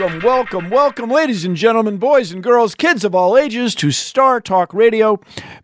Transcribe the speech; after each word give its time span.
Welcome, 0.00 0.20
welcome, 0.22 0.70
welcome, 0.70 1.10
ladies 1.10 1.44
and 1.44 1.54
gentlemen, 1.54 1.98
boys 1.98 2.32
and 2.32 2.42
girls, 2.42 2.74
kids 2.74 3.04
of 3.04 3.14
all 3.14 3.36
ages, 3.36 3.74
to 3.74 3.90
Star 3.90 4.40
Talk 4.40 4.72
Radio. 4.72 5.20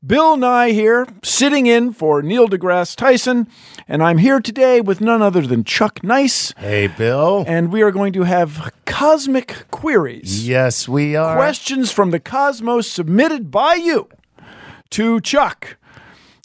Bill 0.07 0.37
Nye 0.37 0.73
here, 0.73 1.07
sitting 1.23 1.65
in 1.65 1.95
for 1.95 2.21
Neil 2.21 2.47
deGrasse 2.47 2.97
Tyson, 2.97 3.49
and 3.89 4.03
I'm 4.03 4.19
here 4.19 4.39
today 4.41 4.83
with 4.83 5.01
none 5.01 5.23
other 5.23 5.41
than 5.41 5.65
Chuck 5.65 6.05
Nice. 6.05 6.53
Hey, 6.59 6.87
Bill. 6.87 7.47
And 7.49 7.73
we 7.73 7.81
are 7.81 7.91
going 7.91 8.13
to 8.13 8.25
have 8.25 8.75
cosmic 8.85 9.71
queries. 9.71 10.47
Yes, 10.47 10.87
we 10.87 11.17
are. 11.17 11.35
Questions 11.35 11.91
from 11.91 12.11
the 12.11 12.21
cosmos 12.21 12.87
submitted 12.87 13.51
by 13.51 13.77
you 13.77 14.07
to 14.91 15.19
Chuck. 15.23 15.79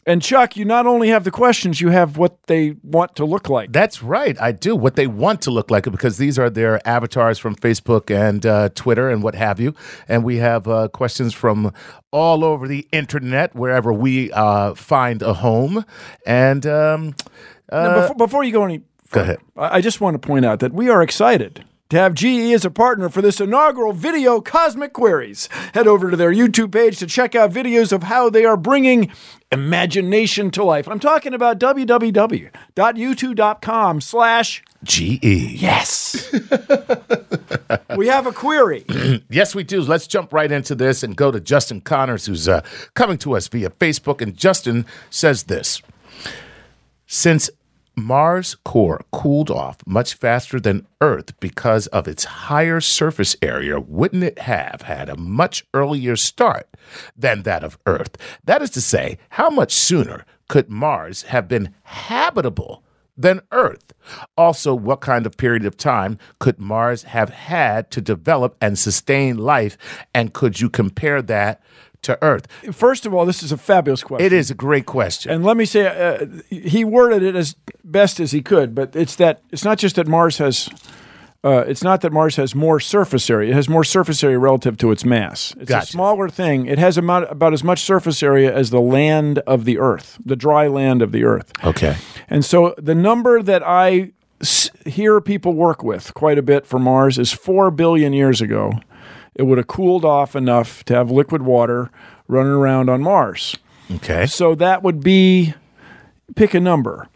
And 0.06 0.22
Chuck, 0.22 0.58
you 0.58 0.66
not 0.66 0.88
only 0.88 1.10
have 1.10 1.24
the 1.24 1.32
questions, 1.32 1.80
you 1.80 1.90
have 1.90 2.18
what 2.18 2.44
they 2.44 2.76
want 2.82 3.16
to 3.18 3.26
look 3.26 3.50
like. 3.50 3.72
That's 3.72 4.02
right. 4.02 4.40
I 4.42 4.52
do. 4.52 4.76
What 4.76 4.96
they 4.96 5.06
want 5.06 5.42
to 5.44 5.52
look 5.52 5.70
like 5.70 5.84
because 5.84 6.18
these 6.18 6.40
are 6.40 6.50
their 6.50 6.86
avatars 6.88 7.38
from 7.38 7.56
Facebook 7.56 8.10
and 8.10 8.44
uh, 8.46 8.70
Twitter 8.70 9.10
and 9.10 9.22
what 9.22 9.36
have 9.36 9.60
you. 9.60 9.76
And 10.08 10.24
we 10.24 10.38
have 10.38 10.68
uh, 10.68 10.88
questions 10.88 11.34
from 11.36 11.72
all 12.10 12.44
over 12.44 12.68
the 12.68 12.88
internet, 12.92 13.56
wherever 13.56 13.94
we 13.94 14.32
uh, 14.32 14.74
find 14.74 15.22
a 15.22 15.36
home. 15.36 15.86
And 16.26 16.66
um, 16.66 17.16
now, 17.72 18.02
before, 18.02 18.16
before, 18.16 18.44
you 18.44 18.52
go 18.52 18.66
any 18.66 18.82
go 19.12 19.22
ahead. 19.22 19.40
I 19.56 19.82
just 19.82 20.02
want 20.02 20.20
to 20.20 20.28
point 20.28 20.46
out 20.46 20.62
that 20.62 20.74
we 20.74 20.90
are 20.90 21.04
excited 21.04 21.64
to 21.92 21.98
have 21.98 22.16
GE 22.16 22.54
as 22.54 22.64
a 22.64 22.72
partner 22.72 23.10
for 23.10 23.22
this 23.22 23.42
inaugural 23.42 23.92
video 23.92 24.40
Cosmic 24.40 24.94
Queries. 24.94 25.50
Head 25.74 25.88
over 25.88 26.10
to 26.10 26.16
their 26.16 26.34
YouTube 26.34 26.72
page 26.72 26.98
to 27.00 27.06
check 27.06 27.36
out 27.36 27.52
videos 27.52 27.92
of 27.92 28.04
how 28.04 28.30
they 28.30 28.46
are 28.46 28.56
bringing 28.56 29.12
imagination 29.52 30.52
to 30.52 30.64
life. 30.64 30.88
I'm 30.88 31.02
talking 31.02 31.34
about 31.34 31.60
www.youtube.com 31.60 34.02
slash 34.02 34.64
GE. 34.86 35.20
Yes. 35.22 36.34
we 37.98 38.08
have 38.08 38.26
a 38.26 38.32
query. 38.32 38.86
yes, 39.30 39.54
we 39.54 39.66
do. 39.66 39.82
Let's 39.82 40.08
jump 40.08 40.32
right 40.32 40.50
into 40.50 40.76
this 40.76 41.04
and 41.04 41.18
go 41.18 41.30
to 41.30 41.42
Justin 41.42 41.82
Connors, 41.82 42.26
who's 42.26 42.48
uh, 42.48 42.62
coming 42.94 43.18
to 43.18 43.36
us 43.36 43.50
via 43.50 43.70
Facebook. 43.70 44.22
And 44.22 44.38
Justin 44.38 44.86
says 45.10 45.44
this 45.44 45.82
Since 47.06 47.50
Mars' 47.96 48.56
core 48.64 49.04
cooled 49.12 49.52
off 49.52 49.78
much 49.86 50.14
faster 50.14 50.60
than 50.60 50.88
Earth 51.02 51.38
because 51.40 51.88
of 51.88 52.08
its 52.08 52.24
higher 52.24 52.80
surface 52.80 53.36
area. 53.42 53.80
Wouldn't 53.80 54.24
it 54.24 54.40
have 54.40 54.84
had 54.84 55.10
a 55.10 55.18
much 55.18 55.66
earlier 55.74 56.16
start 56.16 56.68
than 57.16 57.44
that 57.44 57.64
of 57.64 57.78
Earth? 57.86 58.16
That 58.44 58.62
is 58.62 58.70
to 58.72 58.82
say, 58.82 59.18
how 59.32 59.50
much 59.50 59.74
sooner 59.74 60.26
could 60.48 60.70
Mars 60.70 61.24
have 61.24 61.48
been 61.48 61.74
habitable 61.84 62.84
than 63.18 63.42
Earth? 63.52 63.94
Also, 64.38 64.74
what 64.74 65.02
kind 65.02 65.26
of 65.26 65.38
period 65.38 65.66
of 65.66 65.78
time 65.78 66.18
could 66.40 66.60
Mars 66.60 67.04
have 67.04 67.30
had 67.30 67.92
to 67.92 68.02
develop 68.02 68.56
and 68.62 68.80
sustain 68.80 69.38
life? 69.38 69.78
And 70.14 70.34
could 70.34 70.60
you 70.60 70.70
compare 70.70 71.22
that 71.22 71.62
to 72.04 72.18
Earth? 72.24 72.48
First 72.72 73.06
of 73.06 73.14
all, 73.14 73.26
this 73.26 73.44
is 73.44 73.52
a 73.52 73.58
fabulous 73.58 74.04
question. 74.04 74.26
It 74.26 74.34
is 74.34 74.50
a 74.52 74.56
great 74.56 74.86
question. 74.86 75.32
And 75.32 75.44
let 75.44 75.58
me 75.58 75.66
say, 75.66 75.88
uh, 75.88 76.26
he 76.50 76.84
worded 76.84 77.24
it 77.24 77.36
as 77.36 77.56
best 77.84 78.20
as 78.20 78.32
he 78.32 78.42
could, 78.42 78.74
but 78.76 78.96
it's 78.96 79.16
that 79.18 79.42
it's 79.52 79.64
not 79.64 79.78
just 79.78 79.96
that 79.96 80.08
Mars 80.08 80.38
has. 80.40 80.70
Uh, 81.44 81.64
it's 81.68 81.84
not 81.84 82.02
that 82.02 82.14
Mars 82.14 82.36
has 82.36 82.54
more 82.54 82.80
surface 82.80 83.28
area. 83.28 83.50
It 83.50 83.56
has 83.56 83.68
more 83.68 83.84
surface 83.84 84.24
area 84.24 84.38
relative 84.38 84.78
to 84.78 84.92
its 84.92 85.04
mass. 85.04 85.56
It's 85.60 85.70
Gotcha. 85.70 85.84
a 85.86 85.88
smaller 85.88 86.30
thing. 86.30 86.68
It 86.68 86.78
has 86.78 87.00
about, 87.00 87.32
about 87.32 87.52
as 87.52 87.64
much 87.64 87.80
surface 87.82 88.22
area 88.22 88.54
as 88.56 88.70
the 88.70 88.80
land 88.80 89.40
of 89.40 89.66
the 89.66 89.80
Earth, 89.80 90.20
the 90.24 90.36
dry 90.36 90.68
land 90.68 91.02
of 91.02 91.12
the 91.12 91.24
Earth. 91.24 91.52
Okay. 91.64 91.98
And 92.30 92.46
so 92.46 92.76
the 92.78 92.94
number 92.94 93.42
that 93.42 93.64
I 93.66 94.12
s- 94.40 94.70
hear 94.86 95.20
people 95.20 95.54
work 95.54 95.82
with 95.84 96.14
quite 96.14 96.38
a 96.38 96.44
bit 96.44 96.68
for 96.68 96.78
Mars 96.78 97.18
is 97.18 97.32
4 97.32 97.72
billion 97.72 98.14
years 98.14 98.40
ago. 98.40 98.74
It 99.42 99.46
would 99.46 99.58
have 99.58 99.66
cooled 99.66 100.06
off 100.06 100.36
enough 100.36 100.84
to 100.86 100.94
have 100.94 101.10
liquid 101.10 101.42
water 101.42 101.90
running 102.28 102.52
around 102.52 102.92
on 102.92 103.02
Mars. 103.02 103.58
Okay. 103.96 104.28
So 104.28 104.54
that 104.54 104.84
would 104.84 105.02
be 105.02 105.56
pick 106.36 106.54
a 106.54 106.60
number, 106.60 107.08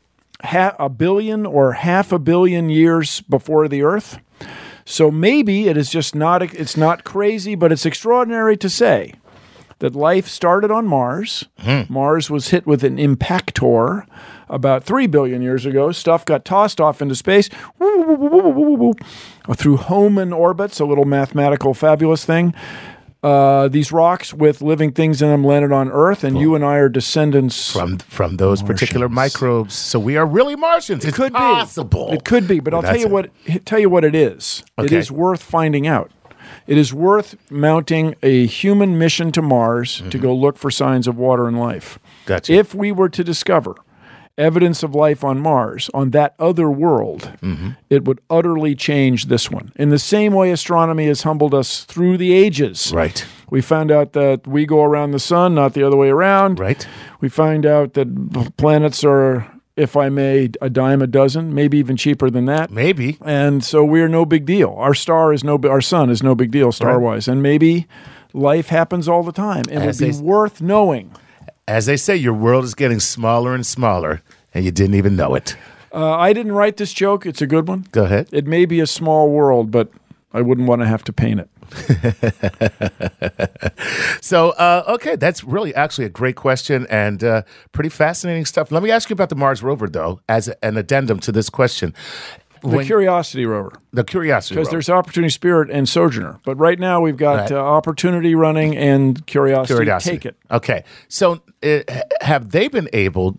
ha- 0.41 0.75
a 0.79 0.89
billion 0.89 1.45
or 1.45 1.73
half 1.73 2.11
a 2.11 2.17
billion 2.17 2.67
years 2.67 3.21
before 3.21 3.67
the 3.67 3.83
Earth. 3.83 4.17
So 4.85 5.11
maybe 5.11 5.67
it 5.67 5.77
is 5.77 5.91
just 5.91 6.15
not 6.15 6.41
it's 6.41 6.75
not 6.75 7.03
crazy, 7.03 7.53
but 7.53 7.71
it's 7.71 7.85
extraordinary 7.85 8.57
to 8.57 8.71
say 8.71 9.13
that 9.85 9.96
life 9.96 10.28
started 10.28 10.72
on 10.72 10.88
Mars. 10.88 11.46
Mars 11.90 12.28
was 12.32 12.49
hit 12.49 12.66
with 12.66 12.84
an 12.84 12.97
impactor 12.97 14.08
about 14.49 14.84
3 14.84 15.05
billion 15.05 15.43
years 15.43 15.64
ago. 15.64 15.91
Stuff 15.91 16.26
got 16.26 16.43
tossed 16.43 16.82
off 16.82 17.03
into 17.03 17.14
space 17.14 17.49
through 19.55 19.78
Hohmann 19.78 20.34
orbits, 20.34 20.79
a 20.79 20.85
little 20.85 21.05
mathematical 21.05 21.76
fabulous 21.76 22.26
thing. 22.26 22.55
Uh, 23.22 23.67
these 23.67 23.91
rocks 23.91 24.34
with 24.34 24.61
living 24.64 24.91
things 24.91 25.22
in 25.22 25.29
them 25.29 25.43
landed 25.43 25.72
on 25.72 25.91
Earth, 25.91 26.23
and 26.23 26.40
you 26.40 26.53
and 26.55 26.64
I 26.66 26.76
are 26.78 26.90
descendants 26.90 27.72
From 27.72 27.97
from 27.99 28.38
those 28.38 28.61
particular 28.64 29.08
microbes, 29.09 29.73
so 29.76 29.99
we 29.99 30.16
are 30.17 30.26
really 30.28 30.55
Martians. 30.55 31.03
It 31.03 31.09
it's 31.09 31.17
could 31.17 31.34
possible. 31.34 32.09
be. 32.09 32.16
It 32.17 32.23
could 32.23 32.47
be, 32.47 32.59
but 32.59 32.73
I'll 32.76 32.84
tell 32.84 32.97
you 32.97 33.05
it. 33.08 33.11
what. 33.11 33.29
Tell 33.66 33.79
you 33.79 33.90
what 33.90 34.03
it 34.03 34.14
is. 34.16 34.64
It 34.78 34.85
Okay. 34.85 34.97
is 34.97 35.11
worth 35.11 35.41
finding 35.43 35.88
out. 35.88 36.11
It 36.67 36.77
is 36.77 36.93
worth 36.93 37.35
mounting 37.51 38.15
a 38.23 38.45
human 38.45 38.97
mission 38.97 39.31
to 39.33 39.41
Mars 39.41 40.01
to 40.09 40.17
go 40.17 40.35
look 40.35 40.57
for 40.57 40.71
signs 40.71 41.07
of 41.07 41.17
water 41.17 41.47
and 41.47 41.59
life. 41.59 41.99
Mm-hmm. 41.99 42.27
Gotcha. 42.27 42.53
If 42.53 42.73
we 42.73 42.91
were 42.91 43.09
to 43.09 43.23
discover 43.23 43.75
evidence 44.37 44.83
of 44.83 44.93
life 44.93 45.23
on 45.23 45.39
Mars, 45.39 45.89
on 45.93 46.09
that 46.09 46.35
other 46.39 46.69
world, 46.69 47.31
it 47.89 48.03
would 48.03 48.19
utterly 48.29 48.75
change 48.75 49.27
this 49.27 49.49
one. 49.49 49.71
In 49.77 49.91
the 49.91 49.99
same 49.99 50.33
way 50.33 50.51
astronomy 50.51 51.05
has 51.05 51.23
humbled 51.23 51.53
us 51.53 51.85
through 51.85 52.17
the 52.17 52.33
ages. 52.33 52.91
Right. 52.93 53.25
We 53.49 53.61
found 53.61 53.91
out 53.91 54.11
that 54.11 54.45
we 54.45 54.65
go 54.65 54.83
around 54.83 55.11
the 55.11 55.19
sun, 55.19 55.55
not 55.55 55.73
the 55.73 55.83
other 55.83 55.95
way 55.95 56.09
around. 56.09 56.59
Right. 56.59 56.85
We 57.21 57.29
find 57.29 57.65
out 57.65 57.93
that 57.93 58.53
planets 58.57 59.05
are, 59.05 59.49
if 59.75 59.97
I 59.97 60.09
may, 60.09 60.49
a 60.61 60.69
dime 60.69 61.01
a 61.01 61.07
dozen, 61.07 61.53
maybe 61.53 61.77
even 61.77 61.97
cheaper 61.97 62.29
than 62.29 62.45
that. 62.45 62.72
Maybe. 62.72 63.17
And 63.25 63.63
so 63.63 63.83
we're 63.83 64.07
no 64.07 64.25
big 64.25 64.45
deal. 64.45 64.73
Our 64.77 64.93
star 64.93 65.33
is 65.33 65.43
no, 65.43 65.59
our 65.69 65.81
sun 65.81 66.09
is 66.09 66.23
no 66.23 66.33
big 66.35 66.51
deal 66.51 66.72
star 66.72 66.99
wise. 66.99 67.27
And 67.27 67.43
maybe 67.43 67.87
life 68.33 68.67
happens 68.67 69.07
all 69.07 69.23
the 69.23 69.31
time. 69.33 69.63
It 69.69 69.77
As 69.77 69.99
would 69.99 70.07
be 70.07 70.11
they- 70.13 70.22
worth 70.23 70.61
knowing. 70.61 71.11
As 71.67 71.87
they 71.87 71.97
say, 71.97 72.16
your 72.16 72.33
world 72.33 72.63
is 72.63 72.75
getting 72.75 72.99
smaller 72.99 73.55
and 73.55 73.66
smaller, 73.66 74.22
and 74.53 74.63
you 74.63 74.72
didn't 74.72 74.95
even 74.95 75.16
know 75.16 75.33
it. 75.33 75.57
Uh, 75.91 76.11
I 76.11 76.31
didn't 76.31 76.51
write 76.51 76.78
this 76.78 76.93
joke. 76.93 77.25
It's 77.25 77.41
a 77.41 77.47
good 77.47 77.67
one. 77.67 77.87
Go 77.91 78.03
ahead. 78.03 78.28
It 78.31 78.45
may 78.45 78.66
be 78.66 78.79
a 78.81 78.85
small 78.87 79.31
world, 79.31 79.71
but 79.71 79.89
I 80.31 80.41
wouldn't 80.41 80.67
want 80.67 80.81
to 80.83 80.87
have 80.87 81.03
to 81.05 81.13
paint 81.13 81.39
it. 81.39 81.49
So, 84.22 84.52
uh, 84.52 84.84
okay, 84.96 85.16
that's 85.17 85.44
really 85.44 85.76
actually 85.76 86.06
a 86.06 86.09
great 86.09 86.35
question 86.35 86.88
and 86.90 87.23
uh, 87.23 87.44
pretty 87.73 87.90
fascinating 87.90 88.46
stuff. 88.46 88.72
Let 88.72 88.82
me 88.82 88.90
ask 88.90 89.09
you 89.09 89.14
about 89.14 89.29
the 89.29 89.35
Mars 89.35 89.62
rover, 89.62 89.88
though, 89.88 90.20
as 90.28 90.47
an 90.64 90.78
addendum 90.78 91.20
to 91.20 91.32
this 91.32 91.47
question. 91.50 91.94
The 92.62 92.70
When- 92.70 92.85
Curiosity 92.85 93.46
rover. 93.46 93.72
the 93.94 94.03
Curiosity 94.03 94.56
Because 94.56 94.70
there's 94.70 94.90
Opportunity 94.90 95.29
Spirit 95.29 95.70
and 95.70 95.88
Sojourner. 95.88 96.40
But 96.44 96.56
right 96.56 96.79
now 96.79 97.02
we've 97.02 97.17
got 97.17 97.35
Right. 97.41 97.52
uh, 97.52 97.58
Opportunity 97.64 98.34
running 98.34 98.76
and 98.76 99.23
Curiosity. 99.28 99.76
Curiosity. 99.76 100.16
Take 100.17 100.26
it. 100.26 100.35
Okay. 100.50 100.84
So, 101.08 101.41
uh, 101.62 101.79
have 102.22 102.50
they 102.50 102.67
been 102.67 102.90
able 102.94 103.38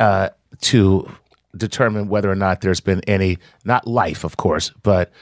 uh, 0.00 0.30
to 0.62 1.08
determine 1.56 2.08
whether 2.08 2.28
or 2.30 2.34
not 2.34 2.62
there's 2.62 2.80
been 2.80 3.02
any, 3.06 3.38
not 3.64 3.86
life, 3.86 4.24
of 4.24 4.36
course, 4.36 4.72
but 4.82 5.12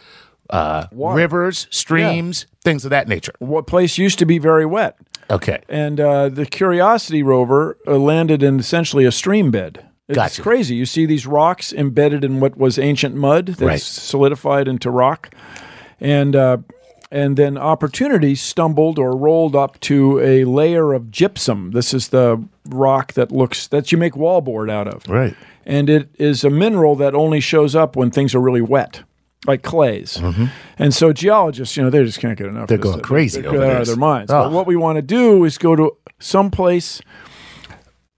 uh, 0.53 0.87
rivers, 0.93 1.67
streams, 1.71 2.47
things 2.63 2.85
of 2.85 2.91
that 2.91 3.09
nature? 3.09 3.33
What 3.41 3.67
place 3.67 3.99
used 3.99 4.19
to 4.21 4.27
be 4.27 4.39
very 4.39 4.67
wet. 4.67 4.97
Okay. 5.31 5.61
And 5.69 5.99
uh, 5.99 6.29
the 6.29 6.45
Curiosity 6.47 7.23
rover 7.23 7.79
uh, 7.87 7.97
landed 7.97 8.43
in 8.43 8.59
essentially 8.61 9.05
a 9.05 9.13
stream 9.13 9.51
bed. 9.51 9.85
It's 10.09 10.17
Gotcha. 10.17 10.43
crazy. 10.43 10.75
You 10.75 10.85
see 10.85 11.07
these 11.07 11.27
rocks 11.27 11.73
embedded 11.73 12.23
in 12.23 12.39
what 12.41 12.59
was 12.59 12.79
ancient 12.79 13.15
mud 13.15 13.47
that's 13.47 13.61
Right. 13.63 13.81
solidified 13.81 14.69
into 14.69 14.91
rock, 14.91 15.35
and 16.01 16.37
uh, 16.37 16.59
and 17.11 17.37
then 17.37 17.57
Opportunity 17.57 18.35
stumbled 18.35 18.99
or 18.99 19.17
rolled 19.17 19.55
up 19.55 19.79
to 19.81 20.19
a 20.21 20.45
layer 20.45 20.93
of 20.93 21.11
gypsum. 21.11 21.71
This 21.71 21.95
is 21.95 22.09
the 22.09 22.43
rock 22.69 23.13
that 23.15 23.31
looks 23.33 23.69
that 23.69 23.91
you 23.93 23.97
make 23.97 24.15
wallboard 24.15 24.71
out 24.71 24.89
of, 24.89 25.09
Right. 25.09 25.35
and 25.65 25.89
it 25.89 26.11
is 26.19 26.45
a 26.45 26.51
mineral 26.51 26.97
that 26.97 27.15
only 27.15 27.41
shows 27.41 27.75
up 27.77 27.97
when 27.97 28.11
things 28.11 28.35
are 28.35 28.41
really 28.41 28.61
wet. 28.63 29.03
Like 29.44 29.62
clays, 29.62 30.23
and 30.79 30.94
so 30.94 31.12
geologists, 31.12 31.77
you 31.77 31.83
know, 31.83 31.91
they 31.91 32.05
just 32.05 32.21
can't 32.21 32.39
get 32.39 32.47
enough. 32.47 32.69
Mm-hmm. 32.69 32.83
They're 32.83 32.93
going 32.93 33.00
crazy 33.00 33.41
They're, 33.41 33.50
over 33.50 33.59
they're 33.59 33.75
out 33.75 33.81
of 33.81 33.87
their 33.89 33.97
minds. 33.97 34.31
Oh. 34.31 34.44
But 34.44 34.53
what 34.53 34.69
we 34.69 34.77
want 34.77 34.97
to 34.97 35.03
do 35.03 35.44
is 35.44 35.59
go 35.59 35.75
to 35.75 35.97
some 36.21 36.49
place 36.49 37.03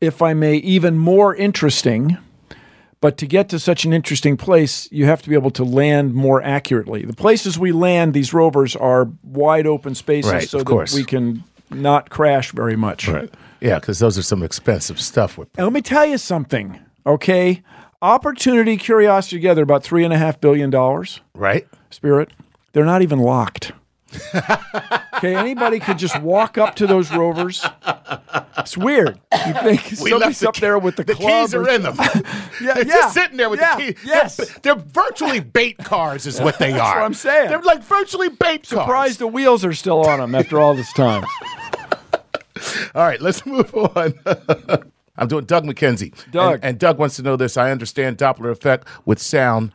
if 0.00 0.22
I 0.22 0.34
may, 0.34 0.56
even 0.56 0.98
more 0.98 1.34
interesting. 1.34 2.18
But 3.00 3.18
to 3.18 3.26
get 3.26 3.50
to 3.50 3.58
such 3.58 3.84
an 3.84 3.92
interesting 3.92 4.36
place, 4.36 4.88
you 4.90 5.04
have 5.04 5.20
to 5.22 5.28
be 5.28 5.34
able 5.34 5.50
to 5.52 5.64
land 5.64 6.14
more 6.14 6.42
accurately. 6.42 7.04
The 7.04 7.12
places 7.12 7.58
we 7.58 7.70
land 7.70 8.14
these 8.14 8.32
rovers 8.32 8.74
are 8.76 9.10
wide 9.22 9.66
open 9.66 9.94
spaces 9.94 10.32
Right, 10.32 10.48
so 10.48 10.58
that 10.58 10.66
course. 10.66 10.94
we 10.94 11.04
can 11.04 11.44
not 11.70 12.08
crash 12.08 12.52
very 12.52 12.76
much. 12.76 13.06
Right. 13.08 13.30
Yeah, 13.60 13.78
because 13.78 13.98
those 13.98 14.16
are 14.16 14.22
some 14.22 14.42
expensive 14.42 15.00
stuff. 15.00 15.36
With, 15.36 15.48
And 15.58 15.66
let 15.66 15.72
me 15.74 15.82
tell 15.82 16.06
you 16.06 16.16
something, 16.16 16.80
okay? 17.06 17.62
Opportunity, 18.04 18.76
curiosity 18.76 19.36
together, 19.36 19.62
about 19.62 19.82
three 19.82 20.04
and 20.04 20.12
a 20.12 20.18
half 20.18 20.38
billion 20.38 20.68
dollars. 20.68 21.22
right? 21.34 21.66
Spirit, 21.88 22.28
they're 22.74 22.84
not 22.84 23.00
even 23.00 23.18
locked. 23.18 23.72
okay, 25.14 25.34
anybody 25.34 25.80
could 25.80 25.96
just 25.98 26.20
walk 26.20 26.58
up 26.58 26.74
to 26.76 26.86
those 26.86 27.10
rovers. 27.10 27.64
It's 28.58 28.76
weird. 28.76 29.18
You 29.46 29.54
think 29.54 29.80
somebody's 29.80 30.20
left 30.20 30.40
the 30.40 30.48
up 30.50 30.56
there 30.56 30.78
with 30.78 30.96
the, 30.96 31.04
The 31.04 31.14
keys 31.14 31.54
are 31.54 31.66
in 31.66 31.82
them. 31.82 31.96
Yeah, 32.60 32.74
They're 32.74 32.86
yeah, 32.86 32.94
just 32.94 33.14
sitting 33.14 33.38
there 33.38 33.48
with 33.48 33.60
yeah, 33.60 33.76
the 33.76 33.92
keys. 33.94 34.04
yes. 34.04 34.36
They're, 34.36 34.74
they're 34.74 34.84
virtually 34.84 35.40
bait 35.40 35.78
cars, 35.78 36.26
is 36.26 36.40
what 36.42 36.58
they 36.58 36.72
are. 36.72 36.96
what 36.96 37.04
I'm 37.04 37.14
saying. 37.14 37.48
They're 37.48 37.62
like 37.62 37.82
virtually 37.82 38.28
bait 38.28 38.68
cars. 38.68 38.68
Surprised 38.68 39.18
the 39.18 39.26
wheels 39.26 39.64
are 39.64 39.72
still 39.72 40.06
on 40.06 40.20
them 40.20 40.34
after 40.34 40.60
all 40.60 40.74
this 40.74 40.92
time. 40.92 41.24
All 42.94 43.02
right, 43.02 43.20
let's 43.20 43.44
move 43.44 43.74
on. 43.74 44.14
I'm 45.16 45.28
doing 45.28 45.44
Doug 45.44 45.64
McKenzie. 45.64 46.12
Doug. 46.30 46.56
And, 46.56 46.64
and 46.64 46.78
Doug 46.78 46.98
wants 46.98 47.16
to 47.16 47.22
know 47.22 47.36
this. 47.36 47.56
I 47.56 47.70
understand 47.70 48.18
Doppler 48.18 48.50
effect 48.50 48.88
with 49.04 49.20
sound, 49.20 49.72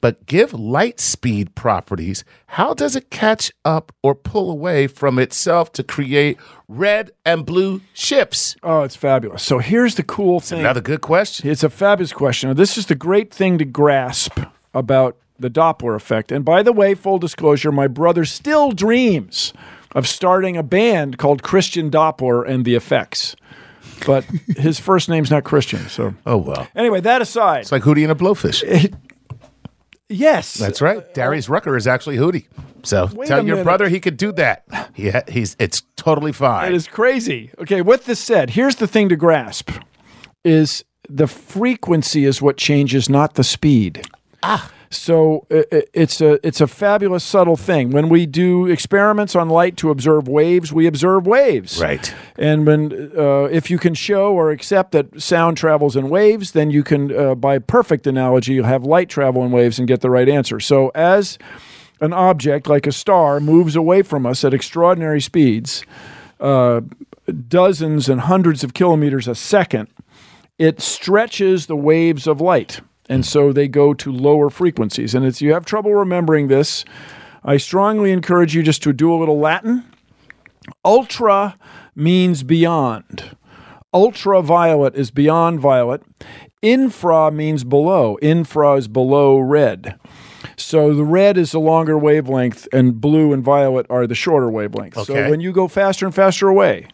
but 0.00 0.26
give 0.26 0.52
light 0.52 1.00
speed 1.00 1.54
properties. 1.54 2.24
How 2.46 2.74
does 2.74 2.94
it 2.94 3.10
catch 3.10 3.52
up 3.64 3.92
or 4.02 4.14
pull 4.14 4.50
away 4.50 4.86
from 4.86 5.18
itself 5.18 5.72
to 5.72 5.82
create 5.82 6.38
red 6.68 7.10
and 7.24 7.44
blue 7.44 7.80
shifts? 7.94 8.56
Oh, 8.62 8.82
it's 8.82 8.96
fabulous. 8.96 9.42
So 9.42 9.58
here's 9.58 9.96
the 9.96 10.02
cool 10.02 10.40
thing. 10.40 10.60
Another 10.60 10.80
good 10.80 11.00
question. 11.00 11.48
It's 11.50 11.64
a 11.64 11.70
fabulous 11.70 12.12
question. 12.12 12.54
This 12.54 12.78
is 12.78 12.86
the 12.86 12.94
great 12.94 13.32
thing 13.32 13.58
to 13.58 13.64
grasp 13.64 14.38
about 14.74 15.16
the 15.38 15.50
Doppler 15.50 15.96
effect. 15.96 16.30
And 16.32 16.44
by 16.44 16.62
the 16.62 16.72
way, 16.72 16.94
full 16.94 17.18
disclosure, 17.18 17.72
my 17.72 17.86
brother 17.86 18.24
still 18.24 18.72
dreams 18.72 19.52
of 19.92 20.06
starting 20.06 20.56
a 20.56 20.62
band 20.62 21.16
called 21.18 21.42
Christian 21.42 21.90
Doppler 21.90 22.46
and 22.46 22.64
the 22.64 22.74
Effects. 22.74 23.34
But 24.06 24.24
his 24.56 24.78
first 24.80 25.08
name's 25.08 25.30
not 25.30 25.44
Christian. 25.44 25.88
So 25.88 26.14
Oh, 26.26 26.36
well. 26.38 26.68
anyway, 26.74 27.00
that 27.00 27.20
aside, 27.22 27.60
It's 27.60 27.72
like 27.72 27.82
Hootie 27.82 28.02
and 28.02 28.12
a 28.12 28.14
Blowfish. 28.14 28.62
yes, 30.08 30.54
That's 30.54 30.80
right. 30.80 31.12
Darius 31.14 31.48
Rucker 31.48 31.76
is 31.76 31.86
actually 31.86 32.16
Hootie. 32.16 32.46
So 32.84 33.08
Wait 33.12 33.26
tell 33.28 33.40
a 33.40 33.42
your 33.44 33.56
minute. 33.56 33.64
brother 33.64 33.88
he 33.88 34.00
could 34.00 34.16
do 34.16 34.32
that. 34.32 34.64
He 34.94 35.10
ha- 35.10 35.22
he's 35.28 35.56
it's 35.58 35.82
totally 35.96 36.32
fine. 36.32 36.68
It 36.72 36.74
is 36.74 36.86
crazy. 36.86 37.50
Okay, 37.58 37.82
with 37.82 38.04
this 38.06 38.20
said, 38.20 38.50
here's 38.50 38.76
the 38.76 38.86
thing 38.86 39.08
to 39.08 39.16
grasp 39.16 39.70
is 40.44 40.84
the 41.08 41.26
frequency 41.26 42.24
is 42.24 42.40
what 42.40 42.56
changes, 42.56 43.08
not 43.08 43.34
the 43.34 43.44
speed. 43.44 44.06
Ah. 44.42 44.70
So 44.90 45.46
it's 45.50 46.20
a 46.20 46.46
it's 46.46 46.60
a 46.62 46.66
fabulous 46.66 47.22
subtle 47.22 47.56
thing. 47.56 47.90
When 47.90 48.08
we 48.08 48.24
do 48.24 48.66
experiments 48.66 49.36
on 49.36 49.50
light 49.50 49.76
to 49.78 49.90
observe 49.90 50.28
waves, 50.28 50.72
we 50.72 50.86
observe 50.86 51.26
waves. 51.26 51.78
Right. 51.80 52.14
And 52.38 52.66
when 52.66 53.12
uh, 53.16 53.44
if 53.50 53.70
you 53.70 53.78
can 53.78 53.94
show 53.94 54.32
or 54.32 54.50
accept 54.50 54.92
that 54.92 55.20
sound 55.20 55.58
travels 55.58 55.94
in 55.94 56.08
waves, 56.08 56.52
then 56.52 56.70
you 56.70 56.82
can, 56.82 57.14
uh, 57.14 57.34
by 57.34 57.58
perfect 57.58 58.06
analogy, 58.06 58.54
you'll 58.54 58.64
have 58.64 58.84
light 58.84 59.10
travel 59.10 59.44
in 59.44 59.50
waves 59.50 59.78
and 59.78 59.86
get 59.86 60.00
the 60.00 60.10
right 60.10 60.28
answer. 60.28 60.58
So 60.58 60.90
as 60.94 61.38
an 62.00 62.12
object 62.12 62.66
like 62.66 62.86
a 62.86 62.92
star 62.92 63.40
moves 63.40 63.76
away 63.76 64.02
from 64.02 64.24
us 64.24 64.42
at 64.44 64.54
extraordinary 64.54 65.20
speeds, 65.20 65.84
uh, 66.40 66.80
dozens 67.48 68.08
and 68.08 68.22
hundreds 68.22 68.64
of 68.64 68.72
kilometers 68.72 69.28
a 69.28 69.34
second, 69.34 69.88
it 70.58 70.80
stretches 70.80 71.66
the 71.66 71.76
waves 71.76 72.26
of 72.26 72.40
light. 72.40 72.80
And 73.08 73.24
so 73.24 73.52
they 73.52 73.68
go 73.68 73.94
to 73.94 74.12
lower 74.12 74.50
frequencies. 74.50 75.14
And 75.14 75.24
if 75.24 75.40
you 75.40 75.52
have 75.52 75.64
trouble 75.64 75.94
remembering 75.94 76.48
this, 76.48 76.84
I 77.42 77.56
strongly 77.56 78.12
encourage 78.12 78.54
you 78.54 78.62
just 78.62 78.82
to 78.82 78.92
do 78.92 79.12
a 79.12 79.16
little 79.16 79.38
Latin. 79.38 79.84
Ultra 80.84 81.58
means 81.94 82.42
beyond. 82.42 83.36
Ultraviolet 83.94 84.94
is 84.94 85.10
beyond 85.10 85.60
violet. 85.60 86.02
Infra 86.60 87.30
means 87.30 87.64
below. 87.64 88.18
Infra 88.20 88.74
is 88.74 88.88
below 88.88 89.38
red. 89.38 89.98
So 90.56 90.92
the 90.92 91.04
red 91.04 91.38
is 91.38 91.52
the 91.52 91.60
longer 91.60 91.96
wavelength, 91.96 92.68
and 92.72 93.00
blue 93.00 93.32
and 93.32 93.42
violet 93.42 93.86
are 93.88 94.06
the 94.06 94.14
shorter 94.14 94.48
wavelengths. 94.48 94.96
Okay. 94.98 95.04
So 95.04 95.30
when 95.30 95.40
you 95.40 95.52
go 95.52 95.68
faster 95.68 96.04
and 96.04 96.14
faster 96.14 96.48
away, 96.48 96.88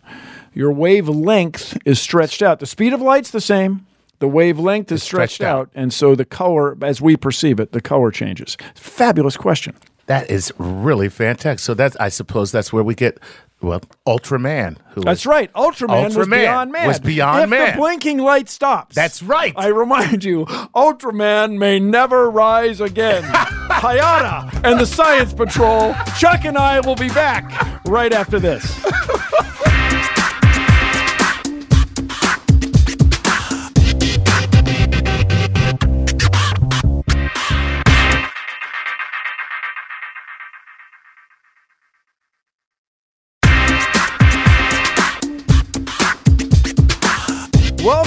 your 0.52 0.71
wavelength 0.71 1.76
is 1.85 2.00
stretched 2.00 2.42
out. 2.42 2.61
The 2.61 2.66
speed 2.66 2.92
of 2.92 3.00
light's 3.00 3.30
the 3.30 3.40
same. 3.40 3.87
The 4.24 4.28
wavelength 4.28 4.90
is 4.90 5.02
stretched, 5.02 5.34
stretched 5.34 5.46
out. 5.46 5.58
out, 5.66 5.70
and 5.74 5.92
so 5.92 6.14
the 6.14 6.24
color, 6.24 6.78
as 6.80 6.98
we 6.98 7.14
perceive 7.14 7.60
it, 7.60 7.72
the 7.72 7.82
color 7.82 8.10
changes. 8.10 8.56
Fabulous 8.74 9.36
question. 9.36 9.76
That 10.06 10.30
is 10.30 10.50
really 10.56 11.10
fantastic. 11.10 11.58
So 11.58 11.74
that's 11.74 11.94
I 11.96 12.08
suppose 12.08 12.50
that's 12.50 12.72
where 12.72 12.82
we 12.82 12.94
get 12.94 13.18
well 13.60 13.82
Ultraman. 14.06 14.78
Who 14.92 15.02
That's 15.02 15.20
is- 15.20 15.26
right. 15.26 15.52
Ultraman, 15.52 16.16
was 16.16 16.26
beyond 16.26 16.72
man. 16.72 16.86
was 16.86 17.00
beyond 17.00 17.44
if 17.44 17.50
man. 17.50 17.72
the 17.72 17.76
blinking 17.76 18.16
light 18.16 18.48
stops. 18.48 18.94
That's 18.96 19.22
right. 19.22 19.52
I 19.56 19.66
remind 19.66 20.24
you, 20.24 20.46
Ultraman 20.74 21.58
may 21.58 21.78
never 21.78 22.30
rise 22.30 22.80
again. 22.80 23.22
Hayata 23.68 24.64
and 24.64 24.80
the 24.80 24.86
Science 24.86 25.34
Patrol. 25.34 25.94
Chuck 26.18 26.46
and 26.46 26.56
I 26.56 26.80
will 26.80 26.96
be 26.96 27.08
back 27.10 27.44
right 27.84 28.12
after 28.14 28.40
this. 28.40 28.64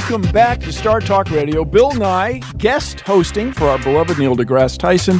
Welcome 0.09 0.31
back 0.31 0.61
to 0.61 0.71
Star 0.71 1.01
Talk 1.01 1.29
Radio. 1.31 1.65
Bill 1.65 1.91
Nye, 1.91 2.39
guest 2.57 3.01
hosting 3.01 3.51
for 3.51 3.65
our 3.65 3.77
beloved 3.77 4.17
Neil 4.17 4.37
deGrasse 4.37 4.77
Tyson. 4.77 5.19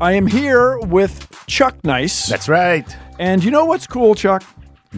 I 0.00 0.12
am 0.12 0.26
here 0.26 0.78
with 0.78 1.28
Chuck 1.46 1.76
Nice. 1.84 2.24
That's 2.26 2.48
right. 2.48 2.86
And 3.18 3.44
you 3.44 3.50
know 3.50 3.66
what's 3.66 3.86
cool, 3.86 4.14
Chuck? 4.14 4.42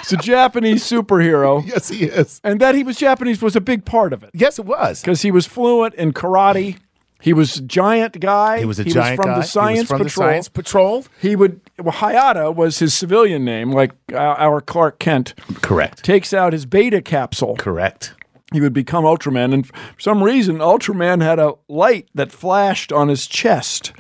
is 0.03 0.13
a 0.13 0.17
Japanese 0.17 0.83
superhero. 0.85 1.65
Yes, 1.69 1.89
he 1.89 2.05
is. 2.05 2.41
And 2.45 2.61
that 2.61 2.75
he 2.75 2.83
was 2.83 2.97
Japanese 2.97 3.43
was 3.43 3.57
a 3.57 3.61
big 3.61 3.85
part 3.85 4.13
of 4.13 4.23
it 4.23 4.31
Yes, 4.33 4.59
it 4.59 4.65
was. 4.65 5.01
because 5.03 5.23
he 5.23 5.31
was 5.31 5.47
fluent 5.47 5.95
in 5.97 6.13
karate. 6.13 6.79
He 7.21 7.33
was 7.33 7.57
a 7.57 7.63
giant 7.63 8.21
guy. 8.21 8.61
He 8.61 8.65
was 8.65 8.79
a 8.79 8.85
giant 8.85 9.17
from 9.21 9.31
guy. 9.33 9.39
the 9.41 9.43
Science 9.43 9.77
he 9.79 9.81
was 9.83 9.89
from 9.89 9.99
Patrol. 9.99 10.27
the 10.27 10.33
Science 10.33 10.49
Patrol. 10.49 11.05
He 11.21 11.35
would 11.35 11.61
well, 11.77 11.93
Hayata 11.95 12.55
was 12.55 12.79
his 12.79 12.95
civilian 12.95 13.45
name, 13.45 13.73
like 13.73 13.91
uh, 14.13 14.17
our 14.17 14.61
Clark 14.61 15.01
Kent. 15.01 15.35
Correct. 15.61 16.05
Takes 16.05 16.33
out 16.33 16.53
his 16.53 16.65
beta 16.65 17.03
capsule. 17.03 17.57
Correct. 17.57 18.15
He 18.53 18.61
would 18.61 18.73
become 18.73 19.05
Ultraman, 19.05 19.53
and 19.53 19.67
for 19.67 19.75
some 19.99 20.23
reason, 20.23 20.59
Ultraman 20.59 21.23
had 21.23 21.39
a 21.39 21.55
light 21.69 22.09
that 22.15 22.33
flashed 22.33 22.93
on 22.93 23.09
his 23.09 23.27
chest. 23.27 23.93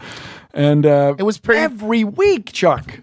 And 0.55 0.87
uh, 0.87 1.15
It 1.19 1.23
was 1.25 1.39
pretty- 1.39 1.61
every 1.61 2.03
week, 2.05 2.53
Chuck. 2.53 2.99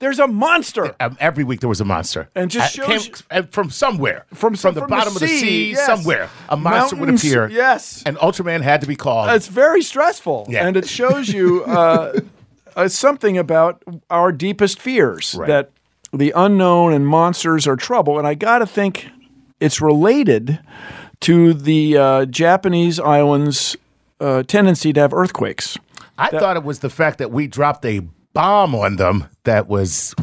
There's 0.00 0.18
a 0.20 0.28
monster. 0.28 0.94
Um, 1.00 1.16
every 1.18 1.42
week 1.44 1.58
there 1.60 1.68
was 1.68 1.80
a 1.80 1.84
monster, 1.84 2.28
And 2.36 2.50
just 2.50 2.78
Uh, 2.78 2.86
shows 2.88 3.22
came 3.30 3.46
from 3.48 3.70
somewhere, 3.70 4.26
From- 4.34 4.54
from 4.54 4.74
the 4.74 4.80
from 4.80 4.90
the 4.90 4.96
bottom 4.96 5.14
of 5.14 5.20
the 5.20 5.26
sea, 5.28 5.40
sea, 5.40 5.70
yes. 5.72 5.86
somewhere. 5.86 6.28
A 6.48 6.56
monster 6.56 6.94
Mountains, 6.96 7.22
would 7.24 7.32
appear. 7.32 7.48
yes. 7.48 8.02
and 8.06 8.16
Ultraman 8.18 8.62
had 8.62 8.80
to 8.80 8.86
be 8.86 8.94
called. 8.96 9.28
It's 9.30 9.48
very 9.48 9.82
stressful, 9.82 10.46
Yeah. 10.48 10.66
and 10.66 10.76
it 10.76 10.88
shows 10.88 11.28
you 11.30 11.64
uh, 11.66 12.20
uh, 12.76 12.86
something 12.88 13.38
about 13.38 13.82
our 14.10 14.30
deepest 14.30 14.80
fears 14.80 15.34
Right. 15.36 15.48
that 15.48 15.70
the 16.12 16.32
unknown 16.36 16.92
and 16.92 17.06
monsters 17.06 17.66
are 17.66 17.76
trouble. 17.76 18.18
And 18.18 18.26
I 18.26 18.34
got 18.34 18.60
to 18.60 18.66
think 18.66 19.08
it's 19.60 19.80
related 19.80 20.58
to 21.20 21.52
the 21.54 21.96
uh, 21.96 22.24
Japanese 22.26 23.00
islands' 23.00 23.76
uh, 24.20 24.42
tendency 24.44 24.92
to 24.92 25.00
have 25.00 25.12
earthquakes. 25.12 25.76
I 26.16 26.30
thought 26.30 26.56
it 26.56 26.64
was 26.64 26.80
the 26.80 26.90
fact 26.90 27.18
that 27.18 27.30
we 27.30 27.46
dropped 27.46 27.84
a 27.84 28.00
bomb 28.32 28.74
on 28.74 28.96
them 28.96 29.26
that 29.44 29.68
was 29.68 30.14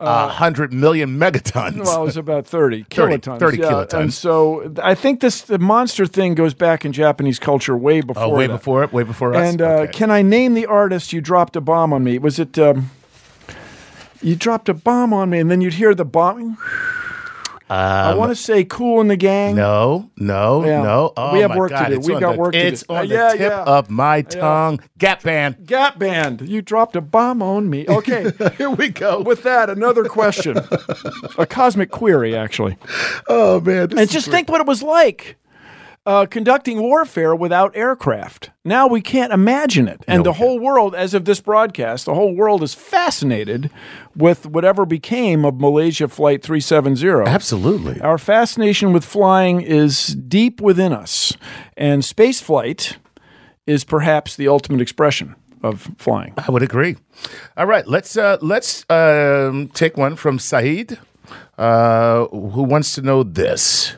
a 0.00 0.28
hundred 0.28 0.72
million 0.72 1.18
megatons. 1.18 1.84
Well, 1.84 2.02
it 2.02 2.04
was 2.04 2.16
about 2.16 2.46
30 2.46 2.82
30 2.90 3.16
kilotons. 3.18 3.38
30 3.38 3.56
yeah. 3.58 3.64
kilotons. 3.64 3.92
And 4.00 4.14
so 4.14 4.74
I 4.82 4.94
think 4.94 5.20
this 5.20 5.42
the 5.42 5.58
monster 5.58 6.06
thing 6.06 6.34
goes 6.34 6.54
back 6.54 6.84
in 6.84 6.92
Japanese 6.92 7.38
culture 7.38 7.76
way 7.76 8.00
before. 8.02 8.24
oh, 8.24 8.28
way 8.28 8.46
that. 8.46 8.52
before 8.54 8.84
it, 8.84 8.92
way 8.92 9.02
before 9.02 9.34
us. 9.34 9.48
And 9.50 9.62
uh, 9.62 9.66
Okay. 9.66 9.92
can 9.92 10.10
I 10.10 10.22
name 10.22 10.54
the 10.54 10.66
artist 10.66 11.12
you 11.12 11.20
dropped 11.20 11.56
a 11.56 11.60
bomb 11.60 11.92
on 11.92 12.04
me? 12.04 12.18
Was 12.18 12.38
it 12.38 12.58
um, 12.58 12.90
you 14.22 14.36
dropped 14.36 14.68
a 14.68 14.74
bomb 14.74 15.12
on 15.12 15.30
me, 15.30 15.38
and 15.38 15.50
then 15.50 15.60
you'd 15.60 15.74
hear 15.74 15.94
the 15.94 16.04
bomb? 16.04 16.58
I 17.70 18.14
want 18.14 18.30
to 18.30 18.36
say 18.36 18.64
"Kool 18.64 19.00
in 19.00 19.08
the 19.08 19.16
Gang." 19.16 19.50
Um, 19.52 19.56
No, 19.56 20.10
no, 20.16 20.64
Yeah. 20.64 20.82
no. 20.82 21.12
Oh 21.16 21.32
We 21.32 21.40
have 21.40 21.50
my 21.50 21.56
work 21.56 21.70
to 21.72 21.84
do. 21.88 21.94
It's 21.96 22.08
We 22.08 22.14
on 22.14 22.20
got 22.20 22.32
the, 22.32 22.38
work 22.38 22.52
to 22.54 22.60
do. 22.62 22.66
It's 22.68 22.84
on 22.88 22.96
Uh, 22.96 23.00
the 23.02 23.06
yeah, 23.08 23.30
tip 23.32 23.40
yeah. 23.40 23.62
of 23.64 23.90
my 23.90 24.22
tongue. 24.22 24.80
Gap 24.98 25.22
band. 25.22 25.66
Gap 25.66 25.98
Band. 25.98 26.42
You 26.48 26.62
dropped 26.62 26.96
a 26.96 27.00
bomb 27.00 27.42
on 27.42 27.68
me. 27.68 27.86
Okay. 27.98 28.30
Here 28.56 28.70
we 28.70 28.88
go. 28.88 29.20
With 29.20 29.42
that, 29.42 29.68
another 29.70 30.04
question, 30.04 30.56
a 31.38 31.46
cosmic 31.46 31.90
query, 31.90 32.34
actually. 32.36 32.76
oh 33.28 33.60
man, 33.60 33.98
And 33.98 34.08
just 34.08 34.26
great. 34.28 34.36
think 34.36 34.48
what 34.50 34.60
it 34.60 34.66
was 34.66 34.82
like 34.82 35.36
uh, 36.08 36.24
conducting 36.24 36.80
warfare 36.80 37.36
without 37.36 37.76
aircraft. 37.76 38.50
Now 38.64 38.86
we 38.86 39.02
can't 39.02 39.30
imagine 39.30 39.86
it. 39.86 40.02
And 40.08 40.20
No, 40.20 40.22
the 40.24 40.32
whole 40.32 40.58
world, 40.58 40.94
as 40.94 41.12
of 41.12 41.26
this 41.26 41.38
broadcast, 41.38 42.06
the 42.06 42.14
whole 42.14 42.34
world 42.34 42.62
is 42.62 42.72
fascinated 42.72 43.70
with 44.16 44.46
whatever 44.46 44.86
became 44.86 45.44
of 45.44 45.60
Malaysia 45.60 46.08
Flight 46.08 46.42
370. 46.42 47.28
Absolutely. 47.28 48.00
Our 48.00 48.16
fascination 48.16 48.94
with 48.94 49.04
flying 49.04 49.60
is 49.60 50.14
deep 50.14 50.62
within 50.62 50.94
us, 50.94 51.34
and 51.76 52.02
space 52.02 52.40
flight 52.40 52.96
is 53.66 53.84
perhaps 53.84 54.34
the 54.34 54.48
ultimate 54.48 54.80
expression 54.80 55.34
of 55.62 55.90
flying. 55.98 56.32
I 56.38 56.50
would 56.50 56.62
agree. 56.62 56.96
All 57.54 57.66
right, 57.66 57.86
let's 57.86 58.16
uh, 58.16 58.38
let's 58.40 58.86
um, 58.88 59.68
take 59.74 59.98
one 59.98 60.16
from 60.16 60.38
Saeed, 60.38 60.98
uh, 61.58 62.24
who 62.28 62.62
wants 62.62 62.94
to 62.94 63.02
know 63.02 63.22
this. 63.22 63.96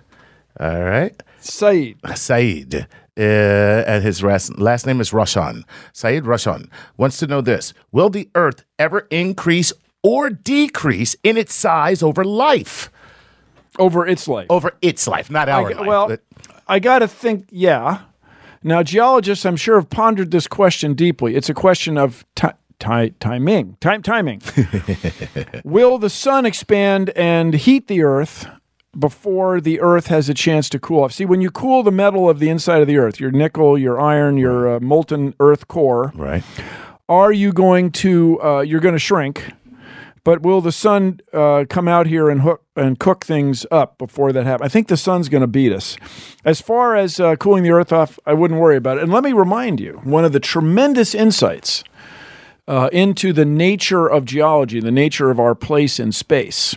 All 0.59 0.83
right, 0.83 1.15
Saeed, 1.41 1.99
Saeed, 2.15 2.75
uh, 3.19 3.21
and 3.21 4.05
his 4.05 4.23
last, 4.23 4.59
last 4.59 4.87
name 4.87 5.01
is 5.01 5.13
Roshan. 5.13 5.65
Saeed 5.93 6.27
Roshan 6.27 6.71
wants 6.97 7.19
to 7.19 7.27
know 7.27 7.41
this: 7.41 7.73
Will 7.93 8.11
the 8.11 8.29
Earth 8.35 8.65
ever 8.79 9.07
increase 9.11 9.73
or 10.03 10.31
decrease 10.31 11.17
in 11.25 11.37
its 11.37 11.55
size 11.55 12.03
over 12.03 12.25
life? 12.25 12.91
over 13.79 14.07
its 14.07 14.29
life. 14.29 14.47
Over 14.51 14.73
its 14.83 15.07
life, 15.07 15.31
not 15.31 15.49
our 15.49 15.71
I, 15.71 15.75
life. 15.75 15.87
well, 15.87 16.09
but- 16.09 16.23
I 16.69 16.79
got 16.81 16.99
to 17.01 17.09
think, 17.09 17.47
yeah. 17.51 18.01
Now, 18.63 18.83
geologists, 18.83 19.47
I'm 19.47 19.57
sure, 19.57 19.77
have 19.77 19.89
pondered 19.89 20.33
this 20.33 20.47
question 20.47 20.95
deeply. 20.95 21.35
It's 21.35 21.49
a 21.49 21.55
question 21.55 21.97
of 21.97 22.25
ti- 22.35 22.49
timing. 22.79 23.77
Time 23.81 24.03
timing. 24.03 24.43
Will 25.65 25.99
the 25.99 26.11
sun 26.11 26.45
expand 26.47 27.11
and 27.11 27.55
heat 27.55 27.87
the 27.89 28.03
Earth 28.03 28.47
before 28.99 29.61
the 29.61 29.81
Earth 29.81 30.09
has 30.09 30.29
a 30.29 30.35
chance 30.35 30.69
to 30.71 30.79
cool 30.79 31.05
off? 31.05 31.13
See, 31.13 31.25
when 31.25 31.41
you 31.41 31.51
cool 31.51 31.83
the 31.83 31.93
metal 31.93 32.29
of 32.29 32.39
the 32.39 32.49
inside 32.49 32.81
of 32.81 32.87
the 32.87 32.99
Earth, 32.99 33.21
your 33.21 33.31
nickel, 33.31 33.79
your 33.79 34.01
iron, 34.01 34.37
your 34.37 34.77
uh, 34.77 34.81
molten 34.81 35.35
Earth 35.41 35.69
core, 35.69 36.13
right. 36.15 36.43
are 37.09 37.33
you 37.33 37.53
going 37.53 37.91
to 37.93 38.43
uh, 38.43 38.61
you're 38.61 38.81
going 38.81 38.95
to 38.95 38.99
shrink 38.99 39.53
but 40.25 40.43
will 40.43 40.61
the 40.61 40.73
sun 40.73 41.21
uh, 41.33 41.65
come 41.69 41.89
out 41.89 42.07
here 42.07 42.29
and 42.29 42.43
hook 42.43 42.63
and 42.77 42.99
cook 42.99 43.25
things 43.25 43.67
up 43.71 43.99
before 43.99 44.33
that 44.33 44.45
happens? 44.45 44.67
I 44.67 44.69
think 44.69 44.89
the 44.89 44.97
sun's 44.97 45.29
going 45.29 45.41
to 45.41 45.47
beat 45.47 45.73
us. 45.73 45.97
As 46.45 46.61
far 46.61 46.95
as 46.95 47.19
uh, 47.19 47.37
cooling 47.37 47.63
the 47.63 47.71
earth 47.71 47.93
off, 47.93 48.19
I 48.27 48.35
wouldn't 48.35 48.61
worry 48.61 48.77
about 48.77 48.99
it. 48.99 49.03
And 49.03 49.13
let 49.13 49.25
me 49.25 49.33
remind 49.33 49.81
you, 49.81 50.01
one 50.05 50.25
of 50.25 50.33
the 50.33 50.41
tremendous 50.41 51.15
insights 51.15 51.85
uh, 52.69 52.91
into 52.93 53.33
the 53.33 53.45
nature 53.45 54.07
of 54.07 54.25
geology, 54.25 54.81
the 54.81 54.91
nature 54.91 55.31
of 55.31 55.41
our 55.41 55.55
place 55.55 55.99
in 55.99 56.13
space. 56.13 56.75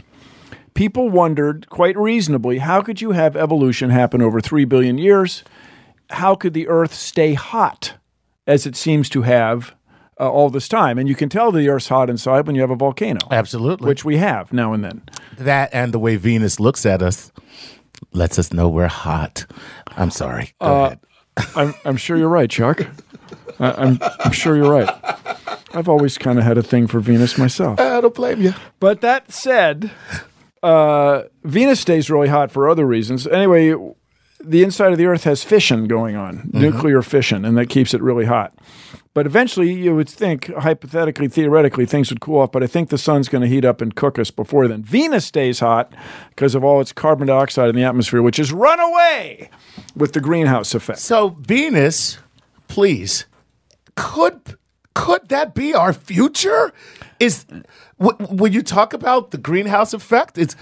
People 0.74 1.10
wondered 1.10 1.70
quite 1.70 1.96
reasonably 1.98 2.58
how 2.60 2.82
could 2.82 3.02
you 3.02 3.12
have 3.12 3.36
evolution 3.36 3.90
happen 3.92 4.22
over 4.22 4.42
3 4.42 4.66
billion 4.66 4.98
years? 4.98 5.44
How 6.10 6.36
could 6.36 6.54
the 6.54 6.68
earth 6.68 6.94
stay 6.94 7.34
hot 7.34 7.94
as 8.48 8.66
it 8.66 8.76
seems 8.76 9.08
to 9.10 9.22
have 9.22 9.76
uh, 10.20 10.30
all 10.30 10.50
this 10.50 10.68
time? 10.68 10.98
And 10.98 11.08
you 11.08 11.16
can 11.16 11.30
tell 11.30 11.52
the 11.52 11.70
earth's 11.70 11.88
hot 11.90 12.10
inside 12.10 12.48
when 12.48 12.56
you 12.56 12.62
have 12.62 12.72
a 12.72 12.76
volcano, 12.76 13.20
Absolutely. 13.32 13.88
which 13.88 14.04
we 14.04 14.18
have 14.18 14.52
now 14.52 14.74
and 14.74 14.84
then. 14.84 15.02
that 15.38 15.70
and 15.74 15.94
the 15.94 16.00
way 16.00 16.16
Venus 16.16 16.60
looks 16.60 16.86
at 16.86 17.02
us 17.02 17.32
lets 18.12 18.38
us 18.40 18.52
know 18.52 18.68
we're 18.68 18.88
hot. 18.88 19.46
I'm 19.96 20.12
sorry. 20.12 20.54
Go 20.60 20.66
Uh, 20.68 20.86
ahead. 20.86 21.00
I'm, 21.56 21.74
I'm 21.86 21.98
sure 21.98 22.18
you're 22.18 22.30
right, 22.30 22.50
Chuck. 22.50 22.86
I, 23.60 23.72
I'm, 23.72 24.00
I'm 24.20 24.32
sure 24.32 24.56
you're 24.56 24.72
right. 24.72 24.90
I've 25.74 25.90
always 25.90 26.18
kind 26.20 26.38
of 26.38 26.46
had 26.46 26.58
a 26.58 26.64
thing 26.64 26.86
for 26.88 27.00
Venus 27.00 27.38
myself. 27.38 27.80
I 27.80 28.02
don't 28.02 28.14
blame 28.14 28.42
you. 28.42 28.54
But 28.80 29.02
that 29.02 29.32
said, 29.32 29.90
uh, 30.64 31.24
Venus 31.44 31.80
stays 31.80 32.10
really 32.10 32.30
hot 32.30 32.50
for 32.50 32.70
other 32.70 32.86
reasons. 32.88 33.28
Anyway, 33.28 33.76
the 34.44 34.64
inside 34.64 34.92
of 34.92 34.98
the 34.98 35.06
Earth 35.06 35.26
has 35.26 35.44
fission 35.44 35.88
going 35.88 36.16
on, 36.16 36.50
nuclear 36.54 37.02
fission, 37.02 37.46
and 37.46 37.58
that 37.58 37.70
keeps 37.70 37.94
it 37.94 38.02
really 38.02 38.26
hot. 38.26 38.58
But 39.14 39.28
eventually, 39.28 39.72
you 39.72 39.96
would 39.96 40.10
think, 40.10 40.52
hypothetically, 40.56 41.28
theoretically, 41.28 41.86
things 41.86 42.10
would 42.10 42.20
cool 42.20 42.40
off. 42.40 42.52
But 42.52 42.64
I 42.64 42.68
think 42.68 42.90
the 42.90 42.98
sun's 42.98 43.30
going 43.30 43.44
to 43.44 43.48
heat 43.48 43.64
up 43.64 43.80
and 43.80 43.94
cook 43.94 44.18
us 44.18 44.32
before 44.32 44.68
then. 44.68 44.84
Venus 44.84 45.26
stays 45.26 45.60
hot 45.60 45.94
because 46.30 46.56
of 46.56 46.64
all 46.64 46.82
its 46.82 46.92
carbon 46.92 47.28
dioxide 47.28 47.70
in 47.70 47.76
the 47.76 47.84
atmosphere, 47.84 48.24
which 48.24 48.40
is 48.40 48.52
run 48.52 48.80
away 48.80 49.50
with 49.96 50.14
the 50.14 50.20
greenhouse 50.20 50.74
effect. 50.74 51.00
So 51.00 51.30
Venus, 51.30 52.18
please, 52.68 53.28
could 53.96 54.58
could 54.96 55.30
that 55.30 55.54
be 55.54 55.74
our 55.74 55.94
future? 55.94 56.74
Is 57.20 57.46
w- 58.04 58.28
when 58.36 58.54
you 58.54 58.62
talk 58.62 58.94
about 58.94 59.32
the 59.32 59.38
greenhouse 59.38 59.94
effect, 59.94 60.38
it's 60.38 60.56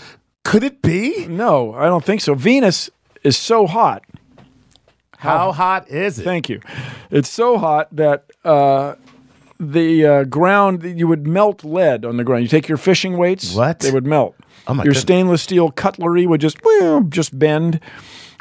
could 0.44 0.64
it 0.64 0.82
be? 0.82 1.26
No, 1.28 1.74
I 1.74 1.86
don't 1.86 2.04
think 2.06 2.22
so. 2.22 2.34
Venus 2.34 2.90
is 3.24 3.38
so 3.38 3.68
hot. 3.68 4.04
How 5.18 5.52
hot 5.52 5.88
is 5.90 6.18
it? 6.20 6.24
Thank 6.24 6.50
you. 6.50 6.62
It's 7.12 7.30
so 7.30 7.58
hot 7.60 7.96
that 7.96 8.26
uh, 8.44 8.96
the 9.60 10.06
uh, 10.06 10.24
ground 10.24 10.82
you 10.98 11.08
would 11.08 11.28
melt 11.28 11.64
lead 11.64 12.06
on 12.06 12.18
the 12.18 12.24
ground. 12.24 12.42
You 12.42 12.48
take 12.50 12.68
your 12.68 12.78
fishing 12.80 13.18
weights, 13.18 13.54
What? 13.54 13.80
They 13.82 13.92
would 13.92 14.06
melt. 14.08 14.36
Oh, 14.68 14.74
my 14.74 14.84
Your 14.84 14.92
goodness. 14.94 15.02
stainless 15.02 15.42
steel 15.44 15.70
cutlery 15.72 16.26
would 16.26 16.42
just 16.42 16.58
well, 16.64 17.02
just 17.02 17.38
bend. 17.38 17.80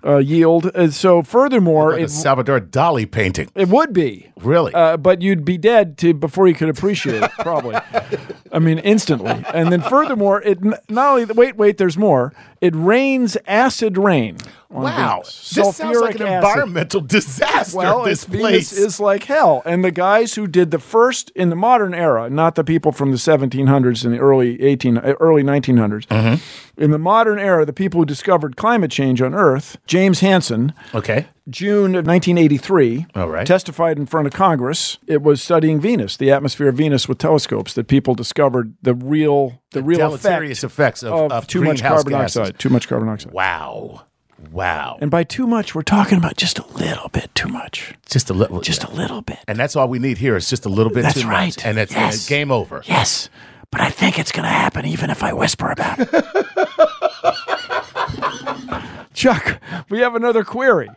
Uh, 0.04 0.18
yield. 0.18 0.66
Uh, 0.74 0.90
so, 0.90 1.22
furthermore, 1.22 1.92
Like 1.92 2.00
a 2.00 2.04
it, 2.04 2.10
Salvador 2.10 2.60
Dali 2.60 3.10
painting. 3.10 3.50
it 3.54 3.68
would 3.68 3.92
be. 3.92 4.30
Really? 4.36 4.72
Uh, 4.74 4.96
but 4.96 5.22
you'd 5.22 5.44
be 5.44 5.58
dead 5.58 5.98
to 5.98 6.14
before 6.14 6.48
you 6.48 6.54
could 6.54 6.68
appreciate 6.68 7.22
it, 7.22 7.30
probably. 7.40 7.76
I 8.52 8.58
mean, 8.58 8.78
instantly. 8.78 9.44
And 9.54 9.70
then, 9.70 9.82
furthermore, 9.82 10.42
it 10.42 10.62
not 10.62 10.80
only 10.90 11.24
wait, 11.26 11.56
wait. 11.56 11.78
There's 11.78 11.98
more. 11.98 12.32
It 12.60 12.74
rains 12.74 13.36
acid 13.46 13.96
rain. 13.98 14.38
Wow. 14.70 15.16
Venus. 15.16 15.50
This 15.50 15.76
sounds 15.76 16.00
like 16.00 16.16
an 16.16 16.22
acid. 16.22 16.48
environmental 16.48 17.00
disaster. 17.16 17.76
Well, 17.76 18.04
this 18.04 18.24
place. 18.24 18.40
Venus 18.40 18.72
is 18.72 19.00
like 19.00 19.24
hell. 19.24 19.62
And 19.64 19.84
the 19.84 19.90
guys 19.90 20.34
who 20.34 20.46
did 20.46 20.70
the 20.70 20.78
first 20.78 21.30
in 21.34 21.50
the 21.50 21.56
modern 21.56 21.92
era, 21.94 22.30
not 22.30 22.54
the 22.54 22.64
people 22.64 22.92
from 22.92 23.10
the 23.10 23.16
1700s 23.16 24.04
and 24.04 24.14
the 24.14 24.18
early 24.18 24.62
18, 24.62 24.98
uh, 24.98 25.14
early 25.20 25.42
1900s. 25.42 26.06
Mm-hmm. 26.06 26.82
In 26.82 26.92
the 26.92 26.98
modern 26.98 27.38
era, 27.38 27.66
the 27.66 27.74
people 27.74 28.00
who 28.00 28.06
discovered 28.06 28.56
climate 28.56 28.90
change 28.90 29.20
on 29.20 29.34
Earth, 29.34 29.76
James 29.86 30.20
Hansen, 30.20 30.72
okay. 30.94 31.26
June 31.48 31.94
of 31.94 32.06
1983, 32.06 33.06
All 33.14 33.28
right. 33.28 33.46
testified 33.46 33.98
in 33.98 34.06
front 34.06 34.26
of 34.26 34.32
Congress. 34.32 34.96
It 35.06 35.20
was 35.20 35.42
studying 35.42 35.80
Venus, 35.80 36.16
the 36.16 36.30
atmosphere 36.30 36.68
of 36.68 36.76
Venus 36.76 37.06
with 37.06 37.18
telescopes, 37.18 37.74
that 37.74 37.86
people 37.88 38.14
discovered 38.14 38.74
the 38.80 38.94
real, 38.94 39.60
the, 39.72 39.82
real 39.82 39.98
Deleterious 39.98 40.62
effect 40.64 40.98
effects 40.98 41.02
of, 41.02 41.12
of, 41.12 41.32
of 41.32 41.46
too 41.46 41.60
much 41.60 41.82
carbon 41.82 42.12
gases. 42.12 42.34
dioxide. 42.34 42.58
Too 42.58 42.70
much 42.70 42.88
carbon 42.88 43.08
dioxide. 43.08 43.32
Wow. 43.32 44.06
Wow. 44.50 44.98
And 45.00 45.10
by 45.10 45.24
too 45.24 45.46
much, 45.46 45.74
we're 45.74 45.82
talking 45.82 46.18
about 46.18 46.36
just 46.36 46.58
a 46.58 46.66
little 46.68 47.08
bit 47.10 47.34
too 47.34 47.48
much. 47.48 47.94
just 48.08 48.30
a 48.30 48.34
little. 48.34 48.60
Just 48.60 48.84
a 48.84 48.90
little 48.90 49.22
bit. 49.22 49.38
and 49.46 49.58
that's 49.58 49.76
all 49.76 49.88
we 49.88 49.98
need 49.98 50.18
here 50.18 50.36
is 50.36 50.48
just 50.50 50.66
a 50.66 50.68
little 50.68 50.92
bit 50.92 51.02
That's 51.02 51.22
too 51.22 51.28
right. 51.28 51.56
much, 51.56 51.64
and 51.64 51.78
it's 51.78 51.92
Yes. 51.92 52.22
and 52.22 52.28
game 52.28 52.50
over. 52.50 52.82
Yes, 52.86 53.28
but 53.70 53.80
I 53.80 53.90
think 53.90 54.18
it's 54.18 54.32
going 54.32 54.44
to 54.44 54.48
happen 54.50 54.84
even 54.86 55.10
if 55.10 55.22
I 55.22 55.32
whisper 55.32 55.70
about 55.70 55.98
it. 56.00 56.08
Chuck, 59.14 59.60
we 59.88 59.98
have 60.00 60.14
another 60.14 60.44
query. 60.44 60.88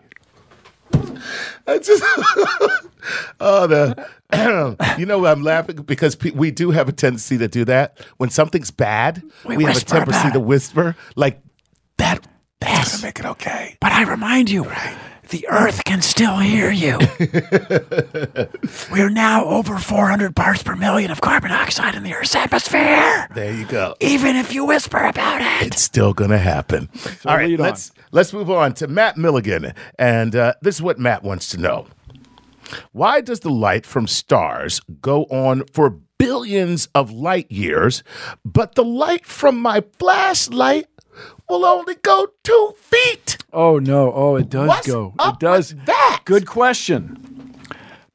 It's 1.66 1.88
just, 1.88 2.04
oh, 3.40 3.68
the, 3.68 4.08
you 5.00 5.06
know, 5.06 5.26
I'm 5.26 5.44
laughing 5.44 5.78
because 5.78 6.16
pe- 6.16 6.32
we 6.32 6.52
do 6.52 6.72
have 6.72 6.90
a 6.90 6.92
tendency 6.92 7.38
to 7.38 7.48
do 7.48 7.64
that. 7.66 7.98
When 8.18 8.30
something's 8.30 8.72
bad, 8.72 9.24
we, 9.46 9.58
We 9.58 9.64
have 9.64 9.72
a 9.72 9.74
whisper 9.76 9.90
tendency 9.98 10.20
about 10.20 10.34
to 10.34 10.40
it. 10.40 10.46
whisper 10.46 10.96
like 11.16 11.42
that. 11.98 12.26
That's 12.64 12.78
Yes. 12.78 12.92
gonna 12.96 13.08
make 13.08 13.20
it 13.20 13.26
okay. 13.26 13.78
But 13.80 13.92
I 13.92 14.04
remind 14.04 14.50
you, 14.50 14.72
the 15.30 15.48
Earth 15.50 15.84
can 15.86 16.02
still 16.02 16.38
hear 16.38 16.72
you. 16.72 16.98
We're 18.92 19.10
now 19.10 19.46
over 19.46 19.78
400 19.78 20.36
parts 20.36 20.64
per 20.64 20.76
million 20.76 21.12
of 21.12 21.22
carbon 21.22 21.50
dioxide 21.52 21.96
in 21.96 22.04
the 22.04 22.14
Earth's 22.14 22.36
atmosphere. 22.36 23.28
There 23.34 23.54
you 23.54 23.66
go. 23.66 23.96
Even 24.00 24.36
if 24.36 24.54
you 24.54 24.66
whisper 24.66 24.98
about 24.98 25.42
it. 25.42 25.68
It's 25.68 25.82
still 25.82 26.14
gonna 26.14 26.38
happen. 26.38 26.90
All 27.26 27.36
right, 27.36 27.58
let's 27.60 27.92
let's 28.12 28.34
move 28.34 28.50
on 28.50 28.74
to 28.76 28.88
Matt 28.88 29.18
Milligan, 29.18 29.74
and 29.98 30.36
uh, 30.36 30.54
this 30.62 30.76
is 30.76 30.82
what 30.82 31.00
Matt 31.00 31.24
wants 31.24 31.50
to 31.50 31.58
know: 31.58 31.88
Why 32.92 33.22
does 33.22 33.42
the 33.42 33.50
light 33.52 33.86
from 33.86 34.08
stars 34.08 34.82
go 35.02 35.24
on 35.26 35.64
for 35.74 35.98
billions 36.20 36.88
of 36.96 37.12
light 37.12 37.52
years, 37.52 38.02
but 38.46 38.76
the 38.76 38.84
light 38.84 39.26
from 39.26 39.60
my 39.60 39.84
flashlight 40.00 40.86
will 41.54 41.66
only 41.66 41.96
go 41.96 42.28
two 42.44 42.74
feet? 42.78 43.38
Oh 43.54 43.78
no! 43.80 44.12
Oh, 44.14 44.36
it 44.36 44.50
does 44.50 44.68
What's 44.68 44.88
go. 44.88 45.14
up 45.20 45.36
it 45.36 45.40
does. 45.40 45.74
with 45.74 45.86
that? 45.86 46.22
Good 46.26 46.48
question. 46.48 47.30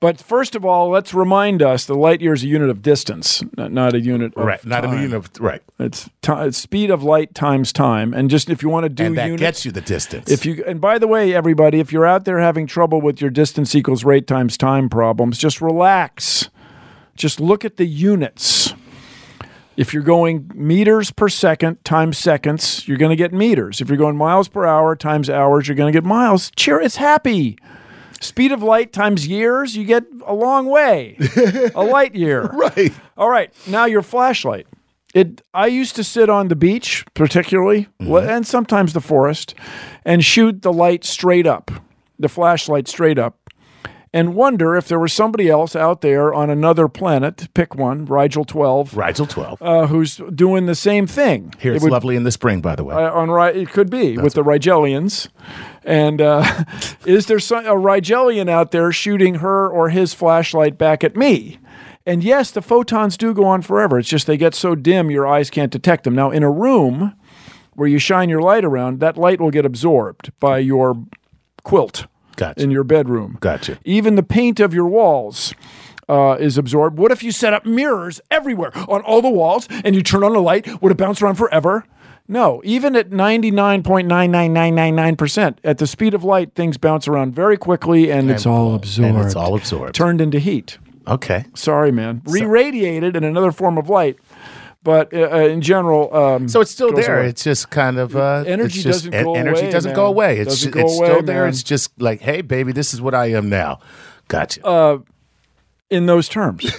But 0.00 0.20
first 0.20 0.54
of 0.54 0.64
all, 0.64 0.90
let's 0.90 1.12
remind 1.12 1.60
us 1.60 1.84
the 1.84 1.96
light 1.96 2.20
year 2.20 2.32
is 2.32 2.44
a 2.44 2.46
unit 2.46 2.70
of 2.70 2.82
distance, 2.82 3.42
not, 3.56 3.72
not 3.72 3.94
a 3.94 4.00
unit 4.00 4.32
of 4.36 4.44
Right, 4.44 4.64
not 4.64 4.84
a 4.84 4.86
time. 4.88 4.96
unit 5.02 5.14
of 5.14 5.30
right, 5.40 5.60
It's, 5.80 6.08
ti 6.22 6.32
it's 6.34 6.56
speed 6.56 6.90
of 6.92 7.02
light 7.02 7.34
times 7.34 7.72
time, 7.72 8.14
and 8.14 8.30
just 8.30 8.48
if 8.48 8.62
you 8.62 8.68
want 8.68 8.84
to 8.84 8.88
do 8.90 9.06
and 9.06 9.18
that 9.18 9.24
units, 9.26 9.40
gets 9.40 9.64
you 9.64 9.72
the 9.72 9.80
distance. 9.80 10.30
if 10.30 10.46
you 10.46 10.62
and 10.68 10.80
by 10.80 10.98
the 10.98 11.08
way, 11.08 11.34
everybody, 11.34 11.80
if 11.80 11.92
you're 11.92 12.06
out 12.06 12.24
there 12.26 12.38
having 12.38 12.66
trouble 12.68 13.00
with 13.00 13.20
your 13.20 13.30
distance 13.30 13.74
equals 13.74 14.04
rate 14.04 14.26
times 14.28 14.56
time 14.56 14.88
problems, 14.88 15.36
just 15.38 15.60
relax. 15.60 16.48
Just 17.16 17.40
look 17.40 17.64
at 17.64 17.76
the 17.76 17.84
units. 17.86 18.57
If 19.78 19.94
you're 19.94 20.02
going 20.02 20.50
meters 20.56 21.12
per 21.12 21.28
second 21.28 21.84
times 21.84 22.18
seconds, 22.18 22.88
you're 22.88 22.98
going 22.98 23.10
to 23.10 23.16
get 23.16 23.32
meters. 23.32 23.80
If 23.80 23.88
you're 23.88 23.96
going 23.96 24.16
miles 24.16 24.48
per 24.48 24.66
hour 24.66 24.96
times 24.96 25.30
hours, 25.30 25.68
you're 25.68 25.76
going 25.76 25.92
to 25.92 25.96
get 25.96 26.04
miles. 26.04 26.50
Cheer, 26.56 26.80
it's 26.80 26.96
happy. 26.96 27.56
Speed 28.20 28.50
of 28.50 28.60
light 28.60 28.92
times 28.92 29.28
years, 29.28 29.76
you 29.76 29.84
get 29.84 30.02
a 30.26 30.34
long 30.34 30.66
way. 30.66 31.16
a 31.76 31.84
light 31.84 32.16
year. 32.16 32.42
right, 32.42 32.92
All 33.16 33.30
right, 33.30 33.54
now 33.68 33.84
your 33.84 34.02
flashlight. 34.02 34.66
It. 35.14 35.42
I 35.54 35.68
used 35.68 35.94
to 35.94 36.02
sit 36.02 36.28
on 36.28 36.48
the 36.48 36.56
beach, 36.56 37.04
particularly, 37.14 37.86
mm-hmm. 38.02 38.28
and 38.28 38.44
sometimes 38.44 38.94
the 38.94 39.00
forest, 39.00 39.54
and 40.04 40.24
shoot 40.24 40.62
the 40.62 40.72
light 40.72 41.04
straight 41.04 41.46
up, 41.46 41.70
the 42.18 42.28
flashlight 42.28 42.88
straight 42.88 43.16
up, 43.16 43.47
and 44.12 44.34
wonder 44.34 44.74
if 44.76 44.88
there 44.88 44.98
was 44.98 45.12
somebody 45.12 45.48
else 45.48 45.76
out 45.76 46.00
there 46.00 46.32
on 46.32 46.50
another 46.50 46.88
planet. 46.88 47.48
Pick 47.54 47.74
one, 47.74 48.04
Rigel 48.04 48.44
twelve, 48.44 48.96
Rigel 48.96 49.26
twelve. 49.26 49.60
uh, 49.62 49.86
who's 49.86 50.16
doing 50.34 50.66
the 50.66 50.74
same 50.74 51.06
thing. 51.06 51.52
Here 51.58 51.74
It 51.74 51.82
would- 51.82 51.92
lovely 51.92 52.16
in 52.16 52.24
the 52.24 52.32
spring, 52.32 52.60
by 52.60 52.74
the 52.76 52.84
way. 52.84 52.94
uh, 52.94 53.12
on 53.12 53.28
it 53.56 53.70
could 53.70 53.90
be 53.90 54.16
with 54.16 54.34
the 54.34 54.42
Rigelians. 54.42 55.28
And 55.84 56.20
uh, 56.20 56.64
is 57.06 57.26
there 57.26 57.38
some, 57.38 57.66
a 57.66 57.74
Rigelian 57.74 58.48
out 58.48 58.70
there 58.70 58.90
shooting 58.92 59.36
her 59.36 59.68
or 59.68 59.90
his 59.90 60.14
flashlight 60.14 60.78
back 60.78 61.04
at 61.04 61.16
me? 61.16 61.58
And 62.06 62.24
yes, 62.24 62.50
the 62.50 62.62
photons 62.62 63.18
do 63.18 63.34
go 63.34 63.44
on 63.44 63.60
forever. 63.60 63.98
It's 63.98 64.08
just 64.08 64.26
they 64.26 64.38
get 64.38 64.54
so 64.54 64.74
dim 64.74 65.10
your 65.10 65.26
eyes 65.26 65.50
can't 65.50 65.70
detect 65.70 66.04
them. 66.04 66.14
Now, 66.14 66.30
in 66.30 66.42
a 66.42 66.50
room 66.50 67.14
where 67.74 67.86
you 67.88 67.98
shine 67.98 68.30
your 68.30 68.40
light 68.40 68.64
around, 68.64 69.00
that 69.00 69.18
light 69.18 69.40
will 69.40 69.50
get 69.50 69.66
absorbed 69.66 70.32
by 70.40 70.58
your 70.58 70.96
quilt 71.64 72.06
Gotcha. 72.38 72.62
in 72.62 72.70
your 72.70 72.84
bedroom. 72.84 73.36
Gotcha. 73.40 73.78
Even 73.84 74.14
the 74.14 74.22
paint 74.22 74.60
of 74.60 74.72
your 74.72 74.86
walls 74.86 75.52
uh, 76.08 76.38
is 76.40 76.56
absorbed. 76.56 76.96
What 76.98 77.12
if 77.12 77.22
you 77.22 77.32
set 77.32 77.52
up 77.52 77.66
mirrors 77.66 78.18
everywhere 78.30 78.70
on 78.88 79.02
all 79.02 79.20
the 79.20 79.28
walls 79.28 79.68
and 79.84 79.94
you 79.94 80.02
turn 80.02 80.24
on 80.24 80.34
a 80.34 80.40
light? 80.40 80.80
Would 80.80 80.92
it 80.92 80.96
bounce 80.96 81.20
around 81.20 81.34
forever? 81.34 81.84
No, 82.30 82.62
even 82.64 82.96
at 82.96 83.10
99.99999%, 83.10 85.56
at 85.64 85.78
the 85.78 85.86
speed 85.86 86.14
of 86.14 86.24
light, 86.24 86.54
things 86.54 86.76
bounce 86.76 87.08
around 87.08 87.34
very 87.34 87.56
quickly 87.56 88.10
and 88.10 88.30
it's 88.30 88.46
all 88.46 88.74
absorbed. 88.74 89.14
and 89.16 89.24
it's 89.24 89.36
all 89.36 89.54
absorbed. 89.54 89.94
Turned 89.94 90.20
into 90.20 90.38
heat. 90.38 90.76
okay. 91.06 91.46
Sorry, 91.54 91.90
man. 91.90 92.20
Re 92.26 92.44
radiated 92.44 93.16
in 93.16 93.24
another 93.24 93.52
form 93.52 93.78
of 93.78 93.88
light. 93.88 94.18
But 94.88 95.12
uh, 95.12 95.28
uh, 95.30 95.36
in 95.40 95.60
general, 95.60 96.14
um, 96.16 96.48
So 96.48 96.62
it's 96.62 96.70
still 96.70 96.92
there. 96.94 97.18
away. 97.18 97.28
It's 97.28 97.44
just 97.44 97.68
kind 97.68 97.98
of 97.98 98.16
uh, 98.16 98.44
Energy 98.46 98.76
it's 98.80 98.84
just, 98.84 99.04
doesn't 99.04 99.22
go 99.22 99.34
energy 99.34 99.60
away, 99.60 99.70
doesn't 99.70 99.90
man. 99.90 99.96
go 99.96 100.06
away. 100.06 100.38
It's 100.38 100.48
Doesn't 100.48 100.70
go 100.70 100.80
it's 100.80 100.96
away, 100.98 101.08
still 101.08 101.22
there. 101.22 101.40
man. 101.42 101.48
It's 101.50 101.62
just 101.62 102.00
like, 102.00 102.22
hey, 102.22 102.40
baby, 102.40 102.72
this 102.72 102.94
is 102.94 103.02
what 103.02 103.14
I 103.14 103.26
am 103.32 103.50
now. 103.50 103.80
Gotcha. 104.28 104.64
Uh, 104.64 104.98
in 105.90 106.06
those 106.06 106.26
terms. 106.26 106.64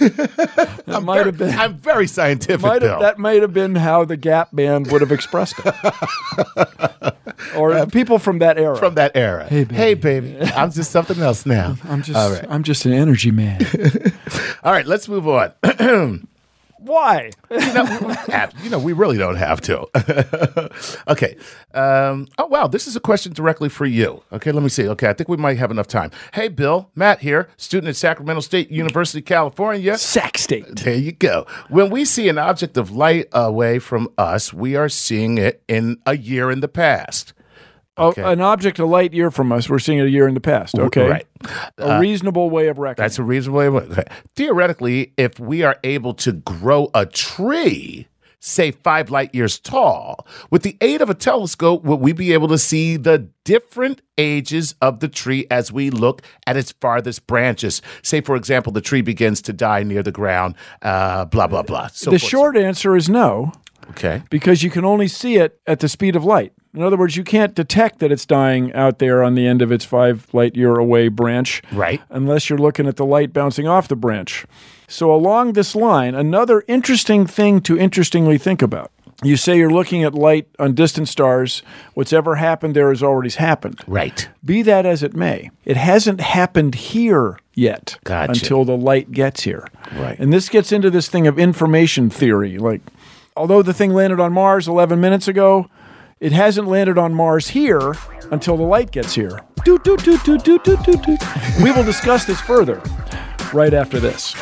It 0.90 1.02
might 1.04 1.24
have 1.24 1.38
been. 1.38 1.56
I'm 1.56 1.76
very 1.78 2.08
scientific, 2.08 2.62
might 2.62 2.80
Bill. 2.80 2.90
have, 2.90 3.00
that 3.00 3.16
might 3.18 3.42
have 3.42 3.52
been 3.52 3.76
how 3.76 4.04
the 4.04 4.16
Gap 4.16 4.48
band 4.52 4.90
would 4.90 5.02
have 5.02 5.12
expressed 5.12 5.54
it, 5.64 7.14
or 7.56 7.86
people 7.86 8.18
from 8.18 8.40
that 8.40 8.58
era. 8.58 8.76
from 8.76 8.96
that 8.96 9.12
era. 9.14 9.46
Hey, 9.48 9.94
baby. 9.94 10.36
I'm 10.56 10.72
just 10.72 10.90
something 10.90 11.20
else 11.20 11.46
now. 11.46 11.76
I'm 11.84 12.02
just, 12.02 12.18
All 12.18 12.32
right. 12.32 12.44
I'm 12.48 12.64
just 12.64 12.86
an 12.86 12.92
energy 12.92 13.30
man. 13.30 13.60
All 14.64 14.72
right, 14.72 14.84
let's 14.84 15.08
move 15.08 15.28
on. 15.28 15.52
Why? 16.80 17.30
Have- 17.50 18.54
you 18.62 18.70
know, 18.70 18.78
we 18.78 18.92
really 18.94 19.18
don't 19.18 19.36
have 19.36 19.60
to. 19.62 19.86
okay. 21.08 21.36
Um, 21.74 22.26
oh, 22.38 22.46
wow. 22.46 22.66
This 22.66 22.86
is 22.86 22.96
a 22.96 23.00
question 23.00 23.32
directly 23.32 23.68
for 23.68 23.84
you. 23.84 24.22
Okay, 24.32 24.50
let 24.50 24.62
me 24.62 24.70
see. 24.70 24.88
Okay, 24.88 25.08
I 25.08 25.12
think 25.12 25.28
we 25.28 25.36
might 25.36 25.58
have 25.58 25.70
enough 25.70 25.86
time. 25.86 26.10
Hey, 26.32 26.48
Bill, 26.48 26.90
Matt 26.94 27.20
here, 27.20 27.48
student 27.56 27.88
at 27.88 27.96
Sacramento 27.96 28.40
State 28.40 28.70
University, 28.70 29.20
California. 29.20 29.98
Sac 29.98 30.38
state. 30.38 30.66
There 30.76 30.94
you 30.94 31.12
go. 31.12 31.46
When 31.68 31.90
we 31.90 32.04
see 32.04 32.28
an 32.28 32.38
object 32.38 32.76
of 32.76 32.90
light 32.90 33.26
away 33.32 33.78
from 33.78 34.08
us, 34.16 34.52
we 34.52 34.74
are 34.74 34.88
seeing 34.88 35.36
it 35.38 35.62
in 35.68 35.98
a 36.06 36.16
year 36.16 36.50
in 36.50 36.60
the 36.60 36.68
past. 36.68 37.34
Okay. 38.00 38.22
Oh, 38.22 38.30
an 38.30 38.40
object 38.40 38.78
a 38.78 38.86
light 38.86 39.12
year 39.12 39.30
from 39.30 39.52
us. 39.52 39.68
We're 39.68 39.78
seeing 39.78 39.98
it 39.98 40.06
a 40.06 40.10
year 40.10 40.26
in 40.26 40.34
the 40.34 40.40
past. 40.40 40.78
Okay, 40.78 41.08
Right. 41.08 41.26
A 41.78 41.98
reasonable 42.00 42.50
way 42.50 42.68
of 42.68 42.78
reckoning. 42.78 43.04
That's 43.04 43.18
a 43.18 43.22
reasonable 43.22 43.58
way. 43.58 43.66
of-. 43.66 44.04
Theoretically, 44.36 45.12
if 45.16 45.38
we 45.38 45.62
are 45.62 45.78
able 45.84 46.14
to 46.14 46.32
grow 46.32 46.90
a 46.94 47.06
tree, 47.06 48.08
say 48.40 48.70
five 48.70 49.10
light 49.10 49.34
years 49.34 49.58
tall, 49.58 50.26
with 50.50 50.62
the 50.62 50.76
aid 50.80 51.00
of 51.02 51.10
a 51.10 51.14
telescope, 51.14 51.84
would 51.84 52.00
we 52.00 52.12
be 52.12 52.32
able 52.32 52.48
to 52.48 52.58
see 52.58 52.96
the 52.96 53.28
different 53.44 54.02
ages 54.18 54.74
of 54.80 55.00
the 55.00 55.08
tree 55.08 55.46
as 55.50 55.70
we 55.72 55.90
look 55.90 56.22
at 56.46 56.56
its 56.56 56.72
farthest 56.72 57.26
branches? 57.26 57.82
Say, 58.02 58.20
for 58.20 58.36
example, 58.36 58.72
the 58.72 58.80
tree 58.80 59.02
begins 59.02 59.42
to 59.42 59.52
die 59.52 59.82
near 59.82 60.02
the 60.02 60.12
ground, 60.12 60.54
uh, 60.82 61.26
blah, 61.26 61.46
blah, 61.46 61.62
blah. 61.62 61.88
So 61.88 62.10
the 62.10 62.18
forth. 62.18 62.30
short 62.30 62.56
answer 62.56 62.96
is 62.96 63.08
no, 63.08 63.52
Okay. 63.90 64.22
because 64.30 64.62
you 64.62 64.70
can 64.70 64.84
only 64.84 65.08
see 65.08 65.36
it 65.36 65.60
at 65.66 65.80
the 65.80 65.88
speed 65.88 66.16
of 66.16 66.24
light. 66.24 66.52
In 66.72 66.82
other 66.82 66.96
words, 66.96 67.16
you 67.16 67.24
can't 67.24 67.54
detect 67.54 67.98
that 67.98 68.12
it's 68.12 68.24
dying 68.24 68.72
out 68.74 69.00
there 69.00 69.24
on 69.24 69.34
the 69.34 69.46
end 69.46 69.60
of 69.60 69.72
its 69.72 69.84
five 69.84 70.26
light 70.32 70.54
year 70.54 70.76
away 70.76 71.08
branch. 71.08 71.62
Right. 71.72 72.00
unless 72.10 72.48
you're 72.48 72.58
looking 72.60 72.86
at 72.86 72.96
the 72.96 73.04
light 73.04 73.32
bouncing 73.32 73.66
off 73.66 73.88
the 73.88 73.96
branch. 73.96 74.46
So, 74.86 75.12
along 75.12 75.52
this 75.52 75.74
line, 75.74 76.14
another 76.14 76.64
interesting 76.68 77.26
thing 77.26 77.60
to 77.62 77.76
interestingly 77.78 78.38
think 78.38 78.62
about. 78.62 78.90
You 79.22 79.36
say 79.36 79.58
you're 79.58 79.70
looking 79.70 80.02
at 80.02 80.14
light 80.14 80.48
on 80.58 80.74
distant 80.74 81.06
stars. 81.08 81.62
What's 81.94 82.12
ever 82.12 82.36
happened 82.36 82.74
there 82.74 82.88
has 82.88 83.02
already 83.02 83.30
happened. 83.30 83.80
Right. 83.86 84.28
Be 84.44 84.62
that 84.62 84.86
as 84.86 85.02
it 85.02 85.14
may, 85.14 85.50
it 85.66 85.76
hasn't 85.76 86.20
happened 86.22 86.74
here 86.74 87.38
yet 87.52 87.98
Gotcha. 88.04 88.32
until 88.32 88.64
the 88.64 88.76
light 88.76 89.12
gets 89.12 89.42
here. 89.42 89.66
Right. 89.94 90.18
And 90.18 90.32
this 90.32 90.48
gets 90.48 90.72
into 90.72 90.88
this 90.90 91.08
thing 91.08 91.26
of 91.26 91.38
information 91.38 92.08
theory. 92.08 92.56
Like, 92.56 92.80
although 93.36 93.62
the 93.62 93.74
thing 93.74 93.92
landed 93.92 94.20
on 94.20 94.32
Mars 94.32 94.68
11 94.68 95.00
minutes 95.00 95.28
ago, 95.28 95.68
it 96.20 96.32
hasn't 96.32 96.68
landed 96.68 96.98
on 96.98 97.14
Mars 97.14 97.48
here 97.48 97.94
until 98.30 98.56
the 98.56 98.62
light 98.62 98.90
gets 98.90 99.14
here. 99.14 99.40
We 99.66 99.72
will 101.72 101.84
discuss 101.84 102.24
this 102.24 102.40
further 102.40 102.82
right 103.52 103.74
after 103.74 103.98
this. 104.00 104.34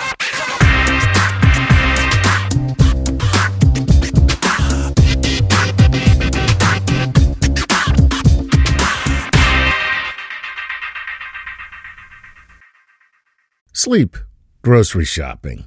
Sleep, 13.72 14.16
grocery 14.62 15.04
shopping, 15.04 15.66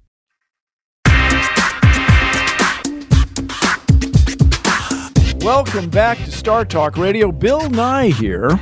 Welcome 5.41 5.89
back 5.89 6.19
to 6.19 6.31
Star 6.31 6.63
Talk 6.65 6.97
Radio. 6.97 7.31
Bill 7.31 7.67
Nye 7.71 8.09
here, 8.09 8.59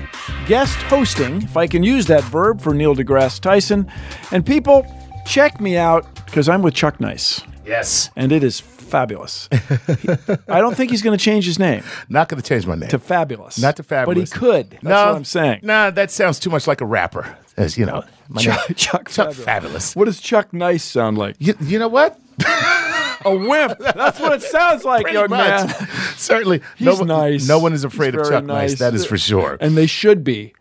guest 0.47 0.77
hosting, 0.83 1.41
if 1.41 1.57
I 1.57 1.67
can 1.67 1.83
use 1.83 2.05
that 2.07 2.23
verb 2.23 2.61
for 2.61 2.73
Neil 2.73 2.95
deGrasse 2.95 3.41
Tyson. 3.41 3.91
And 4.31 4.45
people, 4.45 4.85
check 5.25 5.59
me 5.59 5.75
out 5.75 6.07
because 6.25 6.47
I'm 6.47 6.61
with 6.61 6.73
Chuck 6.73 7.01
Nice. 7.01 7.41
Yes. 7.65 8.09
And 8.15 8.31
it 8.31 8.45
is 8.45 8.61
fabulous. 8.61 9.49
I 9.51 10.61
don't 10.61 10.73
think 10.75 10.91
he's 10.91 11.01
going 11.01 11.17
to 11.17 11.23
change 11.23 11.45
his 11.45 11.59
name 11.59 11.83
Not 12.07 12.29
going 12.29 12.41
to 12.41 12.47
change 12.47 12.65
my 12.65 12.75
name. 12.75 12.89
to 12.89 12.97
Fabulous. 12.97 13.59
Not 13.59 13.75
to 13.75 13.83
fabulous. 13.83 14.29
But 14.31 14.39
he 14.39 14.39
could. 14.39 14.69
That's 14.81 14.83
what 14.83 15.15
I'm 15.15 15.25
saying. 15.25 15.59
No, 15.63 15.91
that 15.91 16.11
sounds 16.11 16.39
too 16.39 16.49
much 16.49 16.65
like 16.65 16.79
a 16.79 16.85
rapper. 16.85 17.37
As 17.57 17.77
you 17.77 17.85
know, 17.85 18.03
Chuck, 18.37 18.67
Chuck, 18.77 19.09
Chuck 19.09 19.33
Fabulous. 19.33 19.43
Fabulous. 19.43 19.95
What 19.97 20.05
does 20.05 20.21
Chuck 20.21 20.53
Nice 20.53 20.85
sound 20.85 21.17
like? 21.17 21.35
You, 21.39 21.55
you 21.61 21.77
know 21.77 21.89
what? 21.89 22.17
A 23.25 23.35
wimp. 23.35 23.77
That's 23.79 24.19
what 24.19 24.33
it 24.33 24.41
sounds 24.41 24.85
like, 24.85 25.11
young 25.11 25.29
much. 25.29 25.67
man. 25.67 25.87
Certainly, 26.17 26.61
He's 26.77 26.85
no 26.85 26.95
one, 26.95 27.07
nice. 27.07 27.47
No 27.47 27.59
one 27.59 27.73
is 27.73 27.83
afraid 27.83 28.13
He's 28.13 28.21
of 28.23 28.29
Chuck 28.29 28.45
nice. 28.45 28.79
That 28.79 28.93
is 28.93 29.05
for 29.05 29.17
sure. 29.17 29.57
And 29.59 29.75
they 29.77 29.87
should 29.87 30.23
be. 30.23 30.53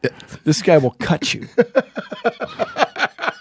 This 0.45 0.61
guy 0.63 0.79
will 0.79 0.93
cut 0.99 1.35
you. 1.35 1.47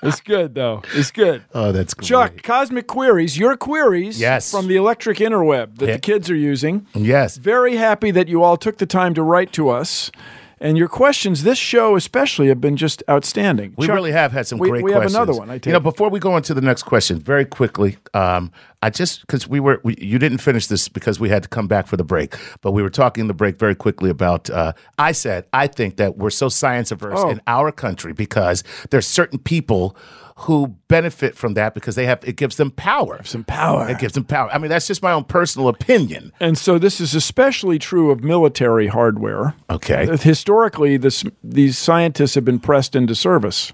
it's 0.03 0.21
good 0.21 0.53
though. 0.55 0.81
It's 0.93 1.11
good. 1.11 1.43
oh, 1.53 1.71
that's 1.71 1.93
great. 1.93 2.07
Chuck, 2.07 2.43
Cosmic 2.43 2.87
Queries, 2.87 3.37
your 3.37 3.57
queries 3.57 4.19
Yes. 4.19 4.51
from 4.51 4.67
the 4.67 4.75
electric 4.75 5.17
interweb 5.17 5.77
that 5.79 5.87
Yeah. 5.87 5.93
the 5.95 5.99
kids 6.01 6.29
are 6.29 6.35
using. 6.35 6.85
Yes. 6.93 7.37
Very 7.37 7.75
happy 7.77 8.11
that 8.11 8.27
you 8.27 8.43
all 8.43 8.57
took 8.57 8.77
the 8.77 8.85
time 8.85 9.13
to 9.15 9.23
write 9.23 9.51
to 9.53 9.69
us 9.69 10.11
And 10.59 10.77
your 10.77 10.87
questions, 10.87 11.43
this 11.43 11.57
show 11.57 11.95
especially, 11.95 12.47
have 12.47 12.59
been 12.59 12.77
just 12.77 13.03
outstanding. 13.09 13.73
We 13.77 13.85
Chuck, 13.85 13.95
really 13.95 14.11
have 14.11 14.31
had 14.31 14.47
some 14.47 14.57
we- 14.57 14.69
great 14.69 14.83
we 14.83 14.91
have 14.91 15.03
another 15.03 15.33
one, 15.33 15.49
I 15.49 15.53
take 15.59 15.67
you 15.67 15.71
know, 15.73 15.79
before 15.79 16.09
we 16.09 16.19
go 16.19 16.33
on 16.33 16.41
to 16.43 16.53
the 16.53 16.61
next 16.61 16.83
question, 16.83 17.19
very 17.19 17.45
quickly, 17.45 17.97
um, 18.13 18.51
I 18.81 18.89
just 18.89 19.21
because 19.21 19.47
we 19.47 19.59
were 19.59 19.79
we, 19.83 19.95
you 19.99 20.17
didn't 20.19 20.39
finish 20.39 20.67
this 20.67 20.87
because 20.89 21.19
we 21.19 21.29
had 21.29 21.43
to 21.43 21.49
come 21.49 21.67
back 21.67 21.87
for 21.87 21.97
the 21.97 22.03
break, 22.03 22.35
but 22.61 22.71
we 22.71 22.81
were 22.81 22.89
talking 22.89 23.21
in 23.21 23.27
the 23.27 23.33
break 23.33 23.57
very 23.59 23.75
quickly 23.75 24.09
about. 24.09 24.49
Uh, 24.49 24.73
I 24.97 25.11
said 25.11 25.45
I 25.53 25.67
think 25.67 25.97
that 25.97 26.17
we're 26.17 26.29
so 26.31 26.49
science 26.49 26.91
averse 26.91 27.19
Oh. 27.19 27.29
in 27.29 27.41
our 27.47 27.71
country 27.71 28.13
because 28.13 28.63
there's 28.91 29.07
certain 29.07 29.39
people 29.39 29.95
who 30.41 30.67
benefit 30.87 31.35
from 31.35 31.55
that 31.55 31.73
because 31.73 31.95
they 31.95 32.05
have 32.05 32.23
it 32.23 32.35
gives 32.35 32.57
them 32.57 32.69
power. 32.69 33.23
Some 33.23 33.43
power. 33.43 33.89
It 33.89 33.97
gives 33.97 34.13
them 34.13 34.23
power. 34.23 34.49
I 34.53 34.59
mean, 34.59 34.69
that's 34.69 34.85
just 34.85 35.01
my 35.01 35.11
own 35.11 35.23
personal 35.23 35.67
opinion. 35.67 36.31
And 36.39 36.57
so 36.57 36.77
this 36.77 37.01
is 37.01 37.15
especially 37.15 37.79
true 37.79 38.11
of 38.11 38.23
military 38.23 38.87
hardware. 38.87 39.55
Okay. 39.67 40.05
Historically, 40.17 40.97
this, 40.97 41.23
these 41.43 41.75
scientists 41.77 42.35
have 42.35 42.45
been 42.45 42.59
pressed 42.59 42.95
into 42.95 43.15
service. 43.15 43.71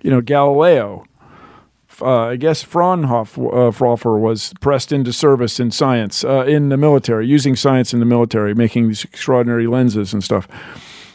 You 0.00 0.12
know, 0.12 0.20
Galileo, 0.20 1.04
uh, 2.00 2.26
I 2.26 2.36
guess 2.36 2.62
Fraunhofer 2.62 3.68
uh, 3.68 3.72
Fraunhofer 3.72 4.16
was 4.16 4.52
pressed 4.60 4.92
into 4.92 5.12
service 5.12 5.58
in 5.58 5.72
science, 5.72 6.22
uh, 6.22 6.44
in 6.44 6.68
the 6.68 6.76
military, 6.76 7.26
using 7.26 7.56
science 7.56 7.92
in 7.92 7.98
the 7.98 8.06
military, 8.06 8.54
making 8.54 8.86
these 8.86 9.02
extraordinary 9.02 9.66
lenses 9.66 10.12
and 10.12 10.22
stuff. 10.22 10.46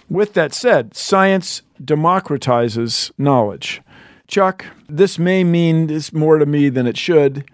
With 0.10 0.34
that 0.34 0.54
said, 0.54 0.94
science 0.94 1.62
democratizes 1.82 3.12
knowledge. 3.18 3.82
Chuck, 4.28 4.66
this 4.88 5.20
may 5.20 5.44
mean 5.44 5.88
this 5.88 6.14
more 6.14 6.38
to 6.38 6.46
me 6.46 6.70
than 6.70 6.88
it 6.88 6.98
should, 6.98 7.50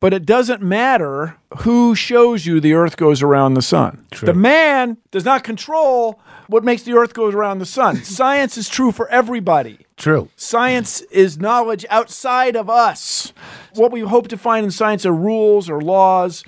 but 0.00 0.12
it 0.12 0.26
doesn't 0.26 0.60
matter 0.60 1.36
who 1.58 1.94
shows 1.94 2.44
you 2.44 2.60
the 2.60 2.74
earth 2.74 2.96
goes 2.96 3.22
around 3.22 3.54
the 3.54 3.62
sun. 3.62 4.04
The 4.20 4.34
man 4.34 4.96
does 5.12 5.24
not 5.24 5.44
control 5.44 6.20
what 6.48 6.64
makes 6.64 6.82
the 6.82 6.94
earth 6.94 7.14
go 7.14 7.28
around 7.28 7.60
the 7.60 7.66
sun. 7.66 7.96
Science 8.04 8.58
is 8.58 8.68
true 8.68 8.90
for 8.90 9.08
everybody. 9.08 9.78
True. 9.96 10.28
Science 10.34 11.02
is 11.02 11.38
knowledge 11.38 11.86
outside 11.88 12.56
of 12.56 12.68
us. 12.68 13.32
What 13.74 13.92
we 13.92 14.00
hope 14.00 14.26
to 14.28 14.36
find 14.36 14.64
in 14.64 14.72
science 14.72 15.06
are 15.06 15.12
rules 15.12 15.70
or 15.70 15.80
laws 15.80 16.42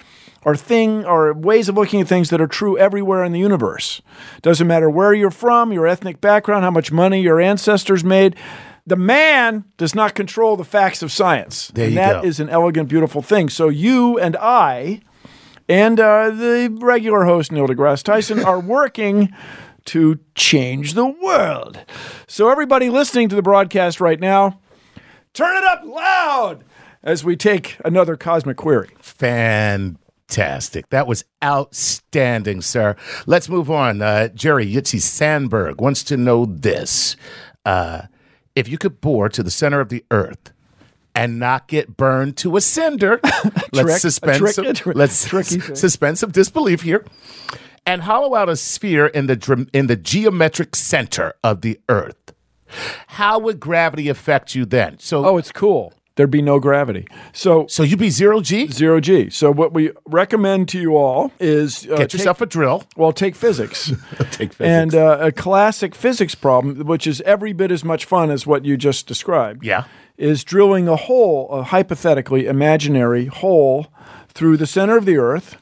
or 0.44 0.56
thing 0.56 1.04
or 1.04 1.32
ways 1.32 1.68
of 1.68 1.76
looking 1.76 2.00
at 2.00 2.08
things 2.08 2.30
that 2.30 2.40
are 2.40 2.48
true 2.48 2.76
everywhere 2.76 3.22
in 3.22 3.30
the 3.30 3.38
universe. 3.38 4.02
Doesn't 4.42 4.66
matter 4.66 4.90
where 4.90 5.14
you're 5.14 5.30
from, 5.30 5.72
your 5.72 5.86
ethnic 5.86 6.20
background, 6.20 6.64
how 6.64 6.72
much 6.72 6.90
money 6.90 7.20
your 7.20 7.40
ancestors 7.40 8.02
made. 8.02 8.34
The 8.86 8.96
man 8.96 9.64
does 9.76 9.94
not 9.94 10.14
control 10.14 10.56
the 10.56 10.64
facts 10.64 11.02
of 11.02 11.10
science. 11.10 11.68
There 11.68 11.84
and 11.84 11.94
you 11.94 12.00
that 12.00 12.22
go. 12.22 12.28
is 12.28 12.38
an 12.38 12.50
elegant, 12.50 12.88
beautiful 12.88 13.22
thing. 13.22 13.48
So 13.48 13.68
you 13.68 14.18
and 14.18 14.36
I 14.36 15.00
and 15.68 15.98
uh, 15.98 16.30
the 16.30 16.76
regular 16.80 17.24
host, 17.24 17.50
Neil 17.50 17.66
deGrasse 17.66 18.02
Tyson, 18.02 18.44
are 18.44 18.60
working 18.78 19.32
to 19.86 20.18
change 20.34 20.94
the 20.94 21.06
world. 21.06 21.78
So, 22.26 22.48
everybody 22.50 22.90
listening 22.90 23.28
to 23.30 23.36
the 23.36 23.42
broadcast 23.42 24.00
right 24.00 24.20
now, 24.20 24.60
turn 25.32 25.56
it 25.56 25.64
up 25.64 25.84
loud 25.84 26.64
as 27.02 27.24
we 27.24 27.36
take 27.36 27.76
another 27.84 28.16
cosmic 28.16 28.56
query. 28.56 28.90
Fantastic. 28.98 30.88
That 30.90 31.06
was 31.06 31.24
outstanding, 31.42 32.62
sir. 32.62 32.96
Let's 33.26 33.48
move 33.48 33.70
on. 33.70 34.00
Uh, 34.02 34.28
Jerry 34.28 34.66
Yitzi 34.66 35.00
Sandberg 35.00 35.80
wants 35.80 36.02
to 36.04 36.16
know 36.16 36.46
this. 36.46 37.16
Uh, 37.64 38.02
if 38.54 38.68
you 38.68 38.78
could 38.78 39.00
bore 39.00 39.28
to 39.28 39.42
the 39.42 39.50
center 39.50 39.80
of 39.80 39.88
the 39.88 40.04
earth 40.10 40.52
and 41.14 41.38
not 41.38 41.68
get 41.68 41.96
burned 41.96 42.36
to 42.38 42.56
a 42.56 42.60
cinder, 42.60 43.20
let's 43.72 43.96
a 43.96 43.98
suspend 44.00 44.38
trick- 44.38 44.54
some, 44.54 44.92
let's 44.94 45.32
s- 45.32 45.78
suspend 45.78 46.18
some 46.18 46.30
disbelief 46.30 46.82
here, 46.82 47.04
and 47.86 48.02
hollow 48.02 48.34
out 48.34 48.48
a 48.48 48.56
sphere 48.56 49.06
in 49.06 49.26
the 49.26 49.68
in 49.72 49.86
the 49.86 49.96
geometric 49.96 50.74
center 50.76 51.34
of 51.44 51.60
the 51.60 51.78
earth. 51.88 52.16
How 53.08 53.38
would 53.38 53.60
gravity 53.60 54.08
affect 54.08 54.54
you 54.54 54.64
then? 54.64 54.98
So, 54.98 55.24
Oh, 55.24 55.36
it's 55.38 55.52
cool. 55.52 55.92
There'd 56.16 56.30
be 56.30 56.42
no 56.42 56.60
gravity. 56.60 57.08
So, 57.32 57.66
so 57.66 57.82
you'd 57.82 57.98
be 57.98 58.10
zero 58.10 58.40
G. 58.40 58.68
zero 58.68 59.00
G. 59.00 59.30
So, 59.30 59.50
what 59.50 59.72
we 59.74 59.90
recommend 60.06 60.68
to 60.68 60.78
you 60.80 60.96
all 60.96 61.32
is 61.40 61.84
uh, 61.86 61.96
Get 61.96 62.10
take- 62.10 62.12
yourself 62.14 62.40
a 62.40 62.46
drill. 62.46 62.84
well, 62.96 63.12
take 63.12 63.34
physics. 63.34 63.88
Take 64.30 64.52
physics. 64.52 64.60
And 64.60 64.94
uh, 64.94 65.18
a 65.20 65.32
classic 65.32 65.94
physics 65.94 66.34
problem, 66.36 66.86
which 66.86 67.06
is 67.08 67.20
every 67.22 67.52
bit 67.52 67.70
as 67.72 67.84
much 67.84 68.04
fun 68.04 68.30
as 68.30 68.46
what 68.46 68.64
you 68.64 68.76
just 68.76 69.06
described, 69.08 69.64
Yeah. 69.64 69.84
is 70.16 70.44
drilling 70.44 70.86
a 70.88 70.96
hole, 70.96 71.48
a 71.50 71.62
hypothetically 71.64 72.46
imaginary 72.46 73.26
hole, 73.26 73.88
through 74.28 74.56
the 74.56 74.66
center 74.66 74.96
of 74.96 75.04
the 75.06 75.16
Earth, 75.16 75.56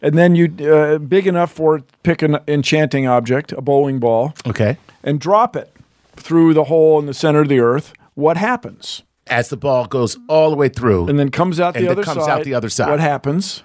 and 0.00 0.16
then 0.16 0.34
you 0.34 0.46
uh, 0.70 0.96
big 0.98 1.26
enough 1.26 1.52
for 1.52 1.82
pick 2.02 2.22
an 2.22 2.38
enchanting 2.48 3.06
object, 3.06 3.52
a 3.52 3.60
bowling 3.60 3.98
ball, 3.98 4.32
okay. 4.46 4.78
and 5.02 5.20
drop 5.20 5.54
it 5.56 5.70
through 6.16 6.54
the 6.54 6.64
hole 6.64 6.98
in 6.98 7.04
the 7.06 7.14
center 7.14 7.40
of 7.42 7.48
the 7.48 7.60
Earth. 7.60 7.92
What 8.14 8.36
happens? 8.38 9.02
As 9.30 9.48
the 9.48 9.56
ball 9.56 9.86
goes 9.86 10.18
all 10.28 10.50
the 10.50 10.56
way 10.56 10.68
through. 10.68 11.08
And 11.08 11.18
then 11.18 11.30
comes 11.30 11.60
out 11.60 11.74
the 11.74 11.80
then 11.80 11.90
other 11.90 12.02
comes 12.02 12.24
side. 12.24 12.30
out 12.40 12.44
the 12.44 12.54
other 12.54 12.68
side. 12.68 12.90
What 12.90 13.00
happens? 13.00 13.62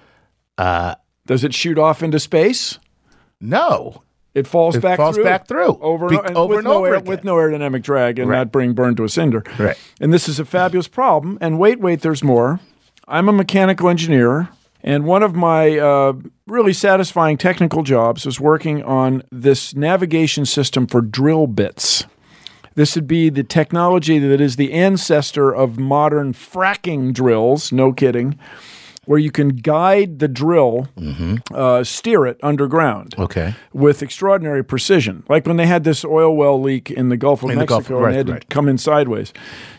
Uh, 0.58 0.94
Does 1.26 1.44
it 1.44 1.54
shoot 1.54 1.78
off 1.78 2.02
into 2.02 2.18
space? 2.20 2.78
no, 3.40 4.02
It 4.34 4.46
falls 4.48 4.74
It 4.76 4.80
back 4.82 4.96
falls 4.96 5.14
through. 5.14 5.24
back 5.24 5.46
through. 5.46 5.78
over 5.80 6.08
Be- 6.08 6.16
and, 6.16 6.26
and 6.28 6.36
over 6.36 6.48
with 6.50 6.58
and 6.58 6.64
no 6.64 6.72
over 6.78 6.86
air, 6.88 6.94
again. 6.94 7.04
with 7.08 7.24
no 7.24 7.34
aerodynamic 7.36 7.82
drag 7.82 8.18
and 8.18 8.28
Right. 8.28 8.38
not 8.38 8.52
bring 8.52 8.72
burn 8.72 8.96
to 8.96 9.04
a 9.04 9.08
cinder. 9.08 9.44
Right. 9.58 9.76
And 10.00 10.12
this 10.12 10.28
is 10.28 10.40
a 10.40 10.44
fabulous 10.44 10.88
problem. 10.88 11.38
And 11.40 11.58
wait, 11.58 11.78
wait, 11.80 12.00
there's 12.00 12.24
more. 12.24 12.58
I'm 13.06 13.28
a 13.28 13.32
mechanical 13.32 13.88
engineer, 13.88 14.48
and 14.82 15.04
one 15.04 15.22
of 15.22 15.34
my 15.36 15.78
uh, 15.78 16.14
really 16.46 16.72
satisfying 16.72 17.36
technical 17.36 17.82
jobs 17.82 18.24
was 18.26 18.40
working 18.40 18.82
on 18.82 19.22
this 19.30 19.74
navigation 19.76 20.46
system 20.46 20.86
for 20.86 21.00
drill 21.00 21.46
bits. 21.46 22.04
This 22.74 22.94
would 22.96 23.06
be 23.06 23.28
the 23.30 23.44
technology 23.44 24.18
that 24.18 24.40
is 24.40 24.56
the 24.56 24.72
ancestor 24.72 25.54
of 25.54 25.78
modern 25.78 26.32
fracking 26.32 27.12
drills, 27.12 27.70
no 27.72 27.92
kidding, 27.92 28.38
where 29.06 29.18
you 29.18 29.30
can 29.30 29.50
guide 29.50 30.18
the 30.18 30.28
drill, 30.28 30.88
uh, 31.52 31.84
steer 31.84 32.26
it 32.26 32.38
underground 32.42 33.10
Mm-hmm. 33.12 33.22
Okay. 33.22 33.54
with 33.72 34.02
extraordinary 34.02 34.64
precision. 34.64 35.22
Like 35.28 35.46
when 35.46 35.56
they 35.56 35.66
had 35.66 35.84
this 35.84 36.04
oil 36.04 36.34
well 36.34 36.60
leak 36.60 36.90
in 36.90 37.10
the 37.10 37.16
Gulf 37.16 37.42
of 37.42 37.50
In 37.50 37.56
the 37.56 37.60
Mexico 37.62 37.76
Gulf, 37.80 37.90
and 37.90 38.00
right, 38.00 38.10
they 38.12 38.16
had 38.16 38.28
right. 38.30 38.40
to 38.40 38.46
come 38.48 38.68
in 38.68 38.78
sideways. 38.78 39.32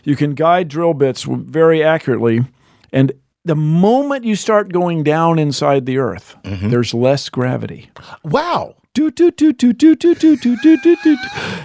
You 0.04 0.14
can 0.16 0.34
guide 0.34 0.68
drill 0.68 0.94
bits 0.94 1.24
very 1.24 1.82
accurately. 1.82 2.44
And 2.92 3.12
the 3.44 3.56
moment 3.56 4.24
you 4.24 4.36
start 4.36 4.72
going 4.72 5.02
down 5.02 5.38
inside 5.38 5.86
the 5.86 5.98
earth, 5.98 6.36
Mm-hmm. 6.44 6.70
there's 6.70 6.94
less 6.94 7.28
gravity. 7.28 7.90
Wow. 8.24 8.76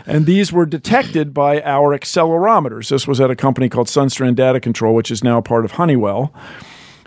And 0.05 0.25
these 0.25 0.51
were 0.51 0.65
detected 0.65 1.33
by 1.33 1.61
our 1.61 1.97
accelerometers. 1.97 2.89
This 2.89 3.07
was 3.07 3.21
at 3.21 3.31
a 3.31 3.35
company 3.35 3.69
called 3.69 3.87
Sundstrand 3.87 4.35
Data 4.35 4.59
Control, 4.59 4.93
which 4.93 5.11
is 5.11 5.23
now 5.23 5.41
part 5.41 5.65
of 5.65 5.71
Honeywell. 5.71 6.33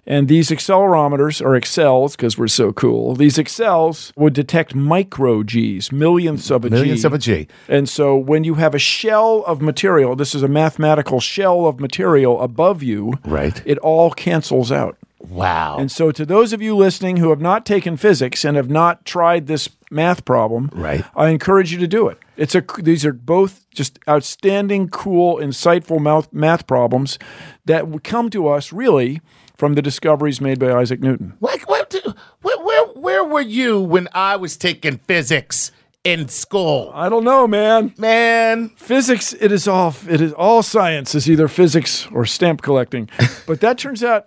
And 0.06 0.28
these 0.28 0.50
accelerometers, 0.50 1.40
or 1.40 1.58
accels, 1.58 2.12
because 2.12 2.36
we're 2.36 2.48
so 2.48 2.72
cool, 2.74 3.14
these 3.14 3.38
accels 3.38 4.12
would 4.16 4.34
detect 4.34 4.74
micro 4.74 5.42
Gs, 5.42 5.90
millionths 5.92 6.50
of 6.50 6.64
a 6.66 6.68
G. 6.68 6.74
Millions 6.74 7.04
of 7.06 7.14
a 7.14 7.18
G. 7.18 7.48
And 7.68 7.88
so 7.88 8.14
when 8.14 8.44
you 8.44 8.54
have 8.54 8.74
a 8.74 8.78
shell 8.78 9.42
of 9.46 9.62
material, 9.62 10.14
this 10.14 10.34
is 10.34 10.42
a 10.42 10.48
mathematical 10.48 11.20
shell 11.20 11.64
of 11.66 11.80
material 11.80 12.42
above 12.42 12.82
you, 12.82 13.14
Right. 13.24 13.62
it 13.64 13.78
all 13.78 14.10
cancels 14.10 14.70
out. 14.70 14.98
Wow. 15.20 15.78
And 15.78 15.90
so, 15.90 16.12
to 16.12 16.26
those 16.26 16.52
of 16.52 16.60
you 16.60 16.76
listening 16.76 17.16
who 17.16 17.30
have 17.30 17.40
not 17.40 17.64
taken 17.64 17.96
physics 17.96 18.44
and 18.44 18.58
have 18.58 18.68
not 18.68 19.06
tried 19.06 19.46
this 19.46 19.70
math 19.94 20.24
problem, 20.24 20.70
Right. 20.74 21.04
I 21.16 21.28
encourage 21.28 21.72
you 21.72 21.78
to 21.78 21.86
do 21.86 22.08
it. 22.08 22.18
It's 22.36 22.54
a 22.54 22.64
these 22.78 23.06
are 23.06 23.12
both 23.12 23.64
just 23.70 23.98
outstanding, 24.08 24.88
cool, 24.88 25.36
insightful 25.36 26.00
math, 26.00 26.32
math 26.32 26.66
problems 26.66 27.18
that 27.64 27.88
would 27.88 28.02
come 28.04 28.28
to 28.30 28.48
us 28.48 28.72
really 28.72 29.20
from 29.56 29.74
the 29.74 29.82
discoveries 29.82 30.40
made 30.40 30.58
by 30.58 30.72
Isaac 30.72 31.00
Newton. 31.00 31.34
Like, 31.40 31.68
what, 31.68 31.90
do- 31.90 32.12
where, 32.42 32.58
where, 32.58 32.86
where 32.88 33.24
were 33.24 33.40
you 33.40 33.80
when 33.80 34.08
I 34.12 34.34
was 34.36 34.56
taking 34.56 34.98
physics 35.06 35.70
in 36.02 36.26
school? 36.28 36.90
I 36.92 37.08
don't 37.08 37.22
know, 37.24 37.46
man. 37.46 37.94
Man, 37.96 38.70
Physics, 38.70 39.32
it 39.40 39.52
is 39.52 39.68
all 39.68 39.94
it 40.08 40.20
is 40.20 40.32
all 40.32 40.62
science 40.64 41.14
is 41.14 41.30
either 41.30 41.46
physics 41.46 42.08
or 42.12 42.26
stamp 42.26 42.62
collecting. 42.62 43.08
but 43.46 43.60
that 43.60 43.78
turns 43.78 44.02
out 44.02 44.26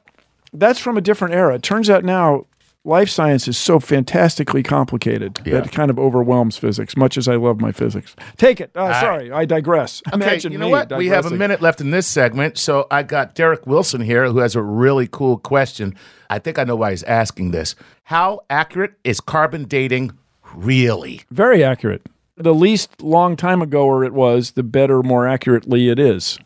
that's 0.54 0.80
from 0.80 0.98
a 0.98 1.02
different 1.02 1.34
era. 1.34 1.56
It 1.56 1.62
turns 1.64 1.90
out 1.90 2.06
now 2.06 2.46
life 2.88 3.10
science 3.10 3.48
is 3.48 3.58
so 3.58 3.80
fantastically 3.80 4.64
complicated 4.64 5.40
Yeah. 5.46 5.56
that 5.56 5.68
it 5.68 5.72
kind 5.74 5.92
of 5.92 6.00
overwhelms 6.00 6.58
physics, 6.58 6.96
much 6.96 7.18
as 7.18 7.28
I 7.28 7.36
love 7.36 7.60
my 7.60 7.72
physics. 7.72 8.16
Take 8.38 8.62
it. 8.62 8.72
Uh, 8.76 9.00
sorry, 9.00 9.32
I 9.32 9.46
digress. 9.46 10.02
Okay, 10.08 10.16
Imagine 10.16 10.52
you 10.54 10.58
know 10.58 10.68
me 10.68 10.72
what? 10.72 10.98
We 10.98 11.08
have 11.10 11.26
a 11.26 11.32
minute 11.32 11.62
left 11.62 11.82
in 11.82 11.92
this 11.92 12.08
segment, 12.08 12.58
so 12.58 12.88
I 12.90 13.04
got 13.04 13.36
Derek 13.36 13.68
Wilson 13.68 14.02
here 14.02 14.26
who 14.32 14.40
has 14.40 14.56
a 14.56 14.62
really 14.62 15.08
cool 15.12 15.38
question. 15.38 15.94
I 16.30 16.40
think 16.40 16.58
I 16.58 16.64
know 16.64 16.76
why 16.78 16.92
he's 16.92 17.04
asking 17.04 17.52
this. 17.52 17.76
How 18.04 18.40
accurate 18.50 18.94
is 19.04 19.20
carbon 19.20 19.66
dating 19.66 20.12
really? 20.56 21.22
Very 21.30 21.64
accurate. 21.64 22.02
The 22.38 22.54
least 22.54 23.02
long 23.02 23.36
time 23.36 23.62
agoer 23.62 24.04
it 24.04 24.14
was, 24.14 24.52
the 24.52 24.64
better, 24.64 25.02
more 25.02 25.28
accurately 25.28 25.90
it 25.90 25.98
is. 26.00 26.38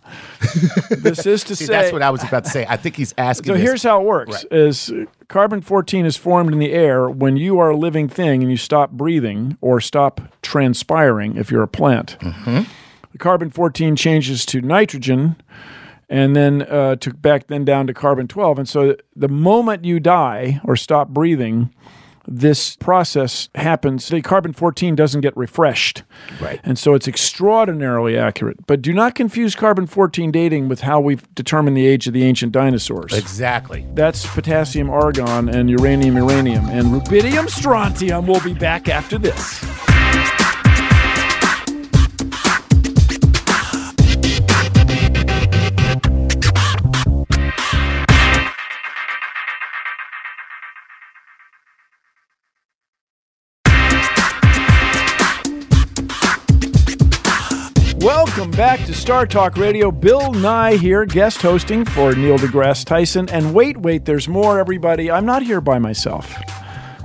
this 0.89 1.25
is 1.25 1.43
to 1.45 1.55
See, 1.55 1.65
say, 1.65 1.73
that's 1.73 1.91
what 1.91 2.01
I 2.01 2.09
was 2.09 2.23
about 2.23 2.45
to 2.45 2.49
say. 2.49 2.65
I 2.67 2.77
think 2.77 2.95
he's 2.95 3.13
asking. 3.17 3.47
so 3.47 3.53
this- 3.53 3.61
here's 3.61 3.83
how 3.83 4.01
it 4.01 4.05
works: 4.05 4.45
Right. 4.51 4.59
is 4.59 4.91
carbon 5.27 5.61
fourteen 5.61 6.05
is 6.05 6.17
formed 6.17 6.53
in 6.53 6.59
the 6.59 6.71
air 6.71 7.09
when 7.09 7.37
you 7.37 7.59
are 7.59 7.69
a 7.71 7.77
living 7.77 8.07
thing 8.07 8.41
and 8.41 8.49
you 8.51 8.57
stop 8.57 8.91
breathing 8.91 9.57
or 9.61 9.81
stop 9.81 10.21
transpiring. 10.41 11.35
If 11.37 11.51
you're 11.51 11.63
a 11.63 11.67
plant, 11.67 12.17
Mm-hmm. 12.21 12.61
the 13.11 13.17
carbon 13.17 13.49
fourteen 13.49 13.95
changes 13.95 14.45
to 14.47 14.61
nitrogen, 14.61 15.35
and 16.09 16.35
then 16.35 16.61
uh, 16.63 16.95
to 16.97 17.13
back 17.13 17.47
then 17.47 17.65
down 17.65 17.87
to 17.87 17.93
carbon 17.93 18.27
twelve. 18.27 18.57
And 18.57 18.67
so 18.69 18.95
the 19.15 19.27
moment 19.29 19.83
you 19.85 19.99
die 19.99 20.61
or 20.63 20.75
stop 20.75 21.09
breathing. 21.09 21.73
This 22.31 22.77
process 22.77 23.49
happens. 23.55 24.07
The 24.07 24.21
carbon 24.21 24.53
14 24.53 24.95
doesn't 24.95 25.21
get 25.21 25.35
refreshed. 25.35 26.03
Right. 26.39 26.59
And 26.63 26.79
so 26.79 26.93
it's 26.93 27.07
extraordinarily 27.07 28.17
accurate. 28.17 28.65
But 28.67 28.81
do 28.81 28.93
not 28.93 29.15
confuse 29.15 29.53
carbon 29.53 29.85
14 29.85 30.31
dating 30.31 30.69
with 30.69 30.81
how 30.81 31.01
we've 31.01 31.23
determined 31.35 31.75
the 31.75 31.85
age 31.85 32.07
of 32.07 32.13
the 32.13 32.23
ancient 32.23 32.53
dinosaurs. 32.53 33.13
exactly. 33.13 33.85
That's 33.93 34.25
potassium 34.25 34.89
argon 34.89 35.49
and 35.49 35.69
uranium 35.69 36.15
uranium 36.15 36.69
and 36.69 36.87
rubidium 36.87 37.49
strontium. 37.49 38.27
We'll 38.27 38.41
be 38.41 38.53
back 38.53 38.87
after 38.87 39.17
this. 39.17 39.90
Welcome 58.41 58.57
back 58.57 58.83
to 58.87 58.93
Star 58.95 59.27
Talk 59.27 59.55
Radio. 59.55 59.91
Bill 59.91 60.33
Nye 60.33 60.75
here, 60.75 61.05
guest 61.05 61.43
hosting 61.43 61.85
for 61.85 62.15
Neil 62.15 62.39
deGrasse 62.39 62.83
Tyson. 62.83 63.29
And 63.29 63.53
wait, 63.53 63.77
wait, 63.77 64.05
there's 64.05 64.27
more, 64.27 64.59
everybody. 64.59 65.11
I'm 65.11 65.27
not 65.27 65.43
here 65.43 65.61
by 65.61 65.77
myself. 65.77 66.33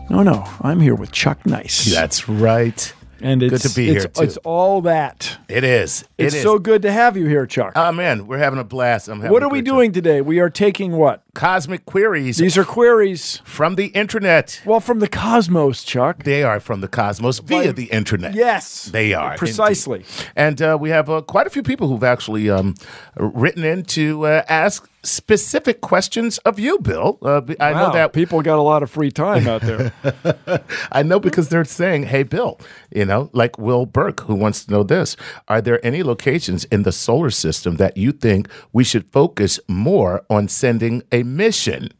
No, 0.09 0.23
no, 0.23 0.45
I'm 0.63 0.81
here 0.81 0.95
with 0.95 1.13
Chuck 1.13 1.45
Nice. 1.45 1.93
That's 1.93 2.27
right. 2.27 2.91
and 3.21 3.43
it's, 3.43 3.51
good 3.51 3.69
to 3.69 3.77
be 3.77 3.91
it's, 3.91 4.05
here, 4.05 4.11
too. 4.11 4.23
It's 4.23 4.39
all 4.45 4.81
that. 4.81 5.37
It 5.51 5.63
is. 5.63 6.07
It 6.17 6.25
It's 6.25 6.37
is. 6.37 6.43
so 6.43 6.59
good 6.59 6.81
to 6.81 6.91
have 6.91 7.19
you 7.19 7.27
here, 7.27 7.45
Chuck. 7.45 7.75
Oh 7.77 7.93
man, 7.93 8.27
we're 8.27 8.39
having 8.39 8.59
a 8.59 8.65
blast. 8.65 9.07
I'm 9.09 9.19
having 9.19 9.31
what 9.31 9.43
are 9.43 9.51
we 9.51 9.59
great 9.59 9.67
time. 9.67 9.75
doing 9.75 9.93
today? 9.93 10.23
We 10.23 10.41
are 10.41 10.49
taking 10.49 10.93
what? 10.93 11.23
Cosmic 11.37 11.85
queries 11.85 12.39
These 12.39 12.57
are 12.57 12.65
queries. 12.65 13.43
from 13.45 13.75
the 13.75 13.89
internet. 13.89 14.63
Well, 14.65 14.81
from 14.81 15.01
the 15.01 15.07
cosmos, 15.09 15.85
Chuck. 15.85 16.23
They 16.25 16.43
are 16.43 16.61
from 16.61 16.81
the 16.81 16.89
cosmos 16.89 17.41
via 17.41 17.75
the 17.75 17.85
internet. 17.93 18.35
Yes. 18.35 18.87
They 18.87 19.13
are 19.13 19.37
Precisely. 19.37 19.99
indeed. 19.99 20.31
And 20.35 20.63
uh, 20.63 20.79
we 20.81 20.89
have 20.91 21.11
uh, 21.11 21.21
quite 21.21 21.47
a 21.47 21.51
few 21.51 21.63
people 21.63 21.89
who've 21.89 22.03
actually 22.05 22.49
um, 22.49 22.75
written 23.17 23.65
in 23.65 23.85
to 23.85 24.25
uh, 24.25 24.43
ask 24.49 24.89
specific 25.03 25.81
questions 25.81 26.39
of 26.39 26.59
you, 26.59 26.79
Bill. 26.81 27.19
Uh, 27.23 27.41
I 27.61 27.73
Wow, 27.73 27.87
know 27.87 27.93
that 27.93 28.13
people 28.13 28.43
got 28.43 28.59
a 28.59 28.63
lot 28.63 28.83
of 28.83 28.91
free 28.91 29.11
time 29.13 29.47
out 29.47 29.63
there. 29.63 29.93
I 30.93 31.03
know 31.05 31.21
because 31.21 31.49
they're 31.49 31.65
saying, 31.65 32.05
"Hey, 32.05 32.25
Bill," 32.25 32.59
you 32.91 33.05
know, 33.05 33.31
like 33.33 33.57
Will 33.57 33.87
Burke, 33.87 34.21
who 34.23 34.35
wants 34.35 34.65
to 34.65 34.73
know 34.73 34.83
this: 34.83 35.17
Are 35.47 35.61
there 35.61 35.85
any 35.87 36.03
locations 36.03 36.65
in 36.65 36.83
the 36.83 36.91
solar 36.93 37.31
system 37.31 37.77
that 37.77 37.97
you 37.97 38.11
think 38.11 38.49
we 38.73 38.83
should 38.83 39.09
focus 39.13 39.61
more 39.69 40.25
on 40.29 40.49
sending 40.49 41.03
a 41.13 41.23
mission? 41.35 41.91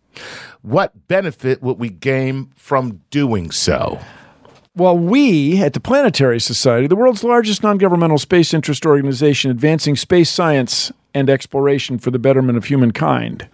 What 0.63 1.09
benefit 1.09 1.63
would 1.63 1.79
we 1.79 1.91
gain 1.91 2.51
from 2.57 3.01
doing 3.11 3.51
so? 3.51 4.01
Well, 4.77 4.99
we 4.99 5.63
at 5.63 5.73
the 5.73 5.81
Planetary 5.81 6.39
Society, 6.39 6.87
the 6.87 6.97
world's 6.97 7.25
largest 7.25 7.63
non 7.63 7.79
governmental 7.79 8.19
space 8.19 8.53
interest 8.53 8.85
organization 8.85 9.51
advancing 9.51 9.97
space 9.97 10.29
science 10.29 10.93
and 11.15 11.31
exploration 11.31 11.99
for 11.99 12.11
the 12.11 12.19
betterment 12.19 12.59
of 12.59 12.67
humankind, 12.67 13.49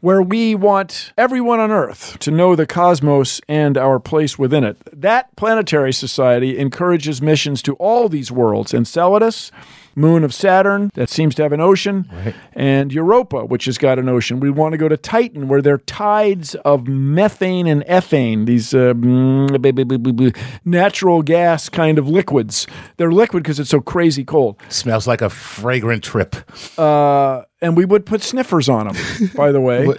where 0.00 0.20
we 0.20 0.56
want 0.56 1.12
everyone 1.16 1.60
on 1.60 1.70
Earth 1.70 2.18
to 2.18 2.32
know 2.32 2.56
the 2.56 2.66
cosmos 2.66 3.40
and 3.48 3.78
our 3.78 4.00
place 4.00 4.40
within 4.40 4.64
it. 4.64 4.76
That 4.92 5.36
Planetary 5.36 5.92
Society 5.92 6.58
encourages 6.58 7.22
missions 7.22 7.62
to 7.62 7.74
all 7.74 8.08
these 8.08 8.32
worlds 8.32 8.74
Enceladus, 8.74 9.52
moon 10.00 10.24
of 10.24 10.34
Saturn 10.34 10.90
that 10.94 11.10
seems 11.10 11.34
to 11.36 11.42
have 11.42 11.52
an 11.52 11.60
ocean, 11.60 12.08
and 12.52 12.92
Europa, 12.92 13.44
which 13.44 13.66
has 13.66 13.78
got 13.78 13.98
an 13.98 14.08
ocean. 14.08 14.40
We 14.40 14.50
want 14.50 14.72
to 14.72 14.78
go 14.78 14.88
to 14.88 14.96
Titan, 14.96 15.48
where 15.48 15.62
there 15.62 15.74
are 15.74 15.78
tides 15.78 16.54
of 16.56 16.88
methane 16.88 17.66
and 17.66 17.84
ethane, 17.84 18.46
these 18.46 18.74
uh, 18.74 18.94
mm, 18.94 20.36
natural 20.64 21.22
gas 21.22 21.68
kind 21.68 21.98
of 21.98 22.08
liquids. 22.08 22.66
They're 22.96 23.12
liquid 23.12 23.42
because 23.42 23.60
it's 23.60 23.70
so 23.70 23.80
crazy 23.80 24.24
cold. 24.24 24.60
Smells 24.68 25.06
like 25.06 25.22
a 25.22 25.30
fragrant 25.30 26.02
trip. 26.02 26.36
Uh, 26.78 27.42
and 27.60 27.76
we 27.76 27.84
would 27.84 28.06
put 28.06 28.22
sniffers 28.22 28.68
on 28.68 28.88
them, 28.88 29.30
by 29.36 29.52
the 29.52 29.60
way. 29.60 29.94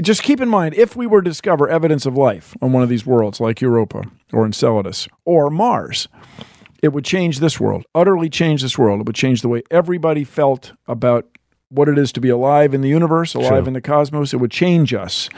Just 0.00 0.22
keep 0.22 0.40
in 0.40 0.48
mind, 0.48 0.74
if 0.74 0.96
we 0.96 1.06
were 1.06 1.20
to 1.20 1.28
discover 1.28 1.68
evidence 1.68 2.06
of 2.06 2.16
life 2.16 2.56
on 2.62 2.72
one 2.72 2.82
of 2.82 2.88
these 2.88 3.04
worlds, 3.04 3.40
like 3.40 3.60
Europa 3.60 4.04
or 4.32 4.46
Enceladus 4.46 5.06
or 5.26 5.50
Mars, 5.50 6.08
it 6.82 6.92
would 6.92 7.04
change 7.04 7.38
this 7.38 7.58
world, 7.60 7.84
utterly 7.94 8.28
change 8.28 8.60
this 8.60 8.76
world. 8.76 9.00
It 9.00 9.06
would 9.06 9.16
change 9.16 9.40
the 9.40 9.48
way 9.48 9.62
everybody 9.70 10.24
felt 10.24 10.72
about 10.86 11.26
what 11.68 11.88
it 11.88 11.96
is 11.96 12.12
to 12.12 12.20
be 12.20 12.28
alive 12.28 12.74
in 12.74 12.82
the 12.82 12.88
universe, 12.88 13.34
alive 13.34 13.66
in 13.66 13.72
the 13.72 13.80
cosmos. 13.80 14.34
It 14.34 14.38
would 14.38 14.50
change 14.50 14.92
us. 14.92 15.30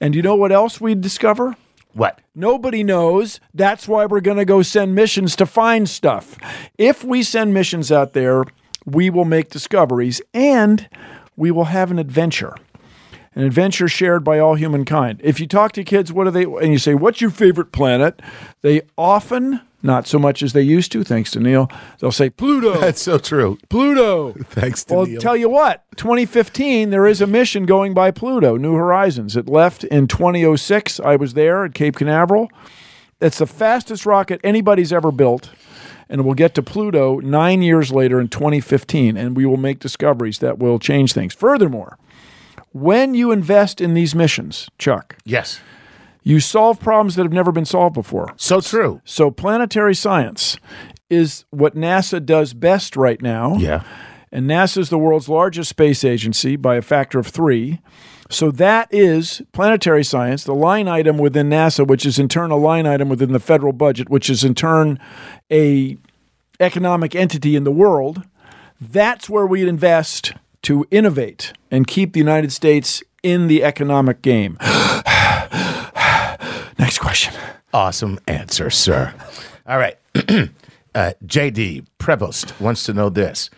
And 0.00 0.14
you 0.14 0.22
know 0.22 0.36
what 0.36 0.52
else 0.52 0.80
we'd 0.80 1.00
discover? 1.02 1.56
What? 1.92 2.20
Nobody 2.34 2.82
knows. 2.82 3.38
That's 3.52 3.86
why 3.86 4.06
we're 4.06 4.20
going 4.20 4.38
to 4.38 4.44
go 4.44 4.62
send 4.62 4.94
missions 4.94 5.36
to 5.36 5.46
find 5.46 5.88
stuff. 5.88 6.38
If 6.78 7.04
we 7.04 7.22
send 7.22 7.52
missions 7.52 7.92
out 7.92 8.14
there, 8.14 8.44
we 8.86 9.10
will 9.10 9.24
make 9.24 9.50
discoveries 9.50 10.22
and 10.32 10.88
we 11.36 11.50
will 11.50 11.64
have 11.64 11.90
an 11.90 11.98
adventure. 11.98 12.54
An 13.34 13.42
adventure 13.42 13.88
shared 13.88 14.22
by 14.22 14.38
all 14.38 14.54
humankind. 14.54 15.20
If 15.22 15.40
you 15.40 15.46
talk 15.46 15.72
to 15.72 15.84
kids, 15.84 16.12
what 16.12 16.26
are 16.26 16.30
they, 16.30 16.44
and 16.44 16.72
you 16.72 16.78
say, 16.78 16.94
What's 16.94 17.20
your 17.20 17.30
favorite 17.30 17.72
planet? 17.72 18.22
They 18.62 18.82
often, 18.96 19.60
not 19.84 20.06
so 20.06 20.18
much 20.18 20.42
as 20.42 20.52
they 20.54 20.62
used 20.62 20.90
to, 20.92 21.04
thanks 21.04 21.30
to 21.32 21.40
Neil, 21.40 21.70
they'll 22.00 22.10
say, 22.10 22.30
Pluto. 22.30 22.72
That's 22.80 23.02
so 23.02 23.18
true. 23.18 23.58
Pluto. 23.68 24.32
Thanks 24.44 24.82
to 24.84 24.94
Well, 24.94 25.04
Neil. 25.04 25.14
Well, 25.14 25.20
tell 25.20 25.36
you 25.36 25.48
what, 25.50 25.84
2015, 25.96 26.90
there 26.90 27.06
is 27.06 27.20
a 27.20 27.26
mission 27.26 27.66
going 27.66 27.94
by 27.94 28.10
Pluto, 28.10 28.56
New 28.56 28.74
Horizons. 28.74 29.36
It 29.36 29.48
left 29.48 29.84
in 29.84 30.08
2006. 30.08 30.98
I 31.00 31.16
was 31.16 31.34
there 31.34 31.64
at 31.64 31.74
Cape 31.74 31.96
Canaveral. 31.96 32.50
It's 33.20 33.38
the 33.38 33.46
fastest 33.46 34.06
rocket 34.06 34.40
anybody's 34.42 34.92
ever 34.92 35.12
built. 35.12 35.50
And 36.08 36.20
it 36.20 36.24
will 36.24 36.34
get 36.34 36.54
to 36.56 36.62
Pluto 36.62 37.18
nine 37.20 37.62
years 37.62 37.90
later 37.90 38.20
in 38.20 38.28
2015. 38.28 39.16
And 39.16 39.36
we 39.36 39.46
will 39.46 39.56
make 39.56 39.78
discoveries 39.80 40.38
that 40.40 40.58
will 40.58 40.78
change 40.78 41.12
things. 41.12 41.32
Furthermore, 41.34 41.98
when 42.72 43.14
you 43.14 43.32
invest 43.32 43.80
in 43.80 43.94
these 43.94 44.14
missions, 44.14 44.68
Chuck, 44.78 45.16
yes. 45.24 45.60
You 46.24 46.40
solve 46.40 46.80
problems 46.80 47.14
that 47.14 47.22
have 47.22 47.32
never 47.32 47.52
been 47.52 47.66
solved 47.66 47.94
before. 47.94 48.32
So 48.36 48.60
true. 48.60 49.00
So, 49.04 49.30
planetary 49.30 49.94
science 49.94 50.56
is 51.10 51.44
what 51.50 51.76
NASA 51.76 52.24
does 52.24 52.54
best 52.54 52.96
right 52.96 53.20
now. 53.22 53.56
Yeah. 53.56 53.84
And 54.32 54.50
NASA 54.50 54.78
is 54.78 54.88
the 54.88 54.98
world's 54.98 55.28
largest 55.28 55.70
space 55.70 56.02
agency 56.02 56.56
by 56.56 56.74
a 56.74 56.82
factor 56.82 57.20
of 57.20 57.26
three. 57.28 57.80
So 58.30 58.50
that 58.52 58.88
is 58.90 59.42
planetary 59.52 60.02
science, 60.02 60.42
the 60.42 60.54
line 60.54 60.88
item 60.88 61.18
within 61.18 61.50
NASA, 61.50 61.86
which 61.86 62.04
is 62.04 62.18
in 62.18 62.28
turn 62.28 62.50
a 62.50 62.56
line 62.56 62.86
item 62.86 63.08
within 63.08 63.32
the 63.32 63.38
federal 63.38 63.72
budget, 63.72 64.08
which 64.08 64.28
is 64.28 64.42
in 64.42 64.54
turn 64.54 64.98
a 65.52 65.96
economic 66.58 67.14
entity 67.14 67.54
in 67.54 67.62
the 67.62 67.70
world. 67.70 68.24
That's 68.80 69.30
where 69.30 69.46
we 69.46 69.68
invest 69.68 70.32
to 70.62 70.84
innovate 70.90 71.52
and 71.70 71.86
keep 71.86 72.12
the 72.12 72.18
United 72.18 72.50
States 72.50 73.04
in 73.22 73.46
the 73.46 73.62
economic 73.62 74.20
game. 74.20 74.58
Next 76.78 76.98
question. 76.98 77.34
Awesome 77.72 78.18
answer, 78.26 78.70
sir. 78.70 79.14
All 79.66 79.78
right. 79.78 79.96
uh, 80.14 81.12
JD 81.24 81.86
Prevost 81.98 82.60
wants 82.60 82.84
to 82.84 82.92
know 82.92 83.08
this. 83.08 83.50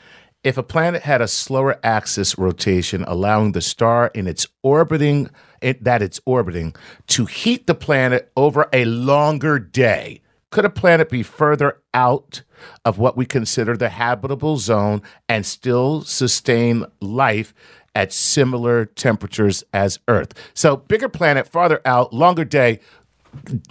If 0.45 0.57
a 0.57 0.63
planet 0.63 1.03
had 1.03 1.21
a 1.21 1.29
slower 1.29 1.79
axis 1.83 2.39
rotation, 2.39 3.05
allowing 3.09 3.53
the 3.53 3.61
star 3.61 4.13
in 4.15 4.29
its 4.29 4.47
orbiting 4.63 5.29
it, 5.61 5.83
that 5.83 6.03
it's 6.03 6.21
orbiting 6.25 6.75
to 7.09 7.25
heat 7.25 7.67
the 7.67 7.75
planet 7.75 8.31
over 8.37 8.69
a 8.73 8.85
longer 8.85 9.59
day, 9.59 10.21
could 10.51 10.65
a 10.65 10.71
planet 10.71 11.09
be 11.09 11.23
further 11.23 11.83
out 11.93 12.43
of 12.85 12.99
what 12.99 13.17
we 13.17 13.27
consider 13.27 13.77
the 13.77 13.89
habitable 13.89 14.57
zone 14.57 15.03
and 15.29 15.45
still 15.45 16.03
sustain 16.03 16.85
life 17.01 17.53
at 17.95 18.13
similar 18.13 18.85
temperatures 18.85 19.65
as 19.73 19.99
Earth? 20.07 20.33
So, 20.55 20.77
bigger 20.77 21.09
planet, 21.09 21.49
farther 21.49 21.81
out, 21.85 22.13
longer 22.13 22.45
day. 22.45 22.81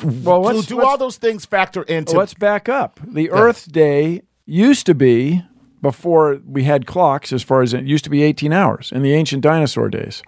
Well, 0.04 0.44
Do, 0.62 0.62
do 0.64 0.82
all 0.82 0.98
those 0.98 1.18
things 1.18 1.46
factor 1.46 1.84
into? 1.84 2.18
let's 2.18 2.34
back 2.34 2.70
up. 2.70 3.00
The 3.06 3.30
Earth 3.32 3.72
Day 3.72 4.24
used 4.46 4.86
to 4.86 4.96
be 4.96 5.44
before 5.82 6.40
we 6.48 6.64
had 6.64 6.86
clocks, 6.88 7.32
as 7.32 7.44
far 7.44 7.62
as 7.62 7.74
it 7.74 7.84
used 7.86 8.04
to 8.06 8.10
be 8.10 8.24
18 8.24 8.52
hours 8.54 8.92
in 8.92 9.02
the 9.04 9.14
ancient 9.14 9.44
dinosaur 9.44 9.90
days. 9.90 10.24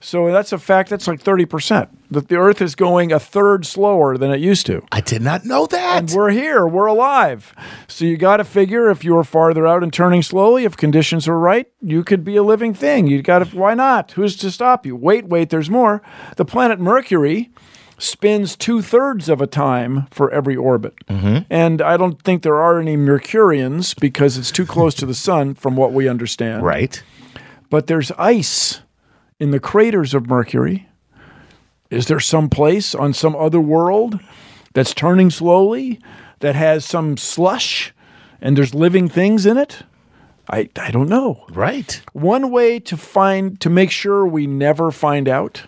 So 0.00 0.30
that's 0.30 0.52
a 0.52 0.58
fact. 0.58 0.90
That's 0.90 1.08
like 1.08 1.20
thirty 1.20 1.44
percent. 1.44 1.88
That 2.12 2.28
the 2.28 2.36
Earth 2.36 2.62
is 2.62 2.76
going 2.76 3.10
a 3.10 3.18
third 3.18 3.66
slower 3.66 4.16
than 4.16 4.30
it 4.30 4.38
used 4.38 4.64
to. 4.66 4.84
I 4.92 5.00
did 5.00 5.22
not 5.22 5.44
know 5.44 5.66
that. 5.66 5.98
And 5.98 6.10
we're 6.12 6.30
here. 6.30 6.66
We're 6.68 6.86
alive. 6.86 7.52
So 7.88 8.04
you 8.04 8.16
got 8.16 8.36
to 8.36 8.44
figure 8.44 8.88
if 8.90 9.02
you 9.04 9.14
were 9.14 9.24
farther 9.24 9.66
out 9.66 9.82
and 9.82 9.92
turning 9.92 10.22
slowly, 10.22 10.64
if 10.64 10.76
conditions 10.76 11.26
were 11.26 11.38
right, 11.38 11.66
you 11.82 12.04
could 12.04 12.22
be 12.22 12.36
a 12.36 12.44
living 12.44 12.74
thing. 12.74 13.08
You 13.08 13.22
got 13.22 13.40
to. 13.40 13.56
Why 13.56 13.74
not? 13.74 14.12
Who's 14.12 14.36
to 14.36 14.52
stop 14.52 14.86
you? 14.86 14.94
Wait, 14.94 15.26
wait. 15.26 15.50
There's 15.50 15.68
more. 15.68 16.00
The 16.36 16.44
planet 16.44 16.78
Mercury 16.78 17.50
spins 17.98 18.56
two 18.56 18.80
thirds 18.80 19.28
of 19.28 19.40
a 19.40 19.46
time 19.46 20.06
for 20.10 20.30
every 20.30 20.56
orbit. 20.56 20.94
And 21.08 21.82
I 21.82 21.96
don't 21.96 22.22
think 22.22 22.42
there 22.42 22.60
are 22.60 22.78
any 22.80 22.96
Mercurians 22.96 23.98
because 23.98 24.36
it's 24.38 24.52
too 24.52 24.64
close 24.66 24.94
to 24.96 25.06
the 25.06 25.14
sun, 25.14 25.54
from 25.54 25.76
what 25.76 25.92
we 25.92 26.08
understand. 26.08 26.62
right. 26.64 27.02
But 27.70 27.86
there's 27.86 28.10
ice 28.12 28.80
in 29.38 29.50
the 29.50 29.60
craters 29.60 30.14
of 30.14 30.26
Mercury. 30.26 30.88
Is 31.90 32.06
there 32.06 32.20
some 32.20 32.48
place 32.48 32.94
on 32.94 33.12
some 33.12 33.36
other 33.36 33.60
world 33.60 34.20
that's 34.74 34.94
turning 34.94 35.30
slowly 35.30 36.00
that 36.40 36.54
has 36.54 36.84
some 36.84 37.16
slush 37.16 37.92
and 38.40 38.56
there's 38.56 38.74
living 38.74 39.08
things 39.08 39.44
in 39.44 39.56
it? 39.58 39.82
I, 40.50 40.70
I 40.80 40.90
don't 40.90 41.08
know. 41.10 41.44
Right. 41.50 42.00
One 42.14 42.50
way 42.50 42.78
to 42.80 42.96
find 42.96 43.60
to 43.60 43.68
make 43.68 43.90
sure 43.90 44.26
we 44.26 44.46
never 44.46 44.90
find 44.90 45.28
out, 45.28 45.64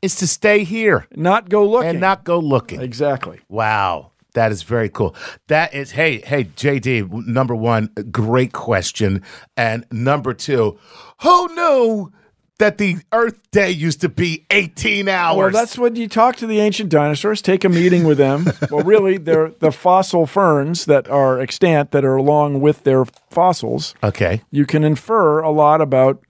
Is 0.00 0.14
to 0.16 0.26
stay 0.26 0.64
here 0.64 1.06
not 1.14 1.48
go 1.48 1.66
looking. 1.68 1.90
and 1.90 2.00
not 2.00 2.24
go 2.24 2.38
looking. 2.38 2.80
exactly. 2.80 3.40
Wow. 3.48 4.12
That 4.34 4.52
is 4.52 4.62
very 4.62 4.88
cool. 4.88 5.16
That 5.48 5.74
is, 5.74 5.90
hey, 5.90 6.20
hey, 6.20 6.44
JD, 6.44 7.26
number 7.26 7.54
one, 7.56 7.86
great 8.12 8.52
question. 8.52 9.22
And 9.56 9.84
number 9.90 10.32
two, 10.34 10.78
who 11.22 11.54
knew 11.54 12.12
that 12.58 12.78
the 12.78 12.98
Earth 13.12 13.50
Day 13.50 13.70
used 13.70 14.00
to 14.02 14.08
be 14.08 14.44
18 14.50 15.08
hours? 15.08 15.36
Well, 15.36 15.50
that's 15.50 15.78
when 15.78 15.96
you 15.96 16.08
talk 16.08 16.36
to 16.36 16.46
the 16.46 16.60
ancient 16.60 16.90
dinosaurs, 16.90 17.40
take 17.40 17.64
a 17.64 17.68
meeting 17.68 18.04
with 18.04 18.18
them. 18.18 18.46
well, 18.70 18.84
really, 18.84 19.16
they're 19.16 19.50
the 19.58 19.72
fossil 19.72 20.26
ferns 20.26 20.84
that 20.84 21.08
are 21.08 21.40
extant 21.40 21.90
that 21.92 22.04
are 22.04 22.16
along 22.16 22.60
with 22.60 22.84
their 22.84 23.04
fossils. 23.30 23.94
okay. 24.02 24.42
you 24.50 24.66
can 24.66 24.84
infer 24.84 25.40
a 25.40 25.50
lot 25.50 25.80
about 25.80 26.22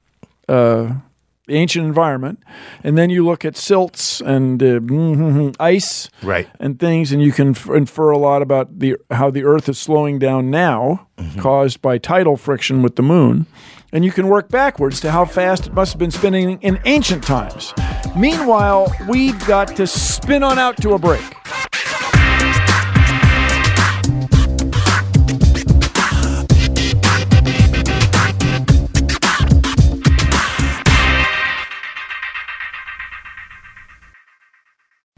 uh, 0.48 0.94
ancient 1.50 1.86
environment, 1.86 2.42
and 2.84 2.96
then 2.98 3.10
you 3.10 3.24
look 3.24 3.44
at 3.44 3.56
silts 3.56 4.20
and 4.20 4.62
uh, 4.62 5.52
ice, 5.60 6.08
Right. 6.22 6.48
and 6.60 6.78
things, 6.78 7.12
and 7.12 7.22
you 7.22 7.32
can 7.32 7.56
infer 7.74 8.10
a 8.10 8.18
lot 8.18 8.42
about 8.42 8.78
the 8.78 8.96
how 9.10 9.30
the 9.30 9.44
Earth 9.44 9.68
is 9.68 9.78
slowing 9.78 10.18
down 10.18 10.50
now, 10.50 11.06
caused 11.38 11.80
by 11.82 11.98
tidal 11.98 12.36
friction 12.36 12.82
with 12.82 12.96
the 12.96 13.02
Moon. 13.02 13.46
And 13.90 14.04
you 14.04 14.12
can 14.12 14.28
work 14.28 14.50
backwards 14.50 15.00
to 15.00 15.10
how 15.10 15.24
fast 15.24 15.66
it 15.68 15.72
must 15.72 15.92
have 15.94 15.98
been 15.98 16.10
spinning 16.10 16.60
in 16.60 16.78
ancient 16.84 17.24
times. 17.24 17.72
Meanwhile, 18.14 18.92
we've 19.08 19.38
got 19.46 19.74
to 19.76 19.86
spin 19.86 20.42
on 20.42 20.58
out 20.58 20.76
to 20.82 20.92
a 20.92 20.98
break. 20.98 21.22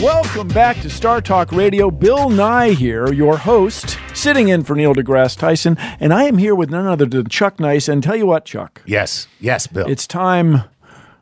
Welcome 0.00 0.46
back 0.48 0.80
to 0.82 0.90
Star 0.90 1.20
Talk 1.20 1.50
Radio. 1.50 1.90
Bill 1.90 2.30
Nye 2.30 2.70
here, 2.70 3.12
your 3.12 3.36
host, 3.36 3.98
sitting 4.14 4.48
in 4.48 4.62
for 4.62 4.76
Neil 4.76 4.94
deGrasse 4.94 5.36
Tyson, 5.36 5.76
and 5.98 6.14
I 6.14 6.22
am 6.24 6.38
here 6.38 6.54
with 6.54 6.70
none 6.70 6.86
other 6.86 7.04
than 7.04 7.26
Chuck 7.28 7.58
Nice. 7.58 7.88
And 7.88 8.00
tell 8.00 8.14
you 8.14 8.26
what, 8.26 8.44
Chuck, 8.44 8.80
Yes, 8.86 9.26
yes, 9.40 9.66
Bill. 9.66 9.88
it's 9.88 10.06
time 10.06 10.62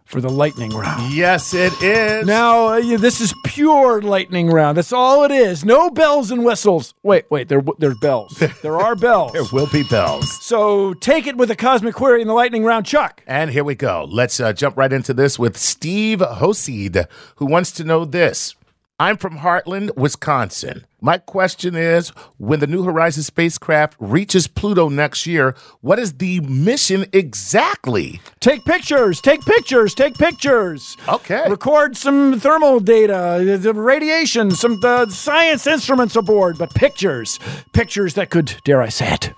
for 0.04 0.20
the 0.20 0.28
lightning 0.28 0.70
round. 0.72 1.10
yes, 1.14 1.54
it 1.54 1.72
is. 1.82 2.26
Now, 2.26 2.68
uh, 2.68 2.76
yeah, 2.76 2.98
this 2.98 3.20
is 3.22 3.34
pure 3.46 4.02
lightning 4.02 4.48
round. 4.48 4.76
That's 4.76 4.92
all 4.92 5.24
it 5.24 5.30
is. 5.30 5.64
No 5.64 5.88
bells 5.88 6.30
and 6.30 6.44
whistles. 6.44 6.92
Wait, 7.02 7.24
wait, 7.30 7.48
there, 7.48 7.62
there's 7.78 7.98
bells. 7.98 8.38
There 8.62 8.76
are 8.76 8.94
bells. 8.94 9.32
there 9.32 9.44
will 9.52 9.68
be 9.68 9.84
bells. 9.84 10.44
So 10.44 10.92
take 10.94 11.26
it 11.26 11.36
with 11.38 11.50
a 11.50 11.56
cosmic 11.56 11.94
query 11.94 12.20
in 12.20 12.28
the 12.28 12.34
lightning 12.34 12.62
round, 12.62 12.84
Chuck. 12.84 13.22
And 13.26 13.50
here 13.50 13.64
we 13.64 13.74
go. 13.74 14.06
Let's 14.10 14.38
uh, 14.38 14.52
jump 14.52 14.76
right 14.76 14.92
into 14.92 15.14
this 15.14 15.38
with 15.38 15.56
Steve 15.56 16.18
Hoseed, 16.18 17.06
who 17.36 17.46
wants 17.46 17.72
to 17.72 17.82
know 17.84 18.04
this. 18.04 18.54
I'm 18.98 19.18
from 19.18 19.36
Hartland, 19.38 19.94
Wisconsin. 19.94 20.86
My 21.02 21.18
question 21.18 21.76
is 21.76 22.08
when 22.38 22.60
the 22.60 22.66
New 22.66 22.82
Horizons 22.82 23.26
spacecraft 23.26 23.94
reaches 24.00 24.48
Pluto 24.48 24.88
next 24.88 25.26
year, 25.26 25.54
what 25.82 25.98
is 25.98 26.14
the 26.14 26.40
mission 26.40 27.04
exactly? 27.12 28.20
Take 28.40 28.64
pictures, 28.64 29.20
take 29.20 29.42
pictures, 29.42 29.94
take 29.94 30.14
pictures. 30.14 30.96
Okay. 31.08 31.44
Record 31.46 31.94
some 31.98 32.40
thermal 32.40 32.80
data, 32.80 33.42
the- 33.44 33.58
the 33.58 33.74
radiation, 33.74 34.50
some 34.50 34.80
uh, 34.82 35.06
science 35.10 35.66
instruments 35.66 36.16
aboard, 36.16 36.56
but 36.56 36.70
pictures. 36.74 37.38
Pictures 37.74 38.14
that 38.14 38.30
could, 38.30 38.54
dare 38.64 38.80
I 38.80 38.88
say 38.88 39.12
it, 39.12 39.32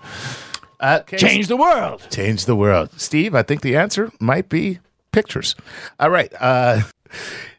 Okay. 0.81 1.17
change 1.17 1.49
the 1.49 1.57
world. 1.57 2.07
Change 2.13 2.45
the 2.45 2.55
world. 2.55 2.91
Steve, 2.97 3.35
I 3.35 3.43
think 3.43 3.63
the 3.63 3.75
answer 3.77 4.13
might 4.21 4.49
be 4.49 4.79
pictures. 5.11 5.57
All 5.99 6.11
right. 6.11 6.33
Uh, 6.39 6.83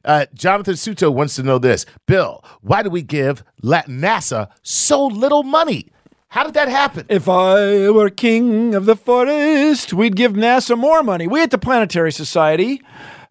Uh, 0.05 0.25
Jonathan 0.33 0.75
Suto 0.75 1.13
wants 1.13 1.35
to 1.35 1.43
know 1.43 1.59
this. 1.59 1.85
Bill, 2.05 2.43
why 2.61 2.83
do 2.83 2.89
we 2.89 3.01
give 3.01 3.43
La- 3.61 3.83
NASA 3.83 4.49
so 4.63 5.05
little 5.05 5.43
money? 5.43 5.87
How 6.29 6.43
did 6.43 6.53
that 6.53 6.67
happen? 6.67 7.05
If 7.09 7.27
I 7.27 7.89
were 7.89 8.09
king 8.11 8.75
of 8.75 8.85
the 8.85 8.95
forest, 8.95 9.93
we'd 9.93 10.15
give 10.15 10.33
NASA 10.33 10.77
more 10.77 11.01
money. 11.01 11.25
We 11.27 11.41
at 11.41 11.49
the 11.49 11.57
Planetary 11.57 12.11
Society, 12.11 12.81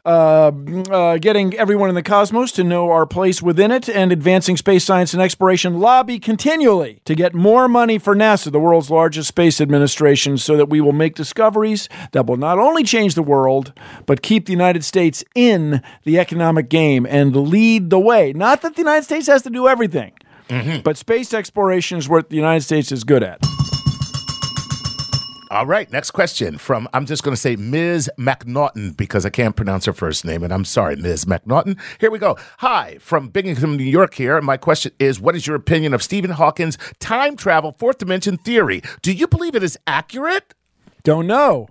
uh, 0.05 0.53
uh, 0.91 1.19
getting 1.19 1.55
everyone 1.57 1.89
in 1.89 1.95
the 1.95 2.03
cosmos 2.03 2.53
to 2.53 2.65
know 2.65 2.91
our 2.91 3.05
place 3.05 3.43
within 3.43 3.71
it 3.71 3.89
and 3.89 4.11
advancing 4.13 4.57
space 4.57 4.85
science 4.85 5.13
and 5.13 5.23
exploration, 5.23 5.81
lobby 5.81 6.19
continually 6.19 7.01
to 7.05 7.15
get 7.15 7.35
more 7.35 7.69
money 7.69 7.99
for 7.99 8.15
NASA, 8.15 8.51
the 8.51 8.61
world's 8.61 8.91
largest 8.91 9.29
space 9.29 9.61
administration, 9.61 10.39
so 10.39 10.57
that 10.57 10.69
we 10.69 10.81
will 10.81 10.93
make 10.93 11.15
discoveries 11.15 11.89
that 12.13 12.27
will 12.27 12.37
not 12.37 12.59
only 12.59 12.85
change 12.85 13.15
the 13.15 13.23
world, 13.23 13.73
but 14.07 14.23
keep 14.23 14.47
the 14.47 14.53
United 14.53 14.85
States 14.85 15.25
in 15.35 15.83
the 16.05 16.19
economic 16.19 16.69
game 16.69 17.05
and 17.07 17.35
lead 17.37 17.91
the 17.91 17.99
way. 17.99 18.33
Not 18.33 18.63
that 18.63 18.77
the 18.77 18.81
United 18.81 19.05
States 19.05 19.27
has 19.27 19.43
to 19.43 19.51
do 19.51 19.69
everything. 19.69 20.13
But 20.83 20.97
space 20.97 21.35
exploration 21.35 21.99
is 21.99 22.09
what 22.09 22.31
the 22.31 22.37
United 22.37 22.63
States 22.63 22.91
is 22.91 23.05
good 23.05 23.23
at. 23.23 23.45
All 25.51 25.65
right, 25.65 25.91
next 25.91 26.11
question 26.11 26.59
from, 26.59 26.89
I'm 26.93 27.07
just 27.07 27.23
going 27.23 27.35
to 27.35 27.41
say 27.41 27.57
Ms. 27.57 28.11
McNaughton 28.19 28.95
because 28.97 29.25
I 29.25 29.31
can't 29.31 29.57
pronounce 29.57 29.87
her 29.87 29.95
first 29.95 30.25
name, 30.27 30.43
and 30.43 30.53
I'm 30.53 30.65
sorry, 30.67 30.97
Ms. 30.97 31.25
McNaughton. 31.25 31.79
Here 32.01 32.11
we 32.11 32.19
go. 32.19 32.37
Hi, 32.59 32.99
from 33.01 33.29
Binghamton, 33.29 33.77
New 33.79 33.85
York 33.85 34.13
here. 34.15 34.41
My 34.43 34.59
question 34.59 34.93
is 34.99 35.19
What 35.21 35.35
is 35.35 35.47
your 35.47 35.57
opinion 35.57 35.95
of 35.95 36.03
Stephen 36.03 36.33
Hawking's 36.33 36.77
time 37.01 37.35
travel 37.37 37.75
fourth 37.79 37.97
dimension 37.97 38.37
theory? 38.37 38.83
Do 39.01 39.11
you 39.13 39.27
believe 39.27 39.55
it 39.55 39.63
is 39.63 39.79
accurate? 39.87 40.53
Don't 41.03 41.27
know. 41.27 41.69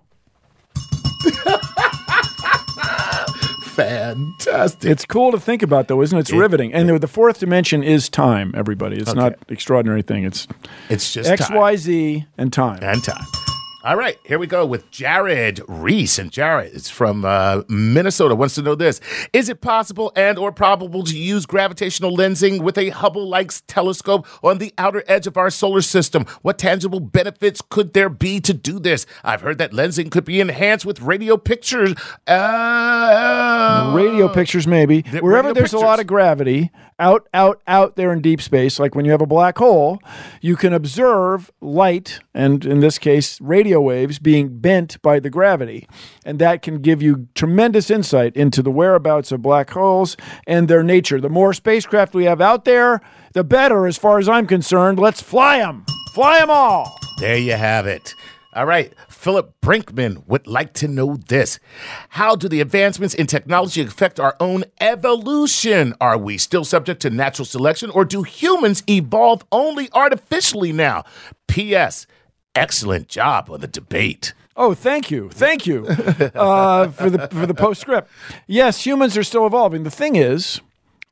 Fantastic. 3.76 4.90
It's 4.90 5.06
cool 5.06 5.32
to 5.32 5.40
think 5.40 5.62
about, 5.62 5.88
though, 5.88 6.02
isn't 6.02 6.18
it? 6.18 6.22
It's 6.22 6.32
riveting. 6.32 6.74
And 6.74 6.90
the- 6.90 6.98
the 6.98 7.08
fourth 7.08 7.40
dimension 7.40 7.84
is 7.84 8.10
time, 8.10 8.54
everybody. 8.58 8.98
It's 8.98 9.14
not 9.14 9.34
extraordinary 9.50 10.02
thing. 10.02 10.24
It's 10.24 10.48
It's 10.90 11.14
just 11.14 11.30
X, 11.30 11.48
time. 11.48 11.58
Y, 11.58 11.76
Z, 11.76 12.26
and 12.40 12.52
time. 12.52 12.80
and 12.82 13.04
time. 13.04 13.24
All 13.88 13.96
right, 13.96 14.20
here 14.26 14.38
we 14.38 14.48
go 14.48 14.66
with 14.66 14.92
Jared 14.92 15.62
Reese, 15.66 16.20
and 16.20 16.30
Jared 16.30 16.74
is 16.74 16.90
from 16.90 17.24
uh, 17.24 17.62
Minnesota. 17.70 18.36
Wants 18.36 18.56
to 18.56 18.62
know 18.62 18.76
this: 18.76 19.00
Is 19.32 19.48
it 19.48 19.62
possible 19.62 20.12
and 20.14 20.38
or 20.38 20.52
probable 20.52 21.06
to 21.06 21.18
use 21.18 21.46
gravitational 21.46 22.12
lensing 22.12 22.62
with 22.62 22.78
a 22.78 22.90
Hubble-like 22.90 23.54
telescope 23.68 24.28
on 24.44 24.58
the 24.58 24.74
outer 24.78 25.06
edge 25.08 25.26
of 25.26 25.38
our 25.38 25.50
solar 25.50 25.82
system? 25.82 26.26
What 26.42 26.58
tangible 26.58 27.00
benefits 27.00 27.62
could 27.62 27.94
there 27.94 28.10
be 28.10 28.42
to 28.42 28.54
do 28.54 28.78
this? 28.78 29.06
I've 29.24 29.40
heard 29.40 29.58
that 29.60 29.72
lensing 29.72 30.12
could 30.12 30.26
be 30.26 30.42
enhanced 30.42 30.86
with 30.86 31.00
radio 31.02 31.38
pictures. 31.38 31.94
Uh, 32.28 33.94
radio 33.96 34.28
pictures, 34.28 34.68
maybe. 34.68 35.04
The 35.04 35.20
Wherever 35.20 35.54
there's 35.54 35.72
a 35.72 35.80
lot 35.80 36.02
of 36.02 36.08
gravity, 36.08 36.72
out, 37.00 37.30
out, 37.34 37.62
out 37.68 37.96
there 37.96 38.12
in 38.12 38.22
deep 38.22 38.42
space, 38.42 38.80
like 38.80 38.96
when 38.96 39.06
you 39.06 39.12
have 39.12 39.22
a 39.22 39.26
black 39.26 39.58
hole, 39.60 40.02
you 40.42 40.58
can 40.58 40.74
observe 40.74 41.52
light, 41.62 42.20
and 42.34 42.66
in 42.66 42.82
this 42.82 42.98
case, 42.98 43.40
radio 43.40 43.77
waves 43.82 44.20
being 44.20 44.60
bent 44.60 45.02
by 45.02 45.20
the 45.20 45.30
gravity. 45.30 45.88
And 46.26 46.40
that 46.40 46.62
can 46.62 46.82
give 46.82 47.02
you 47.02 47.28
tremendous 47.36 47.90
insight 47.90 48.36
into 48.36 48.62
the 48.62 48.72
whereabouts 48.72 49.32
of 49.32 49.42
black 49.42 49.70
holes 49.70 50.18
and 50.46 50.68
their 50.68 50.84
nature. 50.84 51.22
The 51.22 51.30
more 51.30 51.54
spacecraft 51.54 52.14
we 52.14 52.26
have 52.26 52.42
out 52.42 52.66
there, 52.66 53.02
the 53.34 53.44
better, 53.44 53.88
as 53.88 53.98
far 53.98 54.20
as 54.20 54.30
I'm 54.30 54.48
concerned. 54.48 55.00
Let's 55.00 55.22
fly 55.22 55.60
them. 55.60 55.86
Fly 56.14 56.40
them 56.40 56.50
all. 56.50 56.98
There 57.20 57.38
you 57.38 57.54
have 57.54 57.88
it. 57.88 58.14
All 58.54 58.66
right. 58.66 58.94
Philip 59.08 59.54
Brinkman 59.62 60.26
would 60.28 60.48
like 60.48 60.74
to 60.74 60.88
know 60.88 61.18
this. 61.18 61.60
How 62.10 62.36
do 62.36 62.48
the 62.48 62.62
advancements 62.62 63.14
in 63.14 63.28
technology 63.28 63.82
affect 63.82 64.20
our 64.20 64.36
own 64.40 64.64
evolution? 64.80 65.94
Are 66.00 66.18
we 66.18 66.38
still 66.38 66.64
subject 66.64 67.02
to 67.02 67.10
natural 67.10 67.46
selection 67.46 67.90
or 67.90 68.06
do 68.06 68.24
humans 68.24 68.84
evolve 68.90 69.44
only 69.52 69.90
artificially 69.94 70.72
now? 70.72 71.04
P.S. 71.48 72.08
Excellent 72.58 73.08
job 73.08 73.52
on 73.52 73.62
the 73.62 73.68
debate. 73.68 74.34
Oh, 74.56 74.74
thank 74.74 75.12
you, 75.12 75.30
thank 75.30 75.68
you 75.68 75.86
uh, 75.86 76.88
for 76.90 77.12
the 77.12 77.28
for 77.28 77.46
the 77.46 77.54
postscript. 77.54 78.10
Yes, 78.48 78.84
humans 78.84 79.16
are 79.16 79.24
still 79.24 79.46
evolving. 79.46 79.84
The 79.84 79.92
thing 79.92 80.16
is, 80.16 80.60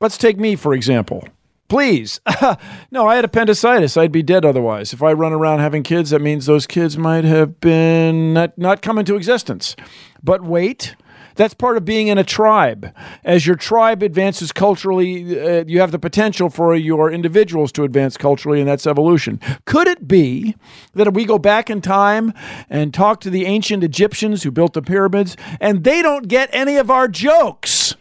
let's 0.00 0.18
take 0.18 0.38
me 0.38 0.56
for 0.56 0.74
example. 0.74 1.28
Please, 1.68 2.20
no, 2.90 3.06
I 3.06 3.14
had 3.14 3.24
appendicitis. 3.24 3.96
I'd 3.96 4.10
be 4.10 4.24
dead 4.24 4.44
otherwise. 4.44 4.92
If 4.92 5.04
I 5.04 5.12
run 5.12 5.32
around 5.32 5.60
having 5.60 5.84
kids, 5.84 6.10
that 6.10 6.20
means 6.20 6.46
those 6.46 6.66
kids 6.66 6.98
might 6.98 7.22
have 7.24 7.60
been 7.60 8.34
not 8.34 8.58
not 8.58 8.82
come 8.82 8.98
into 8.98 9.14
existence. 9.14 9.76
But 10.24 10.42
wait. 10.42 10.96
That's 11.36 11.54
part 11.54 11.76
of 11.76 11.84
being 11.84 12.08
in 12.08 12.18
a 12.18 12.24
tribe. 12.24 12.92
As 13.24 13.46
your 13.46 13.56
tribe 13.56 14.02
advances 14.02 14.52
culturally, 14.52 15.38
uh, 15.38 15.64
you 15.66 15.80
have 15.80 15.92
the 15.92 15.98
potential 15.98 16.50
for 16.50 16.74
your 16.74 17.10
individuals 17.10 17.72
to 17.72 17.84
advance 17.84 18.16
culturally, 18.16 18.60
and 18.60 18.68
that's 18.68 18.86
evolution. 18.86 19.40
Could 19.66 19.86
it 19.86 20.08
be 20.08 20.56
that 20.94 21.06
if 21.06 21.14
we 21.14 21.24
go 21.24 21.38
back 21.38 21.70
in 21.70 21.80
time 21.80 22.32
and 22.68 22.92
talk 22.92 23.20
to 23.20 23.30
the 23.30 23.44
ancient 23.44 23.84
Egyptians 23.84 24.42
who 24.42 24.50
built 24.50 24.72
the 24.72 24.82
pyramids, 24.82 25.36
and 25.60 25.84
they 25.84 26.02
don't 26.02 26.28
get 26.28 26.48
any 26.52 26.76
of 26.76 26.90
our 26.90 27.08
jokes? 27.08 27.94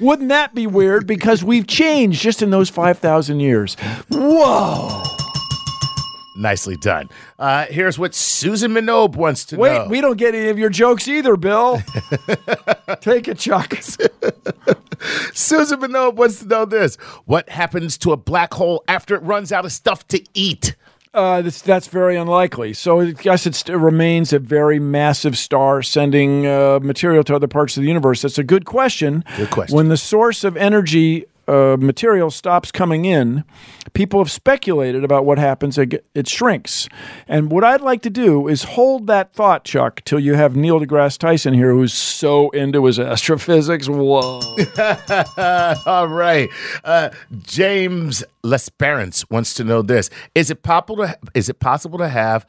Wouldn't 0.00 0.30
that 0.30 0.54
be 0.54 0.66
weird? 0.66 1.06
Because 1.06 1.44
we've 1.44 1.66
changed 1.66 2.22
just 2.22 2.42
in 2.42 2.50
those 2.50 2.70
5,000 2.70 3.40
years. 3.40 3.76
Whoa. 4.08 5.21
Nicely 6.36 6.76
done. 6.76 7.08
Uh, 7.38 7.66
here's 7.66 7.98
what 7.98 8.14
Susan 8.14 8.72
Minogue 8.72 9.16
wants 9.16 9.44
to 9.46 9.56
Wait, 9.56 9.72
know. 9.72 9.82
Wait, 9.82 9.90
we 9.90 10.00
don't 10.00 10.16
get 10.16 10.34
any 10.34 10.48
of 10.48 10.58
your 10.58 10.70
jokes 10.70 11.06
either, 11.08 11.36
Bill. 11.36 11.82
Take 13.00 13.28
it, 13.28 13.38
Chuck. 13.38 13.74
Susan 15.34 15.80
Minogue 15.80 16.14
wants 16.14 16.40
to 16.40 16.46
know 16.46 16.64
this. 16.64 16.96
What 17.26 17.48
happens 17.50 17.98
to 17.98 18.12
a 18.12 18.16
black 18.16 18.54
hole 18.54 18.82
after 18.88 19.14
it 19.14 19.22
runs 19.22 19.52
out 19.52 19.64
of 19.64 19.72
stuff 19.72 20.06
to 20.08 20.24
eat? 20.34 20.74
Uh, 21.14 21.42
that's, 21.42 21.60
that's 21.60 21.88
very 21.88 22.16
unlikely. 22.16 22.72
So 22.72 23.00
I 23.00 23.10
guess 23.10 23.46
it 23.46 23.68
remains 23.68 24.32
a 24.32 24.38
very 24.38 24.78
massive 24.78 25.36
star 25.36 25.82
sending 25.82 26.46
uh, 26.46 26.80
material 26.82 27.22
to 27.24 27.36
other 27.36 27.48
parts 27.48 27.76
of 27.76 27.82
the 27.82 27.88
universe. 27.88 28.22
That's 28.22 28.38
a 28.38 28.44
good 28.44 28.64
question. 28.64 29.22
Good 29.36 29.50
question. 29.50 29.76
When 29.76 29.88
the 29.88 29.98
source 29.98 30.42
of 30.42 30.56
energy 30.56 31.26
uh, 31.48 31.76
material 31.78 32.30
stops 32.30 32.70
coming 32.70 33.04
in, 33.04 33.44
people 33.92 34.20
have 34.20 34.30
speculated 34.30 35.04
about 35.04 35.24
what 35.24 35.38
happens. 35.38 35.78
It, 35.78 36.06
it 36.14 36.28
shrinks. 36.28 36.88
And 37.28 37.50
what 37.50 37.64
I'd 37.64 37.80
like 37.80 38.02
to 38.02 38.10
do 38.10 38.48
is 38.48 38.64
hold 38.64 39.06
that 39.08 39.32
thought, 39.32 39.64
Chuck, 39.64 40.02
till 40.04 40.20
you 40.20 40.34
have 40.34 40.56
Neil 40.56 40.80
deGrasse 40.80 41.18
Tyson 41.18 41.54
here, 41.54 41.72
who's 41.72 41.94
so 41.94 42.50
into 42.50 42.84
his 42.84 42.98
astrophysics. 42.98 43.88
Whoa. 43.88 44.40
All 45.86 46.08
right. 46.08 46.48
Uh, 46.84 47.10
James 47.42 48.24
Lesperance 48.44 49.28
wants 49.30 49.54
to 49.54 49.64
know 49.64 49.82
this: 49.82 50.10
Is 50.34 50.50
it 50.50 50.62
possible 50.62 50.96
to 50.96 51.18
is 51.34 51.48
it 51.48 51.60
possible 51.60 51.98
to 51.98 52.08
have 52.08 52.46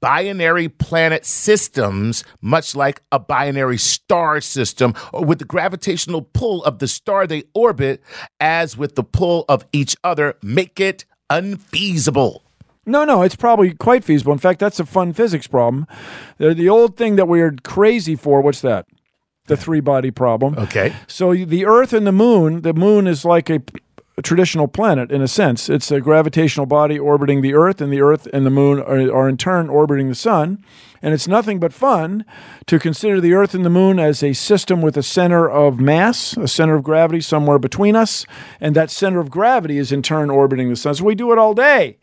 binary 0.00 0.68
planet 0.68 1.26
systems, 1.26 2.24
much 2.40 2.76
like 2.76 3.02
a 3.10 3.18
binary 3.18 3.78
star 3.78 4.40
system, 4.40 4.94
or 5.12 5.24
with 5.24 5.38
the 5.38 5.44
gravitational 5.44 6.22
pull 6.22 6.62
of 6.64 6.78
the 6.78 6.88
star 6.88 7.26
they 7.26 7.44
orbit, 7.54 8.02
as 8.40 8.76
with 8.76 8.94
the 8.94 9.04
pull 9.04 9.44
of 9.48 9.66
each 9.72 9.96
other, 10.04 10.34
make 10.42 10.78
it 10.78 11.04
unfeasible? 11.28 12.42
No, 12.84 13.04
no, 13.04 13.22
it's 13.22 13.36
probably 13.36 13.74
quite 13.74 14.02
feasible. 14.02 14.32
In 14.32 14.38
fact, 14.38 14.58
that's 14.58 14.80
a 14.80 14.86
fun 14.86 15.12
physics 15.12 15.46
problem. 15.46 15.86
The, 16.38 16.68
old 16.68 16.96
thing 16.96 17.16
that 17.16 17.28
we're 17.28 17.54
crazy 17.62 18.16
for, 18.16 18.40
what's 18.40 18.60
that? 18.62 18.86
The 19.46 19.56
three 19.56 19.80
body 19.80 20.10
problem. 20.10 20.58
Okay. 20.58 20.92
So 21.06 21.34
the 21.34 21.64
Earth 21.64 21.92
and 21.92 22.06
the 22.06 22.12
Moon, 22.12 22.62
the 22.62 22.74
Moon 22.74 23.06
is 23.06 23.24
like 23.24 23.50
a 23.50 23.60
traditional 24.20 24.68
planet 24.68 25.10
in 25.10 25.22
a 25.22 25.28
sense. 25.28 25.70
It's 25.70 25.90
a 25.90 26.00
gravitational 26.00 26.66
body 26.66 26.98
orbiting 26.98 27.40
the 27.40 27.54
Earth, 27.54 27.80
and 27.80 27.90
the 27.90 28.02
Earth 28.02 28.28
and 28.32 28.44
the 28.44 28.50
Moon 28.50 28.78
are, 28.80 29.10
are 29.10 29.28
in 29.28 29.38
turn 29.38 29.70
orbiting 29.70 30.08
the 30.08 30.14
Sun. 30.14 30.62
And 31.00 31.14
it's 31.14 31.26
nothing 31.26 31.58
but 31.58 31.72
fun 31.72 32.24
to 32.66 32.78
consider 32.78 33.20
the 33.20 33.32
Earth 33.32 33.54
and 33.54 33.64
the 33.64 33.70
Moon 33.70 33.98
as 33.98 34.22
a 34.22 34.34
system 34.34 34.82
with 34.82 34.96
a 34.96 35.02
center 35.02 35.48
of 35.48 35.80
mass, 35.80 36.36
a 36.36 36.46
center 36.46 36.74
of 36.74 36.84
gravity 36.84 37.20
somewhere 37.20 37.58
between 37.58 37.96
us, 37.96 38.26
and 38.60 38.76
that 38.76 38.90
center 38.90 39.18
of 39.18 39.30
gravity 39.30 39.78
is 39.78 39.90
in 39.90 40.02
turn 40.02 40.30
orbiting 40.30 40.68
the 40.68 40.76
Sun. 40.76 40.96
So 40.96 41.04
we 41.04 41.14
do 41.14 41.32
it 41.32 41.38
all 41.38 41.54
day. 41.54 41.96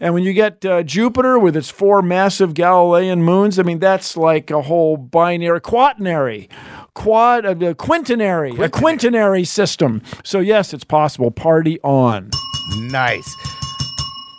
And 0.00 0.14
when 0.14 0.24
you 0.24 0.32
get 0.32 0.64
uh, 0.64 0.82
Jupiter 0.82 1.38
with 1.38 1.56
its 1.56 1.70
four 1.70 2.02
massive 2.02 2.54
Galilean 2.54 3.22
moons, 3.22 3.60
I 3.60 3.62
mean, 3.62 3.78
that's 3.78 4.16
like 4.16 4.50
a 4.50 4.62
whole 4.62 4.96
binary, 4.96 5.60
quaternary, 5.60 6.48
quad, 6.94 7.46
uh, 7.46 7.74
quintenary, 7.74 8.56
a 8.56 8.68
quintenary 8.68 9.44
system. 9.44 10.02
So, 10.24 10.40
yes, 10.40 10.72
it's 10.74 10.84
possible. 10.84 11.30
Party 11.30 11.80
on. 11.82 12.30
Nice. 12.76 13.36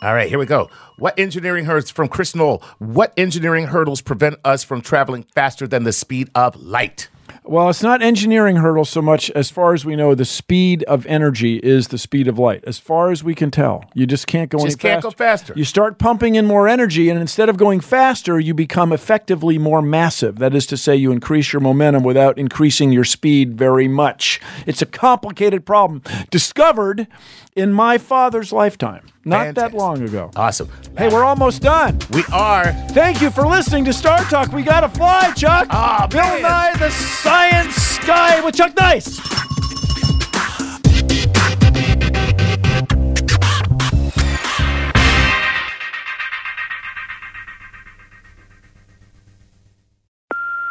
All 0.02 0.14
right, 0.14 0.28
here 0.28 0.38
we 0.38 0.46
go. 0.46 0.68
What 0.98 1.18
engineering 1.18 1.64
hurdles 1.64 1.90
from 1.90 2.08
Chris 2.08 2.34
Knoll? 2.34 2.62
What 2.78 3.14
engineering 3.16 3.66
hurdles 3.68 4.00
prevent 4.00 4.36
us 4.44 4.62
from 4.62 4.80
traveling 4.80 5.24
faster 5.34 5.66
than 5.66 5.84
the 5.84 5.92
speed 5.92 6.30
of 6.34 6.54
light? 6.56 7.08
Well, 7.46 7.68
it's 7.68 7.82
not 7.82 8.00
engineering 8.00 8.56
hurdles 8.56 8.88
so 8.88 9.02
much 9.02 9.30
as 9.32 9.50
far 9.50 9.74
as 9.74 9.84
we 9.84 9.96
know. 9.96 10.14
The 10.14 10.24
speed 10.24 10.82
of 10.84 11.04
energy 11.04 11.58
is 11.58 11.88
the 11.88 11.98
speed 11.98 12.26
of 12.26 12.38
light, 12.38 12.64
as 12.66 12.78
far 12.78 13.10
as 13.10 13.22
we 13.22 13.34
can 13.34 13.50
tell. 13.50 13.84
You 13.92 14.06
just 14.06 14.26
can't 14.26 14.48
go 14.50 14.58
Just 14.64 14.82
any 14.82 14.94
can't 14.94 15.02
go 15.02 15.10
faster. 15.10 15.52
You 15.54 15.64
start 15.64 15.98
pumping 15.98 16.36
in 16.36 16.46
more 16.46 16.66
energy, 16.68 17.10
and 17.10 17.20
instead 17.20 17.50
of 17.50 17.58
going 17.58 17.80
faster, 17.80 18.40
you 18.40 18.54
become 18.54 18.94
effectively 18.94 19.58
more 19.58 19.82
massive. 19.82 20.38
That 20.38 20.54
is 20.54 20.64
to 20.68 20.78
say, 20.78 20.96
you 20.96 21.12
increase 21.12 21.52
your 21.52 21.60
momentum 21.60 22.02
without 22.02 22.38
increasing 22.38 22.92
your 22.92 23.04
speed 23.04 23.58
very 23.58 23.88
much. 23.88 24.40
It's 24.66 24.80
a 24.80 24.86
complicated 24.86 25.66
problem 25.66 26.00
discovered 26.30 27.06
in 27.54 27.74
my 27.74 27.98
father's 27.98 28.52
lifetime, 28.52 29.06
not 29.24 29.46
Fantastic. 29.46 29.72
that 29.72 29.76
long 29.78 30.02
ago. 30.02 30.30
Awesome. 30.36 30.68
Hey, 30.96 31.08
we're 31.08 31.24
almost 31.24 31.62
done. 31.62 31.98
We 32.12 32.24
are. 32.32 32.72
Thank 32.90 33.20
you 33.20 33.30
for 33.30 33.46
listening 33.46 33.84
to 33.86 33.92
Star 33.92 34.18
Talk. 34.24 34.52
We 34.52 34.62
gotta 34.62 34.88
fly, 34.88 35.32
Chuck. 35.36 35.66
Aw, 35.70 36.06
Bill 36.08 36.22
man. 36.22 36.42
Nye, 36.42 36.74
the 36.78 36.90
Science 36.90 37.98
Guy 38.00 38.44
with 38.44 38.54
Chuck 38.54 38.74
Nice. 38.76 39.18